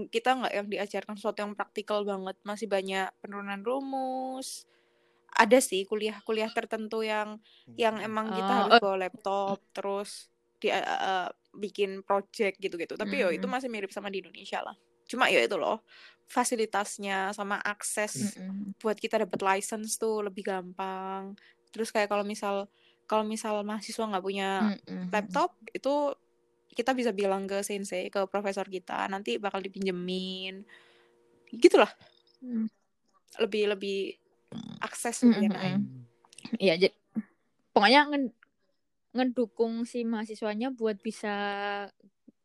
kita 0.06 0.38
nggak 0.38 0.52
yang 0.54 0.68
diajarkan 0.70 1.14
sesuatu 1.18 1.42
yang 1.42 1.58
praktikal 1.58 2.06
banget 2.06 2.38
masih 2.46 2.70
banyak 2.70 3.10
penurunan 3.18 3.58
rumus 3.66 4.70
ada 5.34 5.58
sih 5.58 5.82
kuliah-kuliah 5.84 6.48
tertentu 6.54 7.02
yang 7.02 7.42
yang 7.74 7.98
emang 7.98 8.30
kita 8.30 8.52
Oh, 8.52 8.58
harus 8.64 8.72
oh. 8.78 8.80
bawa 8.80 8.96
laptop 9.10 9.58
terus 9.74 10.30
di 10.62 10.70
eh, 10.70 10.78
eh, 10.78 11.28
bikin 11.54 12.06
project 12.06 12.62
gitu-gitu 12.62 12.94
tapi 12.94 13.18
yo 13.18 13.28
itu 13.34 13.44
Mm-mm. 13.46 13.58
masih 13.58 13.68
mirip 13.70 13.90
sama 13.90 14.08
di 14.10 14.22
Indonesia 14.22 14.62
lah 14.62 14.78
cuma 15.08 15.26
ya 15.26 15.42
itu 15.42 15.56
loh 15.58 15.82
fasilitasnya 16.28 17.32
sama 17.32 17.56
akses 17.64 18.36
Mm-mm. 18.36 18.76
buat 18.78 19.00
kita 19.00 19.24
dapat 19.24 19.40
license 19.40 19.96
tuh 19.96 20.20
lebih 20.20 20.44
gampang. 20.44 21.32
Terus 21.72 21.88
kayak 21.88 22.12
kalau 22.12 22.20
misal 22.22 22.68
kalau 23.08 23.24
misal 23.24 23.64
mahasiswa 23.64 24.04
nggak 24.04 24.24
punya 24.24 24.76
Mm-mm. 24.76 25.08
laptop 25.08 25.56
itu 25.72 26.12
kita 26.78 26.94
bisa 26.94 27.10
bilang 27.10 27.50
ke 27.50 27.58
sensei 27.66 28.06
ke 28.06 28.22
profesor 28.30 28.62
kita 28.70 29.10
nanti 29.10 29.42
bakal 29.42 29.58
dipinjemin 29.58 30.62
gitulah 31.50 31.90
Mm. 32.38 32.70
lebih 33.42 33.74
lebih 33.74 33.98
akses 34.78 35.26
Mm, 35.26 35.26
lebih 35.26 35.38
mm, 35.42 35.48
enak 35.50 35.62
mm. 35.74 36.06
Iya, 36.62 36.74
jadi 36.78 36.94
pokoknya 37.74 38.00
ngen- 38.14 38.36
ngedukung 39.10 39.82
si 39.82 40.06
mahasiswanya 40.06 40.70
buat 40.70 41.02
bisa 41.02 41.34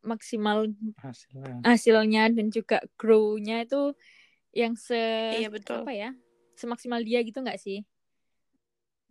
maksimal 0.02 0.66
hasilnya 0.98 1.62
hasilnya 1.62 2.24
dan 2.34 2.50
juga 2.50 2.82
grow-nya 2.98 3.70
itu 3.70 3.94
yang 4.50 4.74
se 4.74 4.98
iya 5.38 5.54
betul 5.54 5.86
apa 5.86 5.94
ya 5.94 6.10
semaksimal 6.58 7.06
dia 7.06 7.22
gitu 7.22 7.46
nggak 7.46 7.62
sih? 7.62 7.86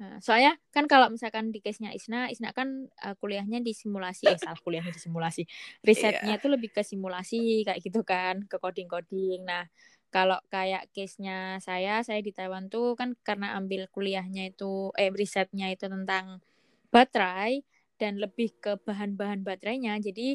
Nah, 0.02 0.18
soalnya 0.18 0.58
kan 0.74 0.90
kalau 0.90 1.06
misalkan 1.14 1.54
di 1.54 1.62
case-nya 1.62 1.94
Isna, 1.94 2.26
Isna 2.26 2.50
kan 2.50 2.90
uh, 3.06 3.14
kuliahnya 3.22 3.62
di 3.62 3.70
simulasi, 3.70 4.26
eh 4.26 4.34
salah 4.34 4.58
kuliahnya 4.58 4.90
di 4.90 4.98
simulasi, 4.98 5.46
risetnya 5.86 6.42
tuh 6.42 6.58
lebih 6.58 6.74
ke 6.74 6.82
simulasi 6.82 7.62
kayak 7.62 7.78
gitu 7.78 8.02
kan, 8.02 8.42
ke 8.50 8.58
coding-coding. 8.58 9.46
Nah, 9.46 9.70
kalau 10.10 10.42
kayak 10.50 10.90
case-nya 10.90 11.62
saya, 11.62 12.02
saya 12.02 12.18
di 12.18 12.34
Taiwan 12.34 12.66
tuh 12.66 12.98
kan 12.98 13.14
karena 13.22 13.54
ambil 13.54 13.86
kuliahnya 13.94 14.50
itu, 14.50 14.90
eh 14.98 15.14
risetnya 15.14 15.70
itu 15.70 15.86
tentang 15.86 16.42
baterai 16.90 17.62
dan 17.94 18.18
lebih 18.18 18.58
ke 18.58 18.82
bahan-bahan 18.82 19.46
baterainya. 19.46 20.02
Jadi 20.02 20.34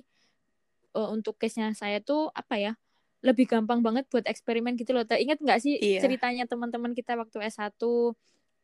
uh, 0.95 1.11
untuk 1.11 1.36
case-nya 1.36 1.76
saya 1.76 1.99
tuh 1.99 2.32
apa 2.32 2.55
ya? 2.55 2.74
Lebih 3.20 3.51
gampang 3.51 3.84
banget 3.84 4.07
buat 4.07 4.24
eksperimen 4.24 4.80
gitu 4.80 4.95
loh. 4.95 5.03
Ingat 5.03 5.43
nggak 5.43 5.59
sih 5.59 5.76
Iya. 5.76 6.07
ceritanya 6.07 6.47
teman-teman 6.47 6.95
kita 6.95 7.20
waktu 7.20 7.43
S1 7.51 7.76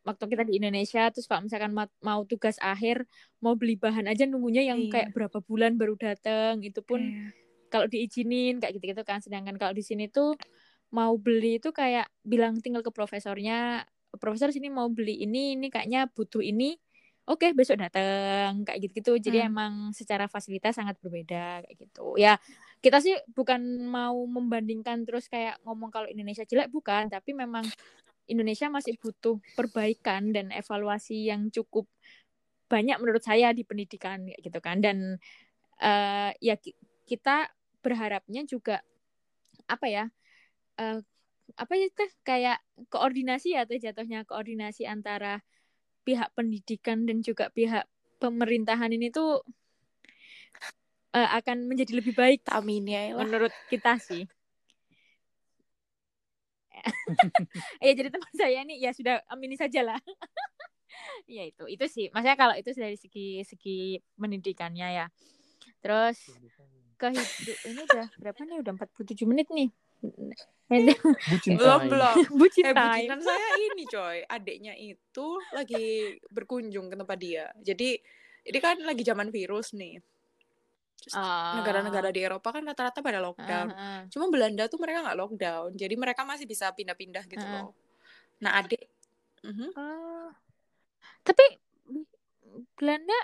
waktu 0.03 0.23
kita 0.27 0.43
di 0.43 0.59
Indonesia 0.59 1.07
terus 1.09 1.25
kalau 1.25 1.47
misalkan 1.47 1.71
ma- 1.71 1.91
mau 1.99 2.27
tugas 2.27 2.59
akhir 2.59 3.07
mau 3.39 3.55
beli 3.55 3.79
bahan 3.79 4.05
aja 4.05 4.27
nunggunya 4.27 4.63
yang 4.63 4.79
Iya. 4.83 4.91
kayak 4.91 5.09
berapa 5.11 5.39
bulan 5.39 5.79
baru 5.79 5.95
datang 5.95 6.59
itu 6.59 6.83
pun 6.83 6.99
Iya. 6.99 7.31
kalau 7.67 7.87
diizinin 7.87 8.59
kayak 8.59 8.77
gitu-gitu 8.77 9.01
kan 9.01 9.23
sedangkan 9.23 9.55
kalau 9.55 9.71
di 9.71 9.81
sini 9.81 10.07
tuh 10.07 10.35
mau 10.91 11.15
beli 11.15 11.57
itu 11.57 11.71
kayak 11.71 12.05
bilang 12.21 12.59
tinggal 12.59 12.83
ke 12.83 12.91
profesornya 12.91 13.87
profesor 14.19 14.53
sini 14.53 14.69
mau 14.69 14.91
beli 14.91 15.23
ini 15.23 15.57
ini 15.57 15.73
kayaknya 15.73 16.05
butuh 16.05 16.43
ini 16.43 16.77
oke 17.23 17.55
besok 17.55 17.79
datang 17.79 18.61
kayak 18.61 18.83
gitu-gitu 18.83 19.17
jadi 19.17 19.47
Hmm. 19.47 19.49
emang 19.49 19.73
secara 19.95 20.27
fasilitas 20.27 20.75
sangat 20.75 20.99
berbeda 20.99 21.63
kayak 21.63 21.75
gitu 21.79 22.13
ya 22.19 22.35
kita 22.83 22.99
sih 22.99 23.15
bukan 23.31 23.63
mau 23.87 24.19
membandingkan 24.27 25.07
terus 25.07 25.31
kayak 25.31 25.55
ngomong 25.63 25.87
kalau 25.89 26.05
Indonesia 26.05 26.43
jelek 26.43 26.67
bukan 26.69 27.07
tapi 27.07 27.31
memang 27.31 27.63
Indonesia 28.27 28.71
masih 28.71 28.95
butuh 28.99 29.39
perbaikan 29.57 30.31
dan 30.31 30.49
evaluasi 30.55 31.27
yang 31.27 31.51
cukup 31.51 31.87
banyak 32.71 32.97
menurut 32.97 33.21
saya 33.21 33.51
di 33.51 33.67
pendidikan 33.67 34.25
gitu 34.25 34.59
kan 34.63 34.79
dan 34.79 35.19
eh, 35.83 36.31
ya 36.39 36.55
ki- 36.57 36.77
kita 37.05 37.51
berharapnya 37.83 38.47
juga 38.47 38.81
apa 39.67 39.85
ya 39.91 40.05
eh, 40.79 40.99
apa 41.59 41.73
itu 41.75 42.03
kayak 42.23 42.63
koordinasi 42.87 43.53
atau 43.59 43.75
jatuhnya 43.75 44.23
koordinasi 44.23 44.87
antara 44.87 45.43
pihak 46.07 46.31
pendidikan 46.33 47.03
dan 47.05 47.19
juga 47.21 47.51
pihak 47.51 47.85
pemerintahan 48.17 48.91
ini 48.95 49.11
tuh 49.11 49.43
eh, 51.13 51.29
akan 51.39 51.67
menjadi 51.69 51.99
lebih 51.99 52.15
baik 52.15 52.41
amin 52.49 52.87
ya 52.87 53.01
menurut 53.13 53.53
kita 53.69 53.99
sih. 53.99 54.25
ya 57.85 57.91
jadi 57.93 58.09
teman 58.09 58.31
saya 58.39 58.59
ini 58.65 58.81
ya 58.81 58.91
sudah 58.95 59.21
amini 59.29 59.55
saja 59.55 59.85
lah. 59.85 59.99
ya 61.35 61.43
itu 61.45 61.63
itu 61.69 61.85
sih. 61.89 62.05
Maksudnya 62.09 62.37
kalau 62.37 62.55
itu 62.57 62.69
dari 62.73 62.97
segi 62.97 63.41
segi 63.45 63.99
pendidikannya 64.17 64.87
ya. 65.03 65.05
Terus 65.79 66.17
kehidup 66.97 67.57
ini 67.67 67.81
udah 67.83 68.05
berapa 68.19 68.39
nih? 68.47 68.57
Udah 68.63 68.73
47 68.77 69.29
menit 69.29 69.47
nih. 69.51 69.69
bucin 71.31 71.55
belum 71.55 71.87
belum 71.87 72.15
Bucin 72.35 72.63
eh 72.67 72.75
bucinan 72.75 73.19
saya 73.23 73.47
ini 73.55 73.83
coy 73.87 74.19
adiknya 74.27 74.75
itu 74.75 75.27
lagi 75.55 76.19
berkunjung 76.27 76.91
ke 76.91 76.95
tempat 76.99 77.17
dia 77.19 77.47
jadi 77.63 77.95
ini 78.43 78.59
kan 78.59 78.83
lagi 78.83 79.07
zaman 79.07 79.31
virus 79.31 79.71
nih 79.71 80.03
Terus 81.03 81.19
negara-negara 81.53 82.09
di 82.09 82.23
Eropa 82.23 82.49
kan 82.49 82.63
rata-rata 82.63 82.99
pada 82.99 83.19
lockdown 83.19 83.67
Ah, 83.69 83.75
ah. 83.75 84.01
cuma 84.07 84.31
Belanda 84.31 84.65
tuh 84.65 84.79
mereka 84.79 85.03
nggak 85.03 85.19
lockdown 85.19 85.69
jadi 85.73 85.93
mereka 85.93 86.23
masih 86.23 86.43
bisa 86.43 86.71
pindah-pindah 86.71 87.27
gitu 87.27 87.39
Heeh. 87.39 87.59
loh 87.59 87.75
nah 88.39 88.55
adik 88.57 88.87
Mhm. 89.43 89.75
Oh. 89.75 90.31
Tapi 91.21 91.43
Belanda 92.73 93.15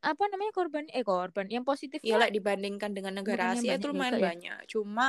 apa 0.00 0.24
namanya 0.26 0.48
korban 0.50 0.88
eh 0.88 1.04
korban 1.04 1.44
yang 1.46 1.60
positifnya 1.60 2.16
Iya 2.16 2.16
lah 2.16 2.28
dibandingkan 2.32 2.96
dengan 2.96 3.12
negara 3.12 3.52
Asia 3.52 3.76
banyak 3.76 3.76
itu 3.76 3.86
lumayan 3.86 4.08
juga 4.10 4.16
ya? 4.16 4.28
banyak. 4.32 4.58
Cuma 4.66 5.06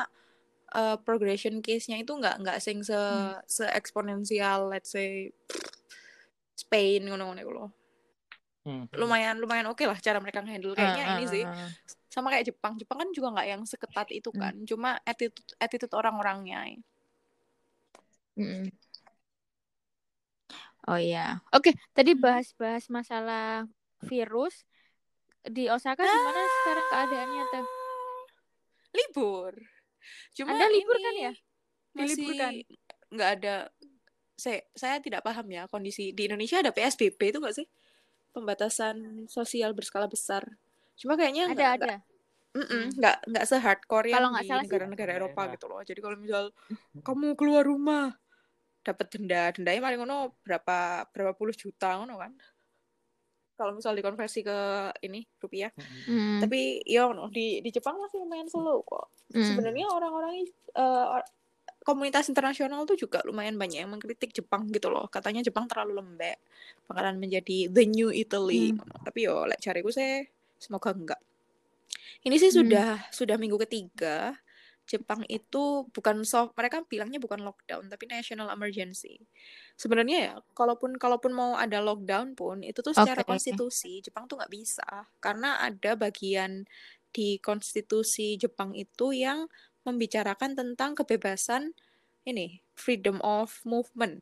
uh, 0.75 0.99
progression 0.99 1.63
case-nya 1.63 1.95
itu 1.97 2.11
nggak 2.11 2.43
nggak 2.43 2.57
sing 2.59 2.83
se 2.83 2.91
Hmm. 2.91 3.39
se 3.47 3.63
eksponensial 3.63 4.67
let's 4.67 4.91
say 4.91 5.31
Spain 6.53 7.07
ngono-ngono 7.07 7.41
loh. 7.47 7.69
Hmm. 8.61 8.85
Lumayan 8.91 9.39
lumayan 9.39 9.71
oke 9.71 9.87
lah 9.87 9.95
cara 9.97 10.19
mereka 10.19 10.43
handle 10.43 10.75
kayaknya 10.75 11.03
Ah, 11.05 11.13
ini 11.15 11.25
sih. 11.25 11.43
ah, 11.43 11.55
ah. 11.57 11.69
Sama 12.11 12.27
kayak 12.27 12.51
Jepang. 12.51 12.75
Jepang 12.75 12.99
kan 12.99 13.09
juga 13.15 13.31
nggak 13.31 13.47
yang 13.47 13.61
seketat 13.63 14.11
itu 14.11 14.29
Hmm. 14.35 14.41
kan. 14.43 14.53
Cuma 14.67 14.99
attitude 15.07 15.47
attitude 15.57 15.93
orang-orangnya. 15.95 16.75
Mm-mm. 18.35 18.67
Oh 20.89 20.97
iya. 20.97 21.39
Oke, 21.53 21.71
tadi 21.93 22.11
Hmm. 22.17 22.21
bahas-bahas 22.21 22.89
masalah 22.89 23.63
virus 24.03 24.65
di 25.45 25.69
Osaka 25.69 26.01
gimana 26.03 26.41
sekarang 26.41 26.87
keadaannya 26.89 27.43
tuh? 27.47 27.65
Libur. 28.91 29.53
Cuma 30.33 30.51
Anda 30.51 30.67
libur 30.67 30.97
ini 30.97 31.05
kan 31.05 31.15
ya? 31.15 31.33
Masih 31.91 32.15
Diliburkan. 32.17 32.51
nggak 33.11 33.29
ada 33.39 33.55
saya 34.33 34.63
saya 34.73 34.97
tidak 35.03 35.21
paham 35.21 35.45
ya 35.51 35.67
kondisi 35.69 36.15
di 36.15 36.25
Indonesia 36.25 36.63
ada 36.63 36.73
PSBB 36.73 37.19
itu 37.29 37.37
nggak 37.37 37.55
sih? 37.55 37.67
Pembatasan 38.33 39.27
sosial 39.29 39.75
berskala 39.77 40.07
besar. 40.09 40.43
Cuma 41.01 41.17
kayaknya 41.17 41.49
Ada 41.49 41.53
nggak 41.53 41.71
ada. 41.73 41.85
nggak 41.87 41.99
Mm-mm, 42.51 42.83
Hmm. 42.91 43.15
nggak 43.31 43.45
se-hardcore 43.47 44.11
Kalau 44.11 44.27
yang 44.27 44.35
di 44.37 44.43
salah 44.45 44.59
sih- 44.59 44.67
negara-negara 44.67 45.11
Eropa 45.15 45.39
Daerah. 45.39 45.53
gitu 45.55 45.65
loh. 45.65 45.79
Jadi 45.81 45.99
kalau 45.99 46.15
misal 46.15 46.43
kamu 46.99 47.27
keluar 47.33 47.63
rumah 47.63 48.11
dapat 48.81 49.07
denda, 49.07 49.55
dendanya 49.55 49.81
paling 49.81 49.99
ngono 49.99 50.17
berapa 50.43 50.77
berapa 51.07 51.31
puluh 51.31 51.55
juta 51.55 51.95
ngono 51.95 52.19
kan. 52.19 52.35
Kalau 53.55 53.71
misal 53.71 53.93
dikonversi 53.93 54.41
ke 54.41 54.57
ini 55.01 55.23
rupiah. 55.37 55.69
Hmm. 56.05 56.41
Tapi 56.41 56.81
ya 56.83 57.05
ngono, 57.05 57.29
di 57.29 57.61
di 57.61 57.69
Jepang 57.69 57.95
masih 57.97 58.19
lumayan 58.19 58.45
slow 58.45 58.83
kok. 58.83 59.07
Hmm. 59.31 59.47
Sebenarnya 59.47 59.87
orang-orang 59.87 60.43
eh, 60.75 61.05
or- 61.07 61.29
komunitas 61.81 62.27
internasional 62.27 62.83
tuh 62.83 62.93
juga 62.93 63.23
lumayan 63.23 63.55
banyak 63.55 63.79
yang 63.79 63.89
mengkritik 63.89 64.33
Jepang 64.33 64.67
gitu 64.67 64.89
loh. 64.89 65.07
Katanya 65.07 65.39
Jepang 65.39 65.65
terlalu 65.65 65.97
lembek, 65.97 66.35
bakalan 66.85 67.15
menjadi 67.15 67.69
the 67.69 67.85
new 67.85 68.11
Italy. 68.11 68.73
Hmm. 68.73 68.81
Tapi 69.01 69.23
yo 69.23 69.45
lek 69.45 69.57
cariku 69.57 69.87
saya 69.87 70.25
semoga 70.61 70.93
enggak. 70.93 71.21
Ini 72.21 72.35
sih 72.37 72.53
Hmm. 72.53 72.61
sudah 72.61 72.89
sudah 73.09 73.35
minggu 73.41 73.57
ketiga 73.65 74.37
Jepang 74.89 75.23
itu 75.31 75.87
bukan 75.95 76.25
soft, 76.27 76.51
mereka 76.57 76.83
bilangnya 76.83 77.15
bukan 77.21 77.39
lockdown 77.47 77.87
tapi 77.87 78.11
national 78.11 78.51
emergency. 78.51 79.23
Sebenarnya 79.79 80.17
ya, 80.19 80.33
kalaupun 80.51 80.99
kalaupun 80.99 81.31
mau 81.31 81.55
ada 81.55 81.79
lockdown 81.79 82.35
pun 82.35 82.59
itu 82.65 82.83
tuh 82.83 82.91
secara 82.91 83.23
Oke. 83.23 83.31
konstitusi 83.31 84.03
Jepang 84.03 84.27
tuh 84.27 84.35
nggak 84.41 84.51
bisa 84.51 85.07
karena 85.23 85.63
ada 85.63 85.95
bagian 85.95 86.67
di 87.15 87.39
konstitusi 87.39 88.35
Jepang 88.35 88.75
itu 88.75 89.15
yang 89.15 89.47
membicarakan 89.87 90.53
tentang 90.59 90.91
kebebasan 90.93 91.71
ini 92.27 92.59
freedom 92.75 93.17
of 93.23 93.63
movement. 93.63 94.19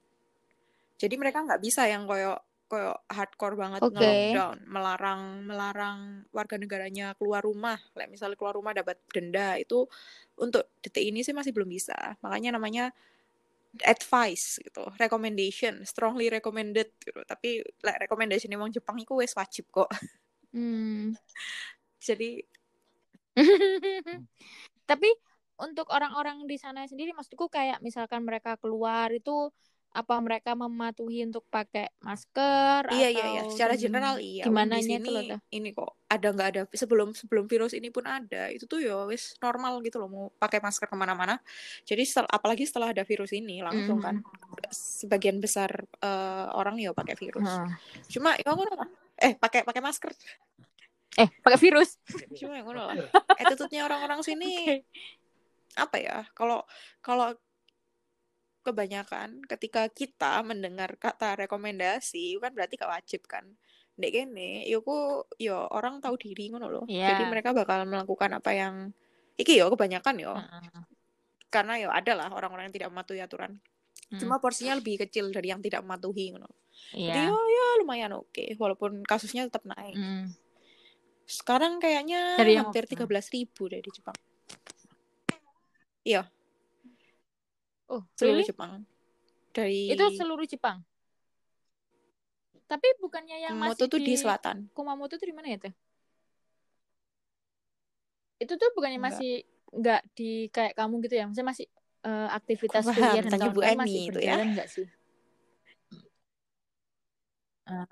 Jadi 1.02 1.16
mereka 1.18 1.44
nggak 1.44 1.64
bisa 1.64 1.88
yang 1.90 2.06
koyo 2.06 2.38
koyo 2.70 2.94
hardcore 3.10 3.58
banget 3.58 3.82
Oke. 3.82 3.98
nge-lockdown, 3.98 4.58
melarang 4.70 5.22
melarang 5.44 6.00
warga 6.30 6.56
negaranya 6.62 7.18
keluar 7.18 7.42
rumah. 7.42 7.82
Kayak 7.98 8.14
misalnya 8.14 8.38
keluar 8.38 8.54
rumah 8.54 8.78
dapat 8.78 9.02
denda 9.10 9.58
itu 9.58 9.90
untuk 10.38 10.70
detik 10.86 11.02
ini 11.02 11.26
sih 11.26 11.34
masih 11.34 11.50
belum 11.50 11.68
bisa. 11.68 11.98
Makanya 12.22 12.62
namanya 12.62 12.94
advice 13.86 14.62
gitu, 14.62 14.86
recommendation, 15.02 15.82
strongly 15.86 16.30
recommended 16.30 16.94
gitu. 17.02 17.22
Tapi 17.26 17.66
like, 17.82 18.00
recommendation 18.06 18.54
emang 18.54 18.70
Jepang 18.70 19.02
itu 19.02 19.18
wes 19.18 19.34
wajib 19.34 19.66
kok. 19.74 19.90
Hmm. 20.54 21.18
Jadi 22.08 22.46
Tapi 24.90 25.10
untuk 25.60 25.92
orang-orang 25.92 26.48
di 26.48 26.56
sana 26.56 26.88
sendiri, 26.88 27.12
maksudku 27.12 27.52
kayak 27.52 27.84
misalkan 27.84 28.24
mereka 28.24 28.56
keluar 28.58 29.12
itu 29.12 29.52
apa 29.90 30.14
mereka 30.22 30.54
mematuhi 30.54 31.26
untuk 31.26 31.42
pakai 31.50 31.90
masker 32.00 32.94
iya 32.94 33.10
atau 33.10 33.18
iya 33.18 33.26
iya, 33.26 33.42
secara 33.50 33.74
general 33.74 34.22
iya. 34.22 34.46
gimana 34.46 34.78
di 34.78 34.86
itu 34.86 35.10
loh 35.10 35.26
sini 35.26 35.34
tuh? 35.34 35.40
ini 35.50 35.70
kok 35.74 35.92
ada 36.06 36.28
nggak 36.30 36.48
ada 36.54 36.62
sebelum 36.70 37.10
sebelum 37.12 37.46
virus 37.46 37.74
ini 37.74 37.90
pun 37.90 38.06
ada 38.06 38.54
itu 38.54 38.70
tuh 38.70 38.78
ya 38.80 39.10
wes 39.10 39.34
normal 39.42 39.82
gitu 39.82 39.98
loh 39.98 40.10
mau 40.10 40.26
pakai 40.38 40.58
masker 40.58 40.86
ke 40.86 40.94
mana-mana. 40.94 41.42
Jadi 41.86 42.02
setel- 42.02 42.30
apalagi 42.30 42.66
setelah 42.66 42.94
ada 42.94 43.02
virus 43.02 43.34
ini 43.34 43.62
langsung 43.62 43.98
Mhm. 43.98 44.06
kan 44.06 44.16
sebagian 44.70 45.42
besar 45.42 45.70
eh, 46.00 46.48
orang 46.54 46.78
ya 46.78 46.94
pakai 46.94 47.14
virus. 47.14 47.46
Heeh. 47.46 47.70
Cuma 48.10 48.38
ya 48.38 48.54
ngono 48.54 48.74
lah. 48.74 48.90
eh 49.20 49.34
pakai 49.36 49.66
pakai 49.66 49.82
masker 49.82 50.14
Eh, 51.18 51.28
pakai 51.42 51.60
virus. 51.60 51.98
cuma 52.38 52.56
yang 52.56 52.70
ngono 52.70 52.88
lah 52.88 52.96
attitude-nya 53.42 53.84
orang-orang 53.84 54.22
sini 54.22 54.80
apa 55.76 55.98
ya 55.98 56.26
kalau 56.32 56.62
kalau 57.00 57.34
kebanyakan 58.70 59.44
ketika 59.50 59.90
kita 59.90 60.40
mendengar 60.46 60.96
kata 60.96 61.36
rekomendasi 61.46 62.38
kan 62.40 62.54
berarti 62.54 62.78
gak 62.78 62.94
wajib 62.94 63.26
kan 63.26 63.46
Dek 64.00 64.16
gini, 64.16 64.64
yoku 64.72 65.28
yo 65.36 65.68
orang 65.76 66.00
tahu 66.00 66.16
diri 66.16 66.48
ngono 66.48 66.72
loh. 66.72 66.86
Iya. 66.88 67.20
Jadi 67.20 67.24
mereka 67.28 67.52
bakal 67.52 67.84
melakukan 67.84 68.32
apa 68.32 68.56
yang 68.56 68.96
iki 69.36 69.60
yo 69.60 69.68
kebanyakan 69.76 70.16
yo. 70.16 70.34
Heeh. 70.40 70.88
Karena 71.52 71.76
yo 71.76 71.92
ada 71.92 72.16
lah 72.16 72.32
orang-orang 72.32 72.72
yang 72.72 72.76
tidak 72.80 72.90
mematuhi 72.96 73.20
aturan. 73.20 73.60
Hmm. 74.08 74.16
Cuma 74.16 74.40
porsinya 74.40 74.80
lebih 74.80 75.04
kecil 75.04 75.36
dari 75.36 75.52
yang 75.52 75.60
tidak 75.60 75.84
mematuhi 75.84 76.32
ngono. 76.32 76.48
Jadi 76.96 77.12
Iya. 77.12 77.28
yo 77.28 77.36
ya 77.36 77.68
lumayan 77.84 78.16
oke 78.16 78.56
walaupun 78.56 79.04
kasusnya 79.04 79.52
tetap 79.52 79.68
naik. 79.68 80.00
Mm. 80.00 80.32
Sekarang 81.28 81.84
kayaknya 81.84 82.40
Dari 82.40 82.56
hampir 82.56 82.88
mana? 82.88 83.20
13.000 83.20 83.36
ribu 83.36 83.84
di 83.84 83.92
Jepang. 83.92 84.18
Iya, 86.08 86.24
Oh, 87.90 88.06
seluruh 88.14 88.38
really? 88.38 88.48
Jepang. 88.48 88.72
Dari 89.50 89.82
Itu 89.90 90.06
seluruh 90.14 90.46
Jepang. 90.46 90.86
Tapi 92.70 92.86
bukannya 93.02 93.50
yang 93.50 93.58
Kumamoto 93.58 93.82
masih 93.82 93.90
tuh 93.90 94.00
di 94.00 94.14
selatan. 94.14 94.56
Kumamoto 94.78 95.18
tuh 95.18 95.26
di 95.26 95.34
mana 95.34 95.50
ya 95.50 95.58
tuh? 95.58 95.74
Itu 98.38 98.54
tuh 98.56 98.70
bukannya 98.78 99.02
Enggak. 99.02 99.18
masih 99.18 99.32
nggak 99.70 100.02
di 100.14 100.30
kayak 100.54 100.74
kamu 100.78 101.02
gitu 101.04 101.16
ya? 101.18 101.26
Maksudnya 101.26 101.50
masih 101.50 101.66
eh, 102.00 102.30
aktivitas 102.32 102.84
kuliah 102.86 103.20
dan 103.20 103.32
tanya 103.34 103.50
Bu 103.50 103.62
Eni 103.66 103.76
masih 103.76 104.02
itu 104.08 104.20
ya. 104.22 104.38
berjalan 104.38 104.48
nggak 104.54 104.70
sih? 104.70 104.86
Ah. 107.70 107.86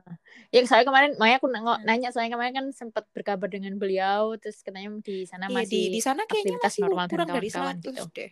ya 0.49 0.65
saya 0.65 0.81
kemarin 0.81 1.13
Maya 1.21 1.37
aku 1.37 1.45
nengok- 1.53 1.77
Hmm. 1.77 1.85
nanya 1.85 2.09
saya 2.09 2.33
kemarin 2.33 2.49
kan 2.49 2.65
sempat 2.73 3.05
berkabar 3.13 3.45
dengan 3.45 3.77
beliau 3.77 4.33
terus 4.41 4.65
katanya 4.65 4.89
di 5.05 5.21
sana 5.29 5.45
Iya, 5.45 5.53
masih 5.53 5.69
di 5.69 5.81
di 5.93 6.01
sana 6.01 6.25
kayaknya 6.25 6.57
aktivitas 6.57 6.65
masih 6.73 6.81
normal 6.81 7.05
dan 7.05 7.11
kurang 7.13 7.29
dari 7.29 7.49
kawan-kawan 7.53 7.77
100 7.77 7.85
gitu. 7.93 8.03
deh. 8.17 8.29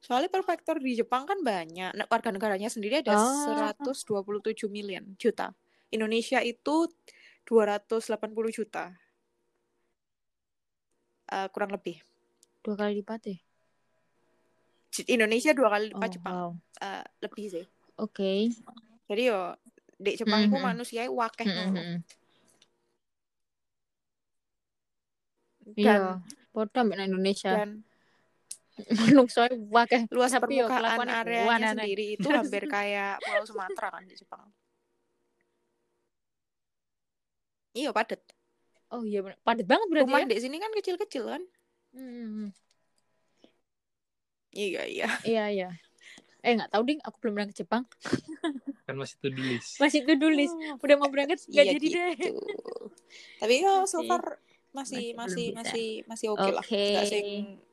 Soalnya 0.00 0.32
prefektur 0.32 0.80
di 0.80 0.96
Jepang 0.96 1.28
kan 1.28 1.44
banyak. 1.44 1.92
Nah, 1.92 2.06
warga 2.08 2.32
negaranya 2.32 2.72
sendiri 2.72 3.04
ada 3.04 3.20
Oh. 3.20 3.76
127 3.76 4.72
million 4.72 5.04
juta. 5.20 5.52
Indonesia 5.92 6.40
itu 6.40 6.88
280 7.44 8.50
juta. 8.52 8.96
Eh, 11.30 11.46
kurang 11.52 11.70
lebih. 11.76 12.00
dua 12.60 12.76
kali 12.76 13.00
lipat 13.00 13.20
ya? 13.24 13.36
Indonesia 15.08 15.56
dua 15.56 15.72
kali 15.72 15.88
lipat 15.94 16.08
Oh, 16.08 16.12
Jepang. 16.12 16.34
wow. 16.36 16.50
Eh, 16.82 17.04
lebih 17.24 17.46
sih. 17.48 17.66
Oke. 17.96 18.52
Jadi 19.08 19.22
yo 19.32 19.56
di 19.96 20.12
Jepang 20.16 20.44
itu 20.44 20.56
Mhm. 20.56 20.64
manusia 20.64 21.08
wakeh 21.08 21.44
Mm, 21.48 21.52
mm, 21.52 21.56
ngono. 21.56 21.80
mm. 21.80 21.98
Dan 25.76 25.76
Iya, 25.80 25.96
podo 26.52 26.80
Indonesia. 26.84 27.52
dan 27.56 27.84
Menungso 29.06 29.40
wakeh 29.68 30.06
luas 30.10 30.30
tapi 30.30 30.60
permukaan 30.60 31.08
areanya 31.08 31.46
buanan. 31.46 31.74
sendiri 31.76 32.06
itu 32.14 32.28
hampir 32.34 32.64
kayak 32.66 33.20
Pulau 33.20 33.44
Sumatera 33.44 33.88
kan 33.90 34.02
di 34.04 34.14
Jepang. 34.14 34.46
Iya 37.72 37.90
padat. 37.90 38.20
Oh 38.90 39.06
iya 39.06 39.22
bener. 39.22 39.38
padat 39.40 39.66
banget 39.66 39.86
berarti 39.86 40.06
Rumah 40.06 40.20
ya. 40.20 40.28
di 40.28 40.42
sini 40.42 40.56
kan 40.58 40.70
kecil-kecil 40.74 41.24
kan? 41.24 41.42
Hmm, 41.90 42.50
Iya 44.50 44.82
iya. 44.84 45.08
iya 45.22 45.44
iya. 45.46 45.68
Eh 46.42 46.56
nggak 46.56 46.74
tahu 46.74 46.82
ding, 46.82 46.98
aku 47.00 47.16
belum 47.22 47.38
pernah 47.38 47.48
ke 47.48 47.56
Jepang. 47.56 47.84
Kan 48.88 48.98
masih 48.98 49.14
to 49.20 49.28
do 49.30 49.38
list. 49.38 49.78
Masih 49.78 50.02
to 50.02 50.18
do 50.18 50.26
list. 50.26 50.50
Udah 50.80 50.96
mau 50.98 51.06
berangkat 51.06 51.38
nggak 51.46 51.62
Iya 51.62 51.72
jadi 51.78 51.86
deh. 51.86 52.12
gitu. 52.18 52.42
Tapi 53.38 53.54
ya 53.62 53.86
so 53.86 54.02
far 54.02 54.42
masih 54.72 55.14
masih 55.14 55.54
masih 55.54 55.54
masih 55.54 55.86
masih 56.08 56.26
oke 56.32 56.48
lah. 56.50 56.62
Oke. 56.64 56.82
Nggak 56.90 57.06
sing 57.06 57.26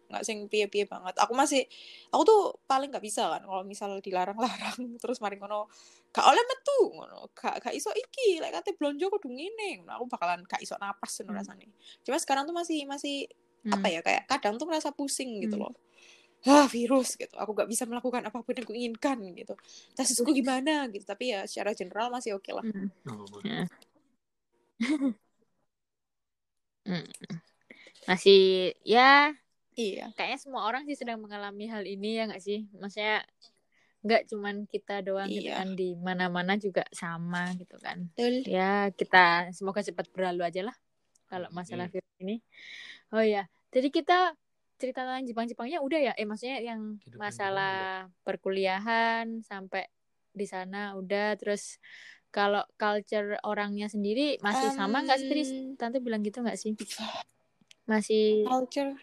nggak 0.07 0.23
sing 0.23 0.47
piye-piye 0.47 0.87
banget. 0.87 1.15
Aku 1.19 1.35
masih 1.35 1.63
aku 2.11 2.23
tuh 2.23 2.41
paling 2.65 2.89
nggak 2.91 3.03
bisa 3.03 3.27
kan 3.27 3.43
kalau 3.43 3.63
misal 3.67 3.99
dilarang-larang 3.99 4.79
terus 5.03 5.19
mari 5.19 5.35
ngono 5.39 5.67
gak 6.15 6.25
oleh 6.25 6.43
metu 6.47 6.79
ngono. 6.97 7.29
Gak 7.35 7.61
gak 7.61 7.73
iso 7.75 7.91
iki 7.93 8.39
lek 8.41 8.55
kate 8.55 8.73
blonjo 8.79 9.11
kudu 9.13 9.29
ngene. 9.29 9.83
Ngono, 9.83 9.91
Aku 10.01 10.05
bakalan 10.09 10.41
gak 10.47 10.63
iso 10.63 10.79
napas 10.79 11.19
ngono 11.21 11.35
Hmm. 11.35 11.39
rasane. 11.43 11.65
Cuma 12.01 12.17
sekarang 12.17 12.47
tuh 12.49 12.55
masih 12.55 12.87
masih 12.89 13.27
apa 13.67 13.87
Hmm. 13.87 13.95
ya 13.95 14.01
kayak 14.01 14.23
kadang 14.31 14.55
tuh 14.55 14.65
merasa 14.65 14.89
pusing 14.95 15.43
gitu 15.43 15.59
Hmm. 15.59 15.69
loh. 15.69 15.75
Ah 16.47 16.69
virus 16.69 17.17
gitu. 17.19 17.33
Aku 17.35 17.51
gak 17.51 17.67
bisa 17.67 17.83
melakukan 17.83 18.23
apa 18.23 18.39
pun 18.39 18.53
yang 18.55 18.63
kuinginkan 18.63 19.17
gitu. 19.35 19.53
Tesisku 19.97 20.31
gimana 20.31 20.87
gitu. 20.89 21.03
Tapi 21.03 21.35
ya 21.35 21.43
secara 21.43 21.75
general 21.75 22.07
masih 22.13 22.37
oke 22.39 22.49
lah. 22.55 22.63
Hmm. 22.63 22.87
Oh. 23.09 23.27
Ya. 23.43 23.67
Hmm. 26.87 27.03
Masih 28.07 28.71
ya 28.87 29.35
Iya. 29.77 30.09
kayaknya 30.17 30.39
semua 30.41 30.65
orang 30.65 30.89
sih 30.89 30.97
sedang 30.97 31.21
mengalami 31.21 31.69
hal 31.69 31.85
ini 31.85 32.17
ya 32.17 32.25
nggak 32.25 32.41
sih? 32.41 32.65
Maksudnya 32.81 33.21
nggak 34.01 34.25
cuman 34.33 34.65
kita 34.65 35.05
doang 35.05 35.29
gitu 35.29 35.53
Iya. 35.53 35.61
kan 35.61 35.69
di 35.77 35.93
mana-mana 35.93 36.57
juga 36.57 36.81
sama 36.89 37.53
gitu 37.61 37.77
kan. 37.77 38.09
Betul. 38.17 38.41
Ya 38.49 38.89
kita 38.89 39.53
semoga 39.53 39.85
cepat 39.85 40.09
berlalu 40.09 40.41
aja 40.49 40.65
lah 40.65 40.75
kalau 41.29 41.45
masalah 41.53 41.85
virus 41.93 42.09
ini. 42.17 42.41
Oh 43.13 43.21
ya, 43.21 43.45
jadi 43.69 43.87
kita 43.93 44.33
cerita 44.77 45.05
tentang 45.05 45.25
Jepang-Jepangnya 45.29 45.79
udah 45.81 45.99
ya? 46.11 46.13
Eh 46.17 46.25
maksudnya 46.25 46.57
yang 46.61 46.97
Kehidupan 47.01 47.21
masalah 47.21 47.77
perkuliahan 48.25 49.45
sampai 49.45 49.85
di 50.33 50.45
sana 50.45 50.93
udah 50.97 51.33
terus 51.37 51.81
kalau 52.29 52.61
culture 52.77 53.37
orangnya 53.45 53.89
sendiri 53.89 54.37
masih 54.41 54.69
sama 54.73 55.01
nggak 55.05 55.17
sih? 55.21 55.73
Tante 55.77 55.97
bilang 56.01 56.21
gitu 56.21 56.41
nggak 56.45 56.57
sih? 56.57 56.73
Masih 57.89 58.43
culture 58.45 58.93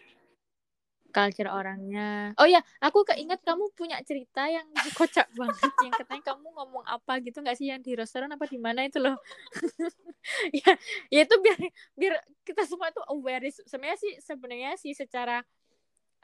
culture 1.15 1.47
orangnya. 1.47 2.35
Oh 2.35 2.43
ya, 2.43 2.59
aku 2.83 3.07
keinget 3.07 3.39
kamu 3.47 3.71
punya 3.71 3.95
cerita 4.03 4.51
yang 4.51 4.67
kocak 4.99 5.31
banget 5.39 5.71
yang 5.79 5.95
katanya 5.95 6.35
kamu 6.35 6.51
ngomong 6.51 6.83
apa 6.83 7.23
gitu 7.23 7.39
nggak 7.39 7.55
sih 7.55 7.71
yang 7.71 7.79
di 7.79 7.95
restoran 7.95 8.27
apa 8.35 8.43
di 8.51 8.59
mana 8.59 8.83
itu 8.83 8.99
loh. 8.99 9.15
ya, 10.59 10.75
ya 11.07 11.19
itu 11.23 11.35
biar 11.39 11.59
biar 11.95 12.13
kita 12.43 12.67
semua 12.67 12.91
tuh 12.91 13.07
aware 13.07 13.47
sebenarnya 13.47 13.97
sih 14.03 14.13
sebenarnya 14.19 14.71
sih 14.75 14.91
secara 14.91 15.39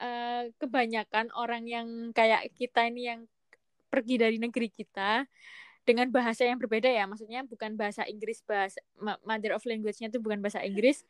eh, 0.03 0.51
kebanyakan 0.59 1.31
orang 1.39 1.63
yang 1.63 1.87
kayak 2.11 2.51
kita 2.59 2.91
ini 2.91 3.07
yang 3.07 3.21
pergi 3.87 4.19
dari 4.19 4.37
negeri 4.39 4.67
kita 4.67 5.23
dengan 5.81 6.07
bahasa 6.13 6.45
yang 6.45 6.61
berbeda 6.61 6.87
ya 6.87 7.09
maksudnya 7.09 7.41
bukan 7.43 7.73
bahasa 7.73 8.05
Inggris 8.05 8.45
bahasa 8.45 8.77
mother 9.25 9.57
of 9.57 9.65
language-nya 9.65 10.13
itu 10.13 10.21
bukan 10.21 10.39
bahasa 10.39 10.61
Inggris 10.61 11.03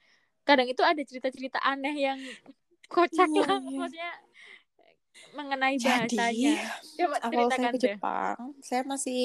kadang 0.47 0.65
itu 0.65 0.82
ada 0.82 0.97
cerita-cerita 1.03 1.61
aneh 1.61 1.95
yang 2.01 2.19
kocak 2.91 3.29
Iya, 3.31 3.39
lah 3.41 3.59
iya. 3.63 3.77
maksudnya 3.79 4.11
mengenai 5.31 5.75
Jadi, 5.79 6.17
bahasanya 6.19 6.55
coba 6.99 7.15
awal 7.23 7.47
saya 7.47 7.67
ke 7.71 7.79
deh 7.79 7.83
Jepang, 7.95 8.37
saya 8.59 8.81
masih 8.83 9.21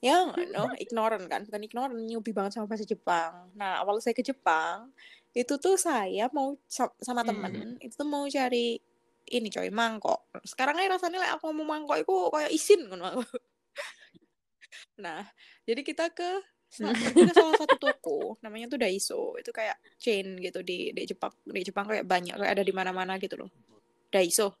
ya 0.00 0.32
no 0.52 0.72
ignorant 0.80 1.24
kan, 1.28 1.40
bukan 1.44 1.60
ignorant, 1.64 1.92
newbie 2.08 2.32
banget 2.36 2.56
sama 2.56 2.68
bahasa 2.68 2.84
Jepang. 2.88 3.52
Nah, 3.56 3.80
awal 3.80 4.00
saya 4.00 4.12
ke 4.16 4.24
Jepang, 4.24 4.92
itu 5.32 5.56
tuh 5.60 5.76
saya 5.76 6.28
mau 6.32 6.56
sa- 6.68 6.92
sama 7.00 7.20
Hmm. 7.24 7.28
temen, 7.32 7.52
itu 7.80 7.94
tuh 7.96 8.08
mau 8.08 8.24
cari 8.28 8.80
ini 9.30 9.48
coy, 9.52 9.68
mangkok. 9.70 10.26
Sekarang 10.42 10.74
aja 10.80 10.96
rasanya 10.96 11.20
like 11.22 11.32
aku 11.38 11.48
ngomong 11.52 11.68
mangkok 11.68 11.96
itu 12.02 12.14
kayak 12.32 12.50
isin 12.52 12.80
aku. 12.88 13.22
Nah, 15.00 15.24
jadi 15.64 15.80
kita 15.80 16.12
ke 16.12 16.44
ke 17.26 17.34
salah 17.34 17.56
satu 17.58 17.76
toko, 17.76 18.38
namanya 18.40 18.70
tuh 18.70 18.78
Daiso. 18.78 19.34
Itu 19.36 19.50
kayak 19.50 19.74
chain 19.98 20.38
gitu 20.38 20.62
di 20.62 20.94
di 20.94 21.02
Jepang. 21.04 21.34
Di 21.42 21.62
Jepang 21.66 21.90
kayak 21.90 22.06
banyak, 22.06 22.38
kayak 22.38 22.52
ada 22.54 22.62
di 22.62 22.70
mana-mana 22.70 23.18
gitu 23.18 23.34
loh. 23.36 23.50
Daiso. 24.08 24.54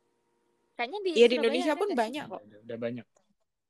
kayaknya 0.74 0.98
di 1.04 1.10
Iya 1.12 1.26
di 1.28 1.36
Indonesia 1.38 1.72
pun 1.76 1.92
banyak 1.92 2.24
kok. 2.26 2.40
Udah, 2.40 2.60
udah 2.66 2.78
banyak. 2.80 3.06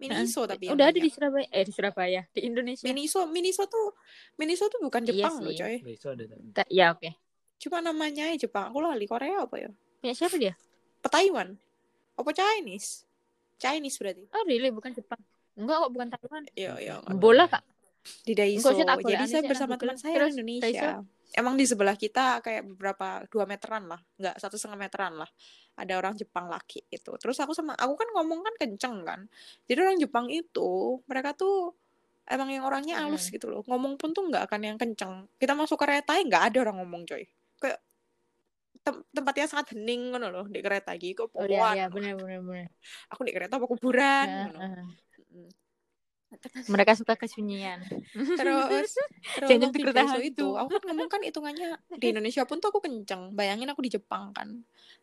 Miniso 0.01 0.49
Hah? 0.49 0.57
tapi 0.57 0.65
udah 0.73 0.89
ada 0.89 0.97
banyak. 0.97 1.05
di 1.05 1.11
Surabaya 1.13 1.47
eh 1.53 1.65
di 1.69 1.73
Surabaya 1.77 2.23
di 2.33 2.41
Indonesia 2.49 2.89
Miniso, 2.89 3.29
Miniso 3.29 3.69
tuh 3.69 3.93
Miniso 4.41 4.73
tuh 4.73 4.81
bukan 4.81 5.05
Iya 5.05 5.13
Jepang 5.13 5.35
loh, 5.45 5.53
sih. 5.53 5.61
coy. 5.61 5.77
Besok 5.85 6.11
ada 6.17 6.65
ya 6.73 6.97
oke 6.97 7.11
Cuma 7.61 7.85
namanya 7.85 8.33
Jepang. 8.33 8.73
Aku 8.73 8.81
lali 8.81 9.05
Korea 9.05 9.45
apa 9.45 9.61
ya? 9.61 9.69
punya 10.01 10.15
siapa 10.17 10.41
dia 10.41 10.57
Apa 11.05 11.09
Taiwan? 11.13 11.53
Apa 12.17 12.31
Chinese? 12.33 13.05
Chinese 13.61 14.01
berarti. 14.01 14.25
oh 14.33 14.43
really 14.49 14.73
bukan 14.73 14.97
Jepang 14.97 15.21
enggak 15.53 15.77
kok 15.85 15.91
bukan 15.93 16.09
Taiwan 16.09 16.43
Iya, 16.57 16.73
iya. 16.81 16.95
bola 17.13 17.45
kak 17.45 17.61
Di 18.25 18.33
Daiso. 18.33 18.73
Jadi 18.73 19.25
saya 19.29 19.43
bersama 19.45 19.75
teman 19.77 19.97
saya 19.97 20.15
Terus, 20.17 20.33
Indonesia. 20.37 21.01
Emang 21.31 21.55
di 21.55 21.63
sebelah 21.63 21.95
kita 21.95 22.43
kayak 22.43 22.67
beberapa 22.75 23.23
dua 23.31 23.47
meteran 23.47 23.87
lah, 23.87 24.01
nggak 24.19 24.35
satu 24.43 24.59
setengah 24.59 24.79
meteran 24.83 25.15
lah. 25.15 25.31
Ada 25.79 25.95
orang 25.97 26.19
Jepang 26.19 26.51
laki 26.51 26.83
itu. 26.91 27.15
Terus 27.23 27.39
aku 27.39 27.55
sama 27.55 27.79
aku 27.79 27.95
kan 27.95 28.09
ngomong 28.19 28.43
kan 28.43 28.55
kenceng 28.59 29.07
kan. 29.07 29.21
Jadi 29.71 29.79
orang 29.79 29.99
Jepang 30.03 30.27
itu 30.27 30.99
mereka 31.07 31.31
tuh 31.39 31.71
emang 32.27 32.51
yang 32.51 32.67
orangnya 32.67 32.99
halus 32.99 33.31
Mm-mm. 33.31 33.35
gitu 33.39 33.47
loh. 33.47 33.63
Ngomong 33.63 33.95
pun 33.95 34.11
tuh 34.11 34.27
nggak 34.27 34.51
akan 34.51 34.61
yang 34.75 34.77
kenceng. 34.77 35.31
Kita 35.39 35.55
masuk 35.55 35.79
kereta 35.79 36.19
nggak 36.19 36.51
ada 36.51 36.59
orang 36.67 36.83
ngomong 36.83 37.07
coy. 37.07 37.23
Kayak 37.63 37.79
tem- 38.83 39.05
tempatnya 39.13 39.47
sangat 39.47 39.77
hening 39.77 40.11
ngono 40.13 40.29
loh 40.33 40.47
di 40.49 40.61
kereta 40.65 40.91
gitu. 40.97 41.29
oh 41.31 41.45
iya 41.47 41.77
iya 41.77 41.87
benar 41.93 42.17
benar 42.17 42.41
benar 42.43 42.69
Aku 43.13 43.21
di 43.23 43.33
kereta 43.33 43.61
apa 43.61 43.67
kuburan 43.69 44.27
ngono. 44.51 44.59
ah. 44.59 44.87
Mereka 46.73 46.97
suka 46.97 47.15
kesunyian. 47.21 47.85
Terus 48.17 48.97
Jangan 49.49 49.69
waktu 49.69 49.77
tidur 49.77 49.93
di 49.93 49.97
Daiso 49.97 50.17
tahan 50.17 50.25
itu, 50.25 50.47
aku 50.57 50.69
kan 50.73 50.83
ngomong 50.89 51.09
kan 51.13 51.21
hitungannya 51.21 51.71
di 52.01 52.07
Indonesia 52.17 52.43
pun 52.49 52.57
tuh 52.59 52.73
aku 52.73 52.81
kenceng. 52.81 53.37
Bayangin 53.37 53.69
aku 53.69 53.85
di 53.85 53.93
Jepang 53.93 54.33
kan. 54.33 54.49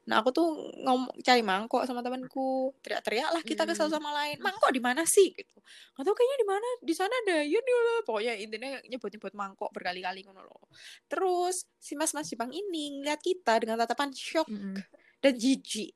Nah, 0.08 0.24
aku 0.24 0.34
tuh 0.34 0.48
ngomong 0.82 1.14
cari 1.22 1.44
mangkok 1.46 1.84
sama 1.86 2.02
temanku. 2.02 2.74
Teriak-teriak 2.82 3.30
lah 3.30 3.42
kita 3.44 3.68
kesal 3.70 3.92
Hmm. 3.92 4.00
sama 4.00 4.10
lain. 4.16 4.40
Mangkok 4.42 4.72
di 4.74 4.82
mana 4.82 5.04
sih 5.06 5.36
gitu. 5.36 5.58
Gak 5.94 6.04
tau 6.08 6.16
kayaknya 6.16 6.38
di 6.42 6.48
mana. 6.48 6.68
Di 6.82 6.94
sana 6.96 7.14
ada 7.28 7.38
ya 7.44 7.60
lah. 7.60 8.00
Pokoknya 8.08 8.34
intinya 8.40 8.80
nyebut-nyebut 8.88 9.34
mangkok 9.36 9.70
berkali-kali 9.76 10.24
ngono 10.26 10.42
loh. 10.42 10.66
Terus 11.12 11.68
si 11.78 11.94
mas-mas 11.94 12.32
Jepang 12.32 12.50
ini 12.50 12.98
ngeliat 13.04 13.22
kita 13.22 13.60
dengan 13.62 13.78
tatapan 13.78 14.10
shock 14.16 14.48
Mm-mm. 14.50 14.80
dan 15.22 15.34
jijik. 15.36 15.92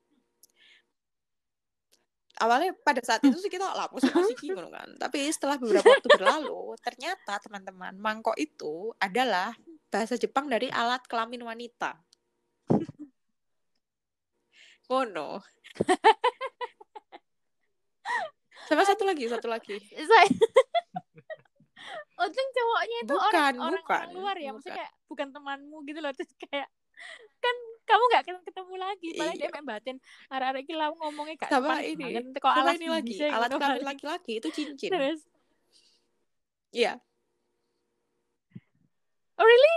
Awalnya 2.42 2.74
pada 2.82 2.98
saat 3.06 3.22
itu 3.22 3.38
sih 3.38 3.54
kita 3.54 3.70
lapus 3.78 4.02
masih 4.10 4.34
ngono 4.50 4.74
kan. 4.74 4.90
Tapi 4.98 5.30
setelah 5.30 5.62
beberapa 5.62 5.86
waktu 5.86 6.10
berlalu, 6.10 6.74
ternyata 6.82 7.38
teman-teman, 7.38 7.94
mangkok 8.02 8.34
itu 8.42 8.90
adalah 8.98 9.54
bahasa 9.94 10.18
Jepang 10.18 10.50
dari 10.50 10.74
alat 10.74 11.06
kelamin 11.06 11.46
wanita. 11.46 12.02
Ngono. 14.90 15.38
Sama 18.66 18.82
satu 18.88 19.04
lagi, 19.06 19.30
satu 19.30 19.46
lagi. 19.52 19.78
Saya 19.94 20.26
Untung 22.22 22.50
cowoknya 22.54 22.98
itu 23.02 23.14
Bukan, 23.18 23.34
orang 23.34 23.56
orang 23.58 23.82
bukan, 23.82 23.98
orang 23.98 24.14
luar 24.14 24.36
ya, 24.38 24.54
maksudnya 24.54 24.70
bukan. 24.70 24.78
kayak 24.78 24.94
bukan 25.10 25.28
temanmu 25.34 25.78
gitu 25.90 26.00
loh, 26.06 26.14
terus 26.14 26.30
kayak 26.38 26.70
kan 27.42 27.56
kamu 27.92 28.04
nggak 28.08 28.24
ketemu, 28.24 28.42
ketemu 28.48 28.74
lagi, 28.76 29.08
malah 29.14 29.34
dia 29.34 29.42
Iya. 29.42 29.52
main 29.52 29.66
batin 29.68 29.96
arek-arek 30.28 30.62
iki 30.64 30.74
lah 30.74 30.88
ngomongnya 30.92 31.36
gak 31.38 31.50
Sama 31.52 31.76
ini, 31.84 32.00
banget, 32.02 32.24
kok 32.36 32.48
Sama 32.48 32.62
alas 32.64 32.76
ini 32.76 32.88
lagi, 32.88 33.12
bisa, 33.12 33.26
alat 33.28 33.48
ngono 33.48 33.60
kelamin 33.60 33.76
kali. 33.78 33.90
laki-laki 33.92 34.34
itu 34.40 34.48
cincin. 34.50 34.90
Terus, 34.90 35.20
Iya, 36.72 36.94
oh 39.36 39.44
really? 39.44 39.76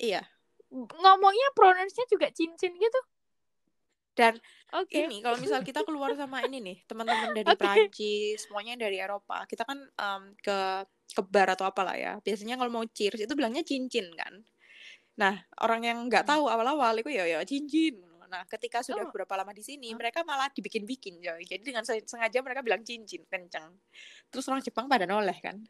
iya. 0.00 0.22
Ngomongnya 0.74 1.48
pronounce-nya 1.54 2.02
juga 2.08 2.26
cincin 2.30 2.74
gitu. 2.74 3.00
Dan 4.14 4.38
Oke. 4.74 5.06
ini 5.06 5.18
kalau 5.20 5.38
misal 5.38 5.62
kita 5.62 5.82
keluar 5.82 6.14
sama 6.14 6.42
ini 6.42 6.58
nih 6.58 6.78
teman-teman 6.86 7.30
dari 7.30 7.46
Oke. 7.46 7.58
Prancis 7.58 8.46
semuanya 8.46 8.74
dari 8.74 8.98
Eropa 8.98 9.42
kita 9.46 9.62
kan 9.62 9.78
em, 9.78 10.22
ke 10.38 10.58
ke 11.10 11.22
bar 11.26 11.50
atau 11.50 11.66
apalah 11.66 11.94
ya 11.94 12.18
biasanya 12.22 12.54
kalau 12.54 12.70
mau 12.70 12.86
cheers 12.86 13.18
itu 13.18 13.34
bilangnya 13.34 13.62
cincin 13.62 14.06
kan 14.14 14.38
nah 15.14 15.34
orang 15.58 15.80
yang 15.82 15.98
nggak 16.04 16.24
tahu 16.24 16.46
awal-awal 16.46 16.90
itu 16.94 17.08
ya 17.08 17.24
ya 17.24 17.40
cincin 17.42 17.98
nah 18.26 18.42
ketika 18.46 18.82
sudah 18.82 19.02
Oh. 19.02 19.08
beberapa 19.08 19.34
lama 19.34 19.50
di 19.50 19.62
sini 19.62 19.94
mereka 19.94 20.22
malah 20.22 20.50
dibikin-bikin 20.50 21.18
coy 21.18 21.42
jadi 21.44 21.62
dengan 21.62 21.82
sen- 21.82 22.02
sengaja 22.02 22.40
mereka 22.40 22.60
bilang 22.60 22.82
cincin 22.82 23.22
kencang 23.24 23.70
terus 24.26 24.42
orang 24.48 24.58
Jepang 24.58 24.86
pada 24.86 25.04
noleh 25.04 25.38
kan 25.38 25.62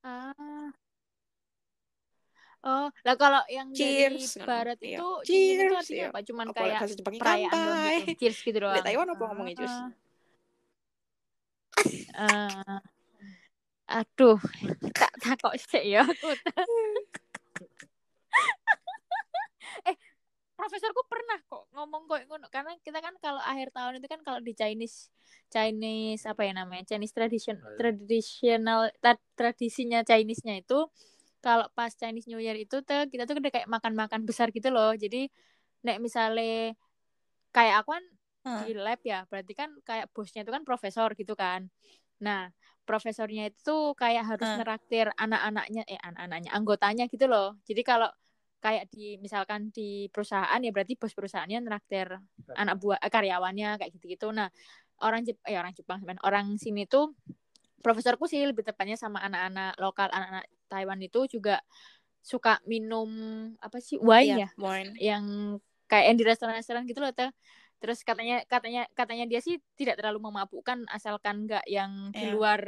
Ah. 0.00 0.70
Oh, 2.60 2.88
lah 2.98 3.14
kalau 3.14 3.38
yang 3.46 3.70
dari 3.70 4.18
Cheers, 4.18 4.34
ngono. 4.36 4.46
barat 4.46 4.78
Iya. 4.80 4.96
itu 4.96 5.08
cincin 5.22 5.38
itu 5.38 5.62
Cheers, 5.62 5.78
artinya 5.78 5.98
iya. 5.98 6.08
apa? 6.08 6.20
Cuman 6.20 6.46
apa 6.46 6.56
kayak 6.58 6.74
bahasa 6.74 6.94
perayaan 6.98 7.50
doang 7.54 7.86
gitu. 8.02 8.18
Cheers 8.18 8.38
gitu 8.42 8.58
doang. 8.58 8.74
di 8.74 8.82
Taiwan 8.82 9.08
apa 9.08 9.22
ngomongnya 9.24 9.54
Jus 9.56 9.74
Ah. 12.12 12.80
Aduh, 13.88 14.38
tak 14.92 15.12
takut 15.16 15.56
sih 15.56 15.96
ya 15.96 16.04
aku. 16.04 16.28
eh, 19.88 19.96
profesorku 20.58 21.06
pernah 21.06 21.38
kok 21.46 21.70
ngomong 21.72 22.10
kok 22.10 22.20
ngono 22.26 22.46
karena 22.50 22.74
kita 22.82 22.98
kan 22.98 23.14
kalau 23.22 23.38
akhir 23.40 23.70
tahun 23.70 24.02
itu 24.02 24.08
kan 24.10 24.20
kalau 24.26 24.40
di 24.42 24.52
Chinese 24.52 25.08
Chinese 25.48 26.26
apa 26.26 26.42
ya 26.44 26.52
namanya 26.52 26.84
Chinese 26.84 27.14
tradition 27.14 27.56
iya. 27.56 27.76
traditional 27.78 28.80
ta- 28.98 29.22
tradisinya 29.38 30.02
Chinese-nya 30.02 30.60
itu 30.60 30.90
kalau 31.38 31.70
pas 31.72 31.94
Chinese 31.94 32.26
New 32.26 32.42
Year 32.42 32.58
itu 32.58 32.82
tuh 32.82 33.06
kita 33.06 33.24
tuh 33.24 33.38
udah 33.38 33.52
kayak 33.54 33.70
makan-makan 33.70 34.26
besar 34.26 34.50
gitu 34.50 34.68
loh 34.74 34.92
jadi 34.98 35.30
nek 35.86 36.02
misalnya 36.02 36.74
kayak 37.54 37.86
aku 37.86 37.94
kan 37.94 38.04
Hah. 38.42 38.62
di 38.66 38.74
lab 38.74 39.00
ya 39.06 39.24
berarti 39.30 39.52
kan 39.54 39.70
kayak 39.86 40.10
bosnya 40.10 40.42
itu 40.42 40.50
kan 40.50 40.66
profesor 40.66 41.14
gitu 41.14 41.38
kan 41.38 41.70
nah 42.18 42.50
profesornya 42.88 43.52
itu 43.52 43.60
tuh 43.60 43.92
kayak 43.92 44.24
harus 44.24 44.48
Hah. 44.48 44.64
neraktir 44.64 45.12
anak-anaknya 45.12 45.84
eh 45.84 46.00
anak-anaknya 46.00 46.50
anggotanya 46.56 47.04
gitu 47.12 47.28
loh. 47.28 47.60
Jadi 47.68 47.84
kalau 47.84 48.08
kayak 48.64 48.88
di 48.90 49.20
misalkan 49.20 49.68
di 49.70 50.08
perusahaan 50.08 50.58
ya 50.58 50.72
berarti 50.72 50.96
bos 50.98 51.12
perusahaannya 51.12 51.60
neraktir 51.62 52.16
anak 52.56 52.74
buah 52.80 52.98
eh, 52.98 53.12
karyawannya 53.12 53.76
kayak 53.76 53.92
gitu-gitu. 54.00 54.32
Nah 54.32 54.48
orang 55.04 55.22
Jep 55.28 55.36
eh 55.44 55.60
orang 55.60 55.76
Jepang 55.76 56.00
sebenarnya 56.00 56.24
orang 56.24 56.46
sini 56.56 56.88
tuh 56.88 57.12
profesorku 57.84 58.26
sih 58.26 58.42
lebih 58.42 58.66
tepatnya 58.66 58.98
sama 58.98 59.22
anak-anak 59.22 59.78
lokal 59.78 60.08
anak-anak 60.10 60.48
Taiwan 60.66 60.98
itu 61.04 61.38
juga 61.38 61.62
suka 62.18 62.58
minum 62.66 63.08
apa 63.62 63.78
sih 63.78 63.94
wine 64.02 64.26
Iya, 64.26 64.36
ya? 64.42 64.48
wine. 64.58 64.90
yang 64.98 65.24
kayak 65.86 66.04
yang 66.12 66.16
di 66.18 66.24
restoran-restoran 66.26 66.82
gitu 66.84 66.98
loh 66.98 67.14
teh 67.14 67.30
terus 67.78 68.02
katanya 68.02 68.42
katanya 68.44 68.86
katanya 68.92 69.24
dia 69.24 69.38
sih 69.38 69.56
tidak 69.72 69.96
terlalu 69.96 70.18
memabukkan 70.24 70.86
asalkan 70.88 71.44
nggak 71.44 71.62
yang 71.64 72.10
di 72.10 72.26
Iya. 72.26 72.32
luar 72.32 72.60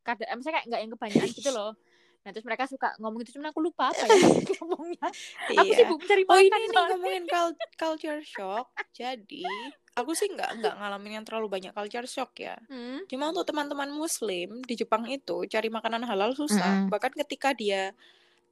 kadang 0.00 0.28
misalnya 0.34 0.56
kayak 0.56 0.66
nggak 0.66 0.80
yang 0.80 0.92
kebanyakan 0.92 1.28
gitu 1.30 1.50
loh 1.50 1.72
nah 2.18 2.34
terus 2.34 2.42
mereka 2.42 2.64
suka 2.64 2.92
ngomong 2.98 3.22
itu 3.22 3.30
cuman 3.32 3.52
aku 3.52 3.60
lupa 3.62 3.88
apa 3.88 4.04
ya 4.04 4.08
ngomongnya 4.58 5.08
aku 5.50 5.62
Iya. 5.62 5.76
sibuk 5.78 5.98
mencari 6.00 6.22
Oh 6.22 6.34
makan 6.34 6.44
ini 6.50 6.66
nih 6.66 6.84
ngomongin 6.90 7.24
cul- 7.32 7.60
culture 7.74 8.20
shock. 8.20 8.66
Jadi 8.90 9.46
aku 9.94 10.10
sih 10.12 10.26
nggak 10.26 10.50
nggak 10.58 10.74
ngalamin 10.74 11.12
yang 11.12 11.24
terlalu 11.24 11.46
banyak 11.48 11.70
culture 11.70 12.04
shock 12.04 12.34
ya. 12.36 12.58
Hmm. 12.66 13.06
Cuma 13.06 13.30
untuk 13.30 13.44
teman-teman 13.44 13.88
Muslim 13.88 14.60
di 14.60 14.74
Jepang 14.74 15.06
itu 15.06 15.44
cari 15.44 15.68
makanan 15.68 16.02
halal 16.02 16.32
susah. 16.32 16.84
Mm-mm. 16.84 16.90
Bahkan 16.90 17.12
ketika 17.16 17.52
dia 17.52 17.94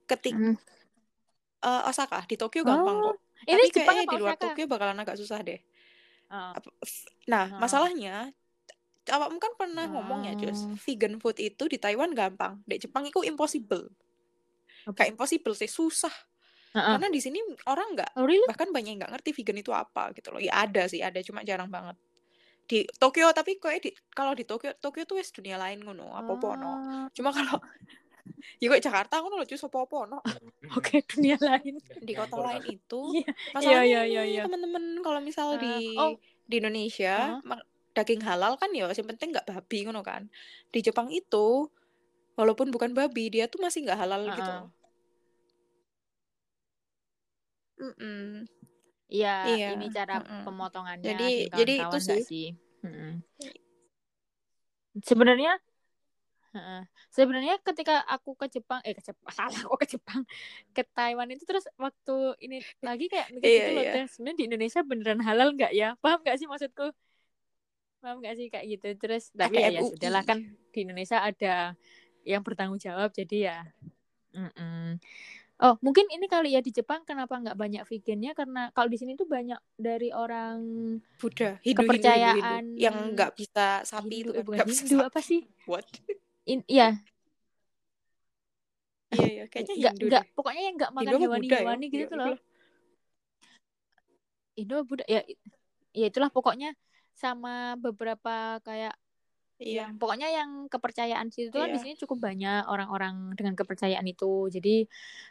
ketik 0.05 0.33
Mm. 0.33 0.55
eh, 1.59 1.83
Osaka 1.85 2.23
di 2.25 2.37
Tokyo 2.37 2.63
gampang 2.63 2.97
Oh, 2.97 3.13
kok. 3.13 3.17
ini 3.45 3.59
Tapi 3.59 3.69
Jepang 3.73 3.95
kayaknya 3.95 4.05
di 4.07 4.17
luar 4.17 4.31
Osaka? 4.33 4.45
Tokyo 4.47 4.65
bakalan 4.67 4.99
agak 4.99 5.17
susah 5.19 5.39
deh. 5.41 5.61
Nah 7.27 7.47
Oh. 7.51 7.61
masalahnya 7.63 8.31
awakmu 9.07 9.39
kan 9.39 9.53
pernah 9.55 9.87
ngomong 9.87 10.27
ya 10.27 10.35
Jus, 10.35 10.67
vegan 10.83 11.23
food 11.23 11.39
itu 11.39 11.71
di 11.71 11.79
Taiwan 11.79 12.11
gampang, 12.11 12.59
di 12.67 12.75
Jepang 12.83 13.07
itu 13.07 13.23
impossible. 13.23 13.87
Apa? 14.87 15.03
Kayak 15.03 15.15
impossible 15.15 15.55
sih 15.55 15.71
susah. 15.71 16.11
Heeh. 16.75 16.99
Karena 16.99 17.07
di 17.11 17.21
sini 17.23 17.39
orang 17.71 17.95
nggak 17.95 18.11
Oh 18.19 18.27
really? 18.27 18.43
bahkan 18.51 18.75
banyak 18.75 18.99
yang 18.99 19.01
nggak 19.07 19.13
ngerti 19.19 19.31
vegan 19.43 19.59
itu 19.63 19.71
apa 19.71 20.11
gitu 20.13 20.35
loh 20.35 20.43
ya 20.43 20.67
ada 20.67 20.91
sih 20.91 21.01
ada 21.01 21.23
cuma 21.23 21.47
jarang 21.47 21.71
banget 21.71 21.97
di 22.67 22.83
Tokyo 22.99 23.31
tapi 23.31 23.63
kok 23.63 23.71
di 23.79 23.95
kalau 24.11 24.35
di 24.35 24.43
Tokyo 24.43 24.75
Tokyo 24.83 25.07
tuh 25.07 25.23
wes 25.23 25.31
dunia 25.31 25.55
lain 25.55 25.87
ngono 25.87 26.11
apa 26.19 26.35
apa 26.35 26.49
no 26.59 26.67
Oh, 26.75 27.07
cuma 27.15 27.31
kalau 27.31 27.63
ya 28.61 28.67
kok 28.69 28.83
Jakarta 28.83 29.15
ngono 29.19 29.35
loh 29.37 29.47
cuma 29.47 29.67
apa 29.67 29.79
apa 29.83 29.99
no 30.07 30.19
Oke, 30.79 31.01
dunia 31.07 31.37
lain. 31.49 31.75
di 31.99 32.13
kota 32.13 32.37
lain 32.37 32.63
itu 32.67 33.01
Iya. 33.15 33.31
masalahnya 33.53 33.85
iya, 33.85 34.01
iya, 34.05 34.23
ini 34.23 34.33
iya. 34.37 34.43
teman-teman 34.45 34.85
kalau 35.01 35.21
misal 35.21 35.57
di 35.57 35.73
Eh, 35.89 35.99
oh. 35.99 36.15
di 36.45 36.55
Indonesia 36.59 37.39
ma- 37.43 37.63
daging 37.93 38.21
halal 38.21 38.55
kan 38.55 38.69
ya 38.71 38.87
yang 38.87 39.09
penting 39.09 39.33
nggak 39.33 39.47
babi 39.47 39.79
ngono 39.83 40.01
kan 40.01 40.29
di 40.69 40.79
Jepang 40.81 41.09
itu 41.09 41.67
walaupun 42.35 42.69
bukan 42.69 42.93
babi 42.93 43.31
dia 43.31 43.47
tuh 43.47 43.59
masih 43.59 43.83
nggak 43.83 43.99
halal 43.99 44.21
gitu 44.25 44.37
Heeh. 44.37 44.61
loh 44.61 44.69
Mm-mm. 47.77 48.49
Iya, 49.07 49.35
Iya, 49.47 49.67
ini 49.73 49.87
cara 49.89 50.19
heeh. 50.19 50.43
pemotongannya 50.43 51.05
Jadi- 51.07 51.47
jadi 51.53 51.73
itu 51.79 51.99
sih. 52.01 52.21
sih. 52.25 52.49
Mm-mm. 52.83 53.21
Sebenarnya 54.99 55.61
Sebenarnya 57.13 57.57
ketika 57.63 58.05
aku 58.05 58.37
ke 58.37 58.47
Jepang, 58.49 58.81
eh 58.85 58.93
ke 58.93 59.03
Jepang, 59.03 59.29
salah 59.39 59.61
aku 59.65 59.77
ke 59.81 59.87
Jepang, 59.97 60.23
ke 60.73 60.83
Taiwan 60.93 61.29
itu 61.33 61.45
terus 61.49 61.65
waktu 61.77 62.17
ini 62.45 62.61
lagi 62.85 63.07
kayak 63.09 63.33
mikir 63.33 63.49
Iya, 63.49 63.57
gitu 63.57 63.71
loh. 63.73 63.85
Teh, 63.91 64.07
sebenarnya 64.13 64.39
di 64.39 64.45
Indonesia 64.49 64.81
beneran 64.85 65.21
halal 65.25 65.49
nggak 65.57 65.73
ya? 65.73 65.89
Paham 66.01 66.21
nggak 66.25 66.37
sih 66.37 66.47
maksudku? 66.49 66.87
Paham 68.05 68.17
nggak 68.21 68.35
sih 68.37 68.47
kayak 68.53 68.67
gitu? 68.77 68.89
Terus 69.01 69.33
tapi 69.33 69.59
ya, 69.59 69.73
ya 69.73 69.81
sudahlah 69.81 70.23
kan 70.23 70.39
di 70.45 70.79
Indonesia 70.85 71.19
ada 71.25 71.75
yang 72.27 72.43
bertanggung 72.43 72.83
jawab 72.83 73.15
jadi 73.15 73.37
ya. 73.39 73.59
mm-mm. 74.35 74.99
Oh, 75.57 75.81
mungkin 75.81 76.05
ini 76.13 76.29
kali 76.29 76.53
ya 76.53 76.61
di 76.61 76.69
Jepang 76.69 77.01
kenapa 77.09 77.33
nggak 77.41 77.57
banyak 77.57 77.83
vegannya 77.89 78.37
karena 78.37 78.69
kalau 78.77 78.93
di 78.93 79.01
sini 79.01 79.17
tuh 79.17 79.25
banyak 79.25 79.57
dari 79.81 80.13
orang 80.13 80.61
Buddha, 81.17 81.57
Hindu, 81.65 81.89
Hindu, 81.89 82.13
Hindu, 82.13 82.45
Kepercayaan 82.45 82.63
Hindu. 82.77 82.83
yang 82.85 82.97
nggak 83.17 83.33
bisa 83.41 83.81
sapi 83.89 84.21
Hindu, 84.21 84.29
itu 84.29 84.31
kan 84.37 84.45
nggak 84.53 84.69
bisa 84.69 84.83
Hindu 84.85 84.97
sapi. 85.01 85.09
apa 85.09 85.21
sih? 85.25 85.41
What? 85.65 85.89
In, 86.47 86.63
iya, 86.67 86.95
Iya 89.07 89.27
iya, 89.27 89.45
kayaknya 89.47 89.75
nggak 89.79 89.95
nggak 90.03 90.25
pokoknya 90.35 90.63
yang 90.63 90.75
nggak 90.77 90.93
makan 90.93 91.13
apa 91.15 91.27
Buddha 91.31 91.59
ya? 91.59 91.75
gitu 91.87 92.05
tuh 92.07 92.17
loh. 92.19 92.37
Indo 94.57 94.77
Buddha 94.83 95.05
ya 95.07 95.21
ya 95.91 96.07
itulah 96.07 96.29
pokoknya 96.29 96.75
sama 97.17 97.75
beberapa 97.77 98.61
kayak 98.63 98.95
Iya. 99.57 99.89
yang 99.89 99.97
pokoknya 99.97 100.29
yang 100.29 100.51
kepercayaan 100.69 101.33
situ 101.33 101.49
kan 101.49 101.73
di 101.73 101.81
Iya. 101.81 101.83
sini 101.83 101.95
cukup 101.97 102.19
banyak 102.21 102.69
orang-orang 102.69 103.33
dengan 103.33 103.57
kepercayaan 103.57 104.05
itu. 104.05 104.53
Jadi 104.53 104.85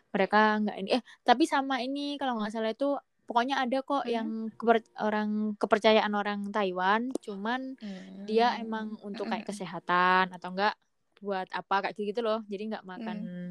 mereka 0.09 0.57
nggak 0.65 0.77
ini 0.81 0.89
eh 0.97 1.03
tapi 1.21 1.45
sama 1.45 1.77
ini 1.79 2.17
kalau 2.17 2.41
nggak 2.41 2.49
salah 2.49 2.73
itu 2.73 2.97
pokoknya 3.29 3.61
ada 3.61 3.85
kok 3.85 4.01
Hmm. 4.01 4.09
yang 4.09 4.27
keper- 4.57 4.93
orang 4.97 5.53
kepercayaan 5.55 6.13
orang 6.13 6.49
Taiwan 6.49 7.13
cuman 7.21 7.77
dia 8.25 8.49
Hmm. 8.49 8.61
emang 8.65 8.87
untuk 9.05 9.29
kayak 9.29 9.45
Mm-mm. 9.45 9.51
kesehatan 9.53 10.25
atau 10.33 10.49
enggak 10.57 10.73
buat 11.17 11.47
apa 11.49 11.75
kayak 11.89 11.95
gitu 12.11 12.21
loh 12.21 12.41
jadi 12.45 12.63
nggak 12.75 12.85
makan 12.85 13.17
Hmm. 13.21 13.49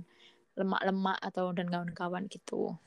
lemak-lemak 0.55 1.19
atau 1.19 1.51
dan 1.51 1.67
kawan-kawan 1.67 2.31
gitu 2.31 2.79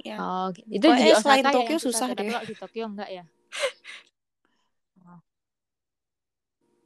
Iya. 0.00 0.16
oh 0.18 0.46
gitu. 0.50 0.66
itu 0.70 0.86
Pokoknya 0.86 1.06
di 1.06 1.12
Osaka 1.12 1.22
selain 1.22 1.44
ya 1.44 1.52
Tokyo 1.54 1.76
susah 1.76 1.90
susah 2.06 2.08
deh. 2.14 2.28
kalau 2.30 2.42
di 2.42 2.54
Tokyo 2.56 2.84
enggak 2.88 3.10
ya 3.10 3.24
Oh. 5.00 5.20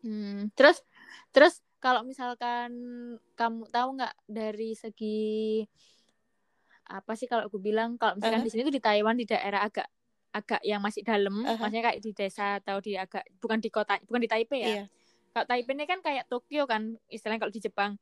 Hmm, 0.02 0.52
terus 0.52 0.84
terus 1.30 1.54
kalau 1.78 2.00
misalkan 2.02 2.70
kamu 3.34 3.68
tahu 3.68 3.88
nggak 3.96 4.14
dari 4.24 4.72
segi 4.72 5.64
apa 6.84 7.16
sih 7.16 7.24
kalau 7.24 7.48
aku 7.48 7.56
bilang 7.56 7.96
kalau 7.96 8.16
misalkan 8.16 8.40
Uh-huh. 8.40 8.48
di 8.48 8.52
sini 8.52 8.62
tuh 8.62 8.74
di 8.76 8.82
Taiwan 8.82 9.16
di 9.16 9.24
daerah 9.24 9.64
agak 9.64 9.88
agak 10.34 10.60
yang 10.66 10.82
masih 10.82 11.00
dalam, 11.00 11.32
Uh-huh. 11.40 11.56
maksudnya 11.56 11.82
kayak 11.86 12.00
di 12.02 12.10
desa 12.10 12.58
atau 12.58 12.82
di 12.82 12.98
agak 12.98 13.22
bukan 13.38 13.62
di 13.62 13.70
kota, 13.70 13.96
bukan 14.02 14.20
di 14.20 14.28
Taipei 14.28 14.60
ya. 14.60 14.68
Iya. 14.68 14.84
Kalau 15.34 15.46
Taipei 15.50 15.74
ini 15.74 15.84
kan 15.84 15.98
kayak 15.98 16.30
Tokyo 16.30 16.62
kan, 16.70 16.94
istilahnya 17.10 17.42
kalau 17.42 17.50
di 17.50 17.58
Jepang 17.58 17.98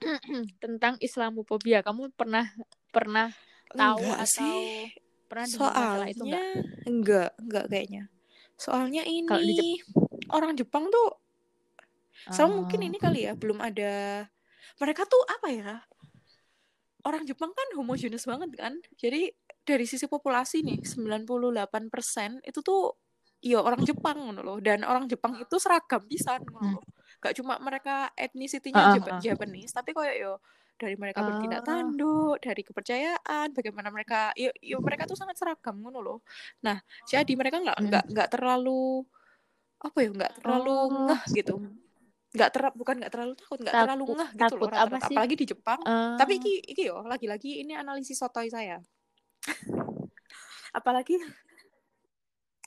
tentang 0.64 0.96
Islamophobia. 0.96 1.84
Kamu 1.84 2.08
pernah 2.16 2.48
pernah 2.88 3.28
tahu 3.68 4.00
Enggak 4.00 4.24
atau 4.24 4.32
sih. 4.32 4.88
pernah 5.28 5.46
dengar 5.46 5.70
masalah 5.70 6.08
itu 6.08 6.16
Soalnya 6.24 6.40
enggak? 6.42 6.88
enggak, 6.88 7.30
enggak 7.38 7.64
kayaknya. 7.68 8.02
Soalnya 8.56 9.02
ini 9.04 9.28
Kalau 9.28 9.44
di 9.44 9.54
Jep- 9.60 9.92
orang 10.32 10.52
Jepang 10.56 10.88
tuh 10.88 11.08
Soalnya 12.32 12.56
mungkin 12.64 12.80
Oh. 12.80 12.88
ini 12.88 12.96
kali 13.00 13.20
ya 13.28 13.32
belum 13.32 13.60
ada 13.60 14.24
mereka 14.80 15.04
tuh 15.04 15.20
apa 15.28 15.48
ya? 15.52 15.72
Orang 17.04 17.24
Jepang 17.24 17.52
kan 17.52 17.68
homogenes 17.76 18.24
banget 18.24 18.56
kan. 18.56 18.76
Jadi 18.96 19.32
dari 19.64 19.84
sisi 19.84 20.08
populasi 20.08 20.64
nih 20.64 20.80
98% 20.84 22.40
itu 22.44 22.60
tuh 22.60 22.92
ya 23.40 23.58
orang 23.58 23.80
Jepang 23.80 24.16
ngono 24.20 24.40
loh 24.40 24.58
dan 24.58 24.80
orang 24.82 25.04
Jepang 25.04 25.36
itu 25.36 25.56
seragam 25.56 26.04
pisan 26.04 26.44
Hmm. 26.46 26.76
loh. 26.76 26.84
Gak 27.18 27.34
cuma 27.34 27.56
mereka 27.58 28.08
Ah, 28.08 28.22
etnisitinya 28.22 28.82
ah, 28.82 28.94
Jap- 28.94 29.10
ah. 29.10 29.18
Japanese 29.18 29.72
tapi 29.72 29.90
kayak 29.90 30.16
yo 30.18 30.32
dari 30.76 30.96
mereka 30.96 31.20
bertindak 31.20 31.60
Ah. 31.60 31.66
tanduk, 31.66 32.36
dari 32.38 32.62
kepercayaan, 32.62 33.48
bagaimana 33.50 33.88
mereka 33.88 34.32
yo, 34.34 34.48
yo 34.58 34.80
mereka 34.80 35.04
tuh 35.04 35.12
sangat 35.14 35.36
seragam 35.36 35.76
ngono 35.76 36.00
loh. 36.00 36.18
Nah, 36.60 36.80
jadi 37.04 37.28
mereka 37.30 37.58
nggak 37.58 37.76
Hmm. 37.76 37.86
nggak 37.86 38.04
nggak 38.08 38.28
terlalu 38.30 39.04
apa 39.78 39.98
ya 39.98 40.08
nggak 40.10 40.32
terlalu 40.36 40.72
Oh. 40.72 40.88
ngeh 41.06 41.22
gitu 41.34 41.54
nggak 42.30 42.50
ter 42.50 42.62
bukan 42.70 42.94
nggak 42.96 43.10
terlalu 43.10 43.32
takut 43.34 43.58
nggak 43.58 43.74
terlalu 43.74 44.04
ngeh 44.12 44.30
gitu 44.30 44.38
loh 44.38 44.46
takut 44.46 44.68
apa 44.68 44.76
rata-rata 44.78 45.02
sih? 45.02 45.16
apalagi 45.16 45.34
di 45.34 45.46
Jepang 45.46 45.80
Eh, 45.82 46.14
tapi 46.14 46.32
iki 46.36 46.52
iki 46.68 46.82
yo 46.84 46.96
lagi-lagi 47.02 47.50
ini 47.58 47.72
analisis 47.74 48.14
sotoy 48.14 48.46
saya 48.46 48.78
apalagi 50.70 51.18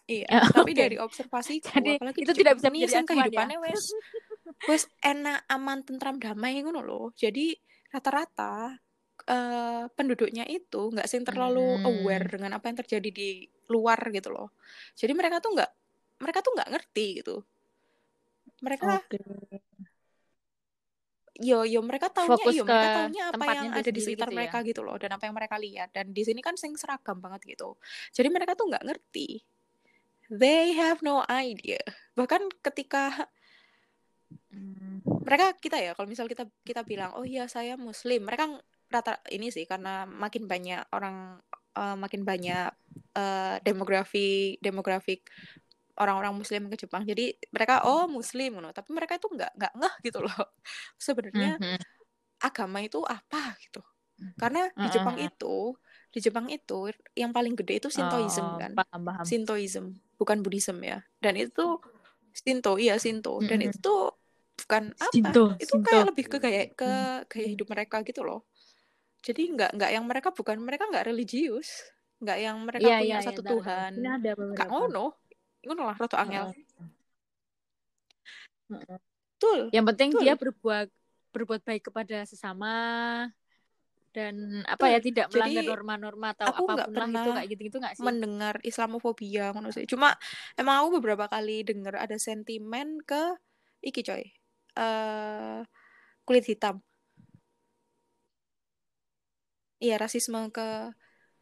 iya 0.08 0.28
Ya, 0.28 0.41
tapi 0.51 0.72
oke. 0.76 0.82
dari 0.84 0.95
observasiku 0.99 1.68
Jadi, 1.72 1.91
apalagi 1.95 2.20
itu 2.24 2.32
tidak 2.36 2.54
bisa 2.60 2.70
menjadi 2.70 2.93
acuan 2.93 3.06
ya? 3.06 3.10
kehidupannya 3.10 3.58
wes 3.64 3.84
wes 4.70 4.84
enak 5.04 5.39
aman 5.47 5.80
tentram 5.88 6.16
damai 6.20 6.60
ngono 6.64 6.82
loh 6.84 7.06
jadi 7.16 7.56
rata-rata 7.93 8.76
eh, 9.30 9.84
penduduknya 9.95 10.43
itu 10.49 10.82
nggak 10.93 11.08
sing 11.08 11.24
terlalu 11.24 11.80
Hmm. 11.80 11.88
aware 11.88 12.26
dengan 12.28 12.51
apa 12.58 12.66
yang 12.72 12.78
terjadi 12.84 13.10
di 13.14 13.30
luar 13.72 13.99
gitu 14.12 14.30
loh 14.36 14.51
jadi 14.99 15.12
mereka 15.16 15.39
tuh 15.43 15.51
nggak 15.56 15.72
mereka 16.24 16.39
tuh 16.45 16.51
nggak 16.56 16.70
ngerti 16.74 17.06
gitu 17.24 17.36
mereka 18.64 18.86
Oke. 18.97 19.18
yo 21.49 21.66
yo 21.66 21.82
mereka 21.82 22.08
taunya 22.14 22.45
Fokus 22.45 22.54
yo 22.54 22.64
mereka 22.64 22.88
ke 22.88 22.93
taunya 22.93 23.22
apa 23.34 23.45
yang 23.49 23.68
ada 23.74 23.89
di 23.89 24.01
sekitar 24.06 24.28
gitu 24.30 24.38
ya? 24.38 24.39
mereka 24.39 24.58
gitu 24.70 24.82
loh 24.86 24.95
dan 25.01 25.10
apa 25.18 25.24
yang 25.28 25.36
mereka 25.39 25.56
lihat 25.58 25.89
dan 25.95 26.14
di 26.14 26.22
sini 26.28 26.39
kan 26.45 26.54
sing 26.62 26.78
seragam 26.78 27.18
banget 27.26 27.41
gitu 27.58 27.74
jadi 28.14 28.30
mereka 28.30 28.54
tuh 28.54 28.70
nggak 28.70 28.86
ngerti 28.86 29.41
they 30.30 30.74
have 30.76 31.00
no 31.02 31.24
idea. 31.30 31.80
Bahkan 32.16 32.42
ketika 32.64 33.28
Hmm. 34.54 35.02
mereka 35.26 35.56
kita 35.58 35.78
ya 35.82 35.92
kalau 35.98 36.06
misal 36.06 36.28
kita 36.30 36.46
kita 36.62 36.86
bilang 36.86 37.16
oh 37.18 37.26
iya 37.26 37.50
saya 37.50 37.74
muslim 37.80 38.28
mereka 38.28 38.46
rata 38.94 39.18
ini 39.34 39.50
sih 39.50 39.66
karena 39.66 40.06
makin 40.06 40.46
banyak 40.46 40.86
orang 40.94 41.42
eh, 41.80 41.96
makin 41.98 42.22
banyak 42.22 42.70
eh, 43.18 43.56
demografi 43.66 44.58
demografik 44.62 45.26
orang-orang 46.00 46.34
muslim 46.38 46.70
ke 46.74 46.78
Jepang. 46.88 47.04
Jadi 47.06 47.38
mereka 47.54 47.86
oh 47.88 48.06
muslim 48.10 48.60
ngono. 48.60 48.70
Tapi 48.74 48.90
mereka 48.94 49.18
itu 49.20 49.28
nggak 49.30 49.52
nggak 49.58 49.74
ngeh 49.80 49.96
gitu 50.08 50.20
loh. 50.26 50.34
Sebenarnya 51.08 51.60
Mhm. 51.60 51.78
agama 52.44 52.80
itu 52.84 53.00
apa 53.08 53.56
gitu. 53.64 53.82
Karena 54.40 54.68
di 54.76 54.88
Mm-mm. 54.88 54.94
Jepang 54.94 55.18
itu 55.22 55.78
di 56.14 56.20
Jepang 56.22 56.48
itu 56.52 56.92
yang 57.18 57.32
paling 57.32 57.54
gede 57.60 57.74
itu 57.84 57.90
Shintoism 57.94 58.48
Oh, 58.48 58.60
kan. 58.60 58.74
paham 58.76 59.02
paham. 59.06 59.30
Shintoism 59.30 59.86
bukan 60.24 60.40
Buddhism 60.40 60.80
ya 60.82 61.04
dan 61.20 61.36
itu 61.36 61.78
Shinto 62.34 62.80
iya 62.80 62.96
Shinto 62.96 63.44
dan 63.44 63.60
Mm-mm. 63.60 63.68
itu 63.70 63.78
tuh 63.78 64.16
bukan 64.64 64.96
apa 64.96 65.12
Shinto, 65.12 65.44
itu 65.60 65.68
Shinto. 65.70 65.86
kayak 65.86 66.06
lebih 66.16 66.26
ke 66.32 66.38
gaya 66.40 66.64
ke 66.72 66.88
Hmm. 66.88 67.28
gaya 67.28 67.48
hidup 67.52 67.68
mereka 67.68 68.00
gitu 68.02 68.24
loh 68.24 68.48
jadi 69.20 69.44
nggak 69.54 69.70
nggak 69.76 69.92
yang 69.92 70.06
mereka 70.08 70.30
bukan 70.32 70.58
mereka 70.60 70.88
nggak 70.88 71.06
religius 71.12 71.84
nggak 72.24 72.38
yang 72.40 72.58
mereka 72.64 72.88
Iya, 72.88 72.98
punya 73.04 73.18
iya, 73.20 73.26
satu 73.28 73.42
tahu. 73.44 73.52
Tuhan 73.60 73.92
ada 74.00 74.32
nggak 74.32 74.40
beberapa. 74.40 74.72
ngono 74.72 75.06
ngono 75.68 75.82
lah 75.92 75.96
roto 76.00 76.16
angel 76.16 76.56
betul 78.72 79.60
Yang 79.70 79.86
penting 79.94 80.10
Betul. 80.16 80.22
dia 80.24 80.34
berbuat 80.40 80.88
berbuat 81.34 81.62
baik 81.66 81.84
kepada 81.92 82.24
sesama 82.24 82.74
dan 84.14 84.61
apa 84.70 84.86
ya 84.93 84.99
tidak 85.01 85.28
Jadi, 85.34 85.57
melanggar 85.57 85.64
norma-norma 85.66 86.28
atau 86.38 86.45
aku 86.49 86.61
apa 86.64 86.72
pun 86.86 86.93
lah 86.93 87.07
itu 87.09 87.30
pernah 87.30 87.36
kayak 87.36 87.49
gitu-gitu 87.51 87.78
nggak 87.82 87.95
sih? 87.97 88.05
mendengar 88.05 88.55
Islamofobia 88.61 89.45
ngono 89.53 89.70
sih 89.74 89.86
cuma 89.89 90.14
emang 90.59 90.76
aku 90.86 90.89
beberapa 91.01 91.26
kali 91.34 91.66
dengar 91.66 91.95
ada 91.97 92.18
sentimen 92.22 93.01
ke 93.09 93.24
iki 93.82 94.01
coy 94.05 94.24
eh 94.78 95.59
kulit 96.28 96.45
hitam 96.49 96.76
iya 99.84 99.95
rasisme 100.01 100.39
ke 100.55 100.61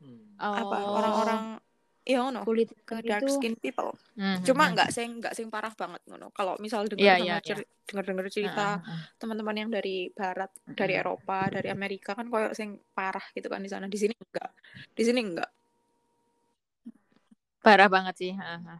Hmm. 0.02 0.42
apa 0.52 0.76
Oh, 0.90 1.62
iya 2.10 2.18
ngono 2.24 2.42
kulit 2.48 2.70
dark 3.10 3.22
itu. 3.24 3.34
skin 3.38 3.54
people 3.64 3.92
Mhm. 4.18 4.42
cuma 4.48 4.64
nggak 4.74 4.90
sing 4.96 5.10
nggak 5.22 5.34
sing 5.38 5.48
parah 5.54 5.74
banget 5.82 6.02
ngono 6.10 6.28
kalau 6.38 6.54
misal 6.64 6.82
dengar 6.90 7.04
Iya, 7.06 7.14
sama 7.18 7.26
iya, 7.26 7.38
ceri- 7.48 7.70
dengar-dengar 7.88 8.26
cerita 8.34 8.66
Heeh, 8.68 8.84
heeh. 8.88 9.00
teman-teman 9.22 9.56
yang 9.62 9.70
dari 9.70 9.96
barat 10.20 10.52
dari 10.66 10.94
Mm-mm. 10.94 11.02
Eropa 11.06 11.40
dari 11.56 11.68
Amerika 11.70 12.12
kan 12.18 12.26
koyo 12.32 12.50
sing 12.58 12.70
parah 12.98 13.26
gitu 13.36 13.48
kan 13.54 13.62
di 13.66 13.70
sana 13.70 13.86
di 13.86 13.98
sini 14.02 14.14
enggak 14.18 14.50
di 14.98 15.04
sini 15.08 15.20
enggak 15.22 15.50
Parah 17.62 17.90
banget 17.94 18.16
sih. 18.18 18.32
heeh. 18.34 18.78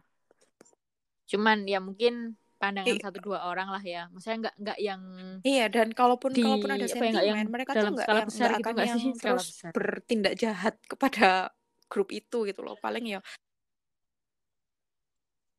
Cuman 1.30 1.58
ya 1.70 1.78
mungkin 1.78 2.34
pandangan 2.60 2.98
satu 2.98 3.18
dua 3.22 3.38
orang 3.50 3.68
lah 3.74 3.82
ya. 3.82 4.10
Maksudnya 4.12 4.38
nggak 4.50 4.54
nggak 4.62 4.78
yang 4.82 5.00
Iya 5.42 5.64
dan 5.74 5.88
kalaupun 5.94 6.30
Di- 6.34 6.42
kalaupun 6.44 6.70
ada 6.74 6.86
nggak 6.86 7.24
yang 7.30 7.38
sentimen 7.38 7.46
mereka 7.54 7.72
tuh 7.74 7.78
dalam 7.78 7.92
nggak 7.94 8.06
skala 8.06 8.18
yang 8.20 8.28
besar 8.30 8.46
nggak 8.46 8.58
gitu 8.58 8.62
akan 8.66 8.74
nggak 8.74 8.88
yang 8.90 8.98
sih? 9.02 9.10
Skala 9.14 9.22
terus 9.22 9.46
besar. 9.46 9.70
bertindak 9.76 10.34
jahat 10.42 10.74
kepada 10.90 11.26
grup 11.92 12.08
itu 12.08 12.48
gitu 12.48 12.64
loh 12.64 12.80
paling 12.80 13.04
ya 13.04 13.20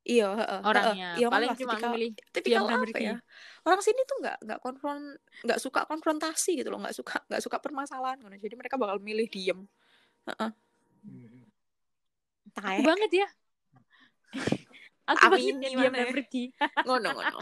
iya 0.04 0.28
heeh, 0.36 0.60
orangnya. 0.66 1.08
iya 1.16 1.28
Paling 1.30 1.54
cuma 1.54 1.78
tipikal 1.78 1.90
memilih 1.94 2.10
tipikal 2.34 2.64
diam 2.66 2.82
apa 2.82 2.98
ya 2.98 3.16
orang 3.64 3.80
sini 3.80 4.00
tuh 4.04 4.16
nggak 4.20 4.36
nggak 4.42 4.60
konfront 4.60 5.04
nggak 5.46 5.60
suka 5.62 5.80
konfrontasi 5.86 6.60
gitu 6.60 6.68
loh 6.74 6.82
nggak 6.82 6.92
suka 6.98 7.16
nggak 7.30 7.40
suka 7.40 7.56
permasalahan 7.62 8.18
gitu. 8.20 8.50
jadi 8.50 8.54
mereka 8.58 8.76
bakal 8.76 8.98
milih 9.00 9.30
diem 9.30 9.64
taek 12.54 12.86
banget 12.86 13.10
ya. 13.24 13.28
Aku 15.12 15.20
Amin, 15.28 15.60
maksudnya 15.60 15.68
diam 15.68 15.92
dan 15.92 16.08
ya? 16.08 16.12
pergi. 16.16 16.44
ngono 16.88 17.08
ngono 17.12 17.38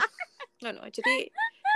ngono 0.62 0.82
jadi 0.90 1.14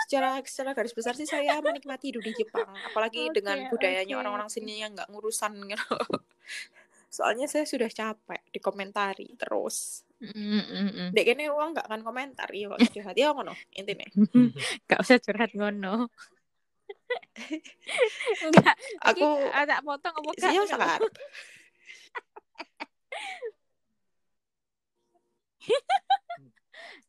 secara 0.06 0.38
secara 0.42 0.70
garis 0.74 0.94
besar 0.94 1.14
sih 1.18 1.26
saya 1.26 1.58
menikmati 1.62 2.10
hidup 2.14 2.22
di 2.26 2.42
Jepang 2.42 2.66
apalagi 2.86 3.30
Oke, 3.30 3.42
dengan 3.42 3.70
budayanya 3.70 4.14
oke. 4.18 4.22
orang-orang 4.22 4.50
sini 4.50 4.82
yang 4.82 4.94
nggak 4.94 5.10
ngurusan 5.10 5.54
gitu 5.66 5.86
soalnya 7.16 7.48
saya 7.48 7.64
sudah 7.64 7.88
capek 7.88 8.44
dikomentari 8.52 9.32
terus 9.40 10.04
Mm, 10.16 10.32
mm, 10.32 10.88
mm. 10.96 11.08
dek 11.12 11.28
kene 11.28 11.52
uang 11.52 11.76
nggak 11.76 11.92
akan 11.92 12.00
komentar 12.00 12.48
iya 12.48 12.72
kok 12.72 12.80
curhat 12.88 13.16
ya 13.20 13.36
ngono 13.36 13.52
intinya 13.76 14.08
Gak 14.88 15.04
usah 15.04 15.20
curhat 15.20 15.52
ngono. 15.52 16.08
Enggak, 18.48 18.76
aku 19.04 19.26
ada 19.52 19.84
potong 19.84 20.16
apa 20.16 20.30
gak? 20.40 20.52
iya 20.56 20.62
sangat 20.64 21.00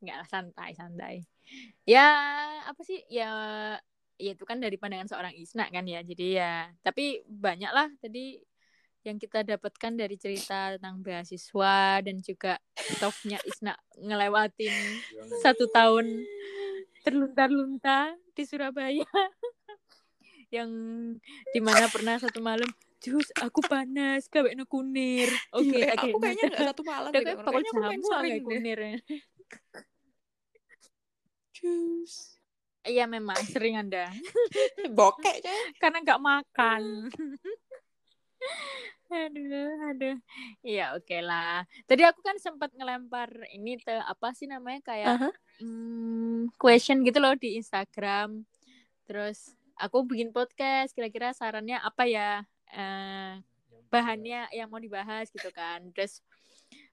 Enggak 0.04 0.18
lah, 0.24 0.28
santai, 0.30 0.72
santai. 0.78 1.16
Ya, 1.88 2.08
apa 2.68 2.82
sih? 2.84 3.02
Ya 3.10 3.32
ya 4.18 4.34
itu 4.34 4.44
kan 4.50 4.58
dari 4.58 4.78
pandangan 4.82 5.10
seorang 5.10 5.34
Isna 5.38 5.70
kan 5.70 5.86
ya. 5.86 6.02
Jadi 6.06 6.38
ya, 6.38 6.70
tapi 6.86 7.22
banyak 7.26 7.72
lah 7.72 7.88
tadi 8.02 8.42
yang 9.08 9.16
kita 9.16 9.40
dapatkan 9.40 9.96
dari 9.96 10.20
cerita 10.20 10.76
tentang 10.76 11.00
beasiswa 11.00 12.04
dan 12.04 12.20
juga 12.20 12.60
stopnya 12.76 13.40
Isna 13.48 13.72
ngelewatin 13.96 14.76
satu 15.40 15.72
tahun 15.72 16.28
terlunta-lunta 17.08 18.12
di 18.36 18.44
Surabaya 18.44 19.08
yang 20.56 20.70
di 21.56 21.60
mana 21.64 21.88
pernah 21.88 22.20
satu 22.20 22.44
malam 22.44 22.68
Jus, 22.98 23.30
aku 23.38 23.62
panas, 23.62 24.26
gawe 24.26 24.50
no 24.58 24.66
kunir. 24.66 25.30
Oke, 25.54 25.86
Iya, 25.86 25.94
tak 25.94 26.10
aku 26.10 26.18
kayak 26.18 26.34
kayaknya 26.34 26.50
nggak 26.50 26.70
satu 26.74 26.82
malam 26.82 27.10
deh, 27.14 27.22
bakal 27.22 27.52
Kayaknya 27.54 27.70
aku 27.70 27.78
main 27.86 28.02
sering 28.02 28.42
kunir. 28.42 28.80
Jus. 31.54 32.14
Iya 32.82 33.06
memang 33.06 33.38
sering 33.46 33.78
Anda. 33.78 34.10
Bokek. 34.98 35.46
Karena 35.78 36.02
nggak 36.02 36.22
makan. 36.26 36.82
aduh, 39.12 39.72
aduh. 39.90 40.18
Iya, 40.62 40.96
oke 40.96 41.18
lah. 41.22 41.64
Tadi 41.88 42.02
aku 42.04 42.20
kan 42.22 42.38
sempat 42.38 42.72
ngelempar 42.76 43.30
ini 43.52 43.80
te 43.80 43.96
apa 43.96 44.32
sih 44.36 44.46
namanya 44.46 44.80
kayak 44.84 45.08
Aha. 45.18 45.30
hmm, 45.62 46.52
question 46.60 47.02
gitu 47.04 47.18
loh 47.20 47.34
di 47.36 47.56
Instagram. 47.56 48.44
Terus 49.08 49.56
aku 49.80 50.04
bikin 50.04 50.36
podcast, 50.36 50.92
kira-kira 50.92 51.32
sarannya 51.32 51.80
apa 51.80 52.04
ya? 52.06 52.44
Eh, 52.70 53.40
bahannya 53.88 54.52
yang 54.52 54.68
mau 54.68 54.82
dibahas 54.82 55.32
gitu 55.32 55.48
kan. 55.56 55.80
Terus 55.96 56.20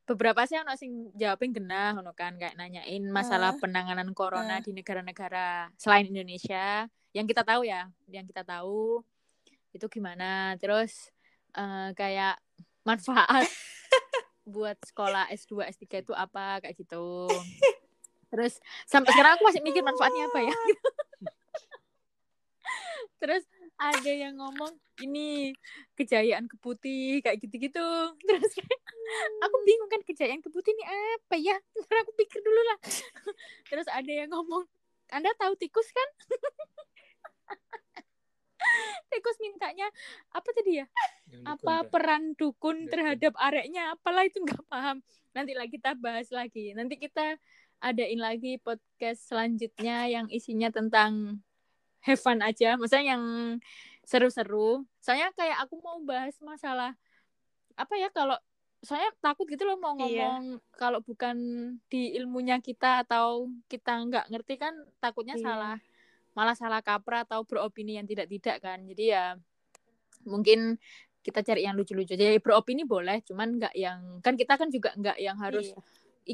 beberapa 0.04 0.44
sih 0.44 0.60
ono 0.60 0.76
sing 0.76 1.10
jawabin 1.16 1.50
genah 1.50 1.96
ngono 1.96 2.12
kan 2.12 2.36
kayak 2.36 2.54
nanyain 2.60 3.02
masalah 3.08 3.56
Ah. 3.56 3.58
penanganan 3.58 4.12
corona 4.12 4.60
Ah. 4.60 4.62
di 4.62 4.70
negara-negara 4.70 5.72
selain 5.80 6.06
Indonesia 6.06 6.86
yang 7.16 7.24
kita 7.24 7.40
tahu 7.42 7.64
ya, 7.64 7.88
yang 8.06 8.28
kita 8.28 8.44
tahu 8.44 9.00
itu 9.74 9.86
gimana. 9.90 10.54
Terus 10.62 11.10
eh, 11.56 11.88
kayak 11.96 12.36
manfaat 12.84 13.48
buat 14.44 14.76
sekolah 14.84 15.32
S2, 15.32 15.64
S3 15.72 16.04
itu 16.04 16.12
apa 16.12 16.60
kayak 16.60 16.76
gitu. 16.76 17.28
Terus 18.28 18.60
sampai 18.84 19.14
sekarang 19.14 19.38
aku 19.38 19.44
masih 19.46 19.62
mikir 19.64 19.80
manfaatnya 19.80 20.28
apa 20.28 20.40
ya. 20.42 20.54
Terus 23.22 23.46
ada 23.80 24.10
yang 24.10 24.38
ngomong 24.38 24.74
ini 25.02 25.54
kejayaan 25.98 26.46
keputih 26.50 27.24
kayak 27.24 27.40
gitu-gitu. 27.40 27.88
Terus 28.28 28.52
aku 29.38 29.56
bingung 29.64 29.90
kan 29.90 30.02
kejayaan 30.04 30.42
keputih 30.44 30.76
ini 30.76 30.84
apa 30.84 31.36
ya? 31.40 31.56
Ntar 31.78 32.04
aku 32.04 32.12
pikir 32.18 32.42
dulu 32.44 32.60
lah. 32.68 32.78
Terus 33.70 33.86
ada 33.88 34.12
yang 34.12 34.30
ngomong, 34.34 34.66
Anda 35.14 35.30
tahu 35.38 35.56
tikus 35.56 35.88
kan? 35.94 36.08
tikus 39.10 39.36
mintanya 39.40 39.86
apa 40.30 40.48
tadi 40.50 40.82
ya? 40.82 40.86
apa 41.44 41.86
peran 41.86 42.34
dukun 42.34 42.86
Dukun. 42.86 42.90
terhadap 42.90 43.34
areknya 43.36 43.92
apalah 43.92 44.22
itu 44.22 44.38
nggak 44.40 44.62
paham 44.66 45.02
nanti 45.34 45.52
lah 45.52 45.66
kita 45.66 45.98
bahas 45.98 46.30
lagi 46.30 46.72
nanti 46.72 46.94
kita 46.94 47.36
adain 47.82 48.16
lagi 48.16 48.56
podcast 48.58 49.28
selanjutnya 49.28 50.06
yang 50.08 50.26
isinya 50.30 50.70
tentang 50.70 51.42
have 52.00 52.20
fun 52.20 52.38
aja 52.40 52.78
maksudnya 52.78 53.16
yang 53.18 53.24
seru-seru 54.04 54.84
soalnya 55.00 55.32
kayak 55.34 55.58
aku 55.64 55.80
mau 55.80 55.98
bahas 56.04 56.36
masalah 56.40 56.94
apa 57.74 57.94
ya 57.98 58.08
kalau 58.14 58.36
saya 58.84 59.08
takut 59.24 59.48
gitu 59.48 59.64
loh 59.64 59.80
mau 59.80 59.96
Iya. 59.96 60.28
ngomong 60.28 60.60
kalau 60.76 61.00
bukan 61.00 61.36
di 61.88 62.12
ilmunya 62.14 62.60
kita 62.60 63.00
atau 63.02 63.48
kita 63.66 63.96
nggak 63.96 64.28
ngerti 64.28 64.54
kan 64.60 64.76
takutnya 65.00 65.40
Iya. 65.40 65.44
salah 65.44 65.76
malah 66.34 66.54
salah 66.58 66.82
kaprah 66.82 67.22
atau 67.24 67.42
beropini 67.46 67.96
yang 67.98 68.06
tidak-tidak 68.06 68.60
kan. 68.60 68.82
Jadi 68.84 69.14
ya 69.14 69.38
mungkin 70.26 70.76
kita 71.24 71.40
cari 71.40 71.64
yang 71.64 71.72
lucu-lucu 71.72 72.12
jadi 72.20 72.36
beropini 72.36 72.84
boleh 72.84 73.24
cuman 73.24 73.56
nggak 73.56 73.74
yang 73.76 74.20
kan 74.20 74.36
kita 74.36 74.60
kan 74.60 74.68
juga 74.68 74.92
nggak 74.92 75.16
yang 75.16 75.40
harus 75.40 75.72
Iya. 75.72 75.80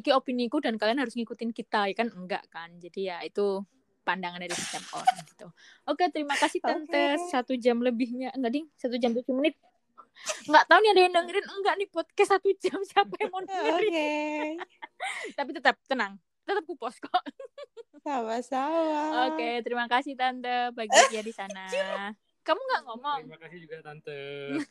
iki 0.03 0.11
opiniku 0.11 0.59
dan 0.59 0.75
kalian 0.79 0.99
harus 0.99 1.15
ngikutin 1.15 1.51
kita 1.55 1.87
ya 1.91 1.95
kan? 1.95 2.09
Enggak 2.11 2.43
kan? 2.51 2.75
Jadi 2.83 3.07
ya 3.11 3.23
itu 3.23 3.63
pandangan 4.03 4.43
dari 4.43 4.51
setiap 4.51 4.83
orang 4.99 5.19
gitu. 5.31 5.47
Oke 5.87 6.11
terima 6.11 6.35
kasih 6.35 6.59
tante. 6.59 6.91
Oke. 7.15 7.31
satu 7.31 7.53
jam 7.55 7.79
lebihnya. 7.79 8.35
Enggak 8.35 8.53
ding. 8.59 8.67
Satu 8.75 8.99
jam 8.99 9.15
tujuh 9.15 9.35
menit. 9.35 9.55
Nggak 10.51 10.65
tahu 10.67 10.79
nih 10.83 10.91
ada 10.91 11.01
yang 11.07 11.15
dengerin. 11.15 11.47
Enggak 11.47 11.75
nih 11.79 11.89
podcast 11.91 12.31
satu 12.35 12.49
jam. 12.59 12.79
Siapa 12.91 13.15
yang 13.21 13.31
mau 13.31 13.43
Oke. 13.43 13.51
dengerin 13.51 14.59
tapi 15.35 15.51
tetap 15.57 15.81
tenang 15.89 16.21
tetap 16.51 16.65
ku 16.65 16.75
post 16.75 16.99
kok 16.99 17.23
Sama-sama. 18.03 19.29
oke 19.29 19.51
terima 19.61 19.85
kasih 19.87 20.15
tante 20.15 20.73
bagi 20.73 20.99
ya 21.11 21.21
di 21.21 21.31
sana 21.31 21.69
kamu 22.41 22.57
nggak 22.59 22.83
ngomong 22.85 23.21
Terima 23.23 23.39
kasih 23.39 23.59
juga 23.61 23.77
tante. 23.81 24.19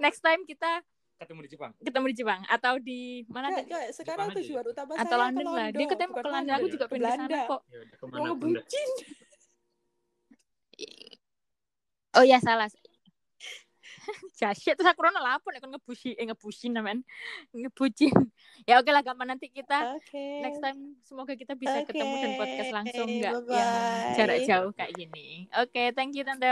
Next 0.00 0.20
time 0.20 0.42
kita 0.44 0.80
Ketemu 1.14 1.40
di 1.40 1.50
Jepang. 1.50 1.70
ketemu 1.78 2.06
di 2.06 2.16
Jepang 2.16 2.40
atau 2.44 2.74
di 2.76 3.00
mana 3.28 3.46
tadi? 3.48 3.70
sekarang 3.92 4.28
Jepang 4.28 4.34
aja 4.34 4.40
tujuan 4.40 4.64
utama 4.66 4.92
atau 4.92 5.06
saya 5.08 5.20
London 5.20 5.44
ke 5.44 5.52
lah 5.52 5.68
dia 5.70 5.86
ketemu 5.88 6.10
ke 6.12 6.22
London 6.24 6.54
aku 6.54 6.66
juga 6.68 6.84
Ke 6.84 6.90
pengen 6.90 7.06
di 7.06 7.14
sana 7.16 7.38
kok 7.44 7.60
Ya 7.64 7.80
Mau 8.00 8.10
dah. 8.10 8.22
ngebucin. 8.24 8.88
oh 12.14 12.24
ya 12.24 12.38
salah 12.38 12.66
Jasyik 14.40 14.76
terus 14.76 14.88
aku 14.88 15.00
rono 15.02 15.20
lapor 15.20 15.50
nek 15.50 15.62
kon 15.64 15.72
ngebusi 15.72 16.14
eh 16.14 16.24
ngebusin 16.28 16.72
namanya 16.76 17.00
ngebucin 17.50 18.12
ya 18.68 18.78
oke 18.78 18.90
lah 18.92 19.02
gampang 19.02 19.32
nanti 19.32 19.48
kita 19.48 19.96
Oke. 19.96 20.44
next 20.44 20.60
time 20.60 20.96
semoga 21.02 21.32
kita 21.34 21.56
bisa 21.56 21.82
Oke, 21.82 21.92
ketemu 21.92 22.14
dan 22.20 22.32
podcast 22.36 22.70
langsung 22.72 23.08
nggak 23.08 23.32
yang 23.48 23.72
jarak 24.14 24.38
jauh 24.44 24.70
kayak 24.76 24.92
gini. 24.94 25.48
Oke 25.56 25.90
thank 25.96 26.12
you 26.12 26.22
tante 26.22 26.44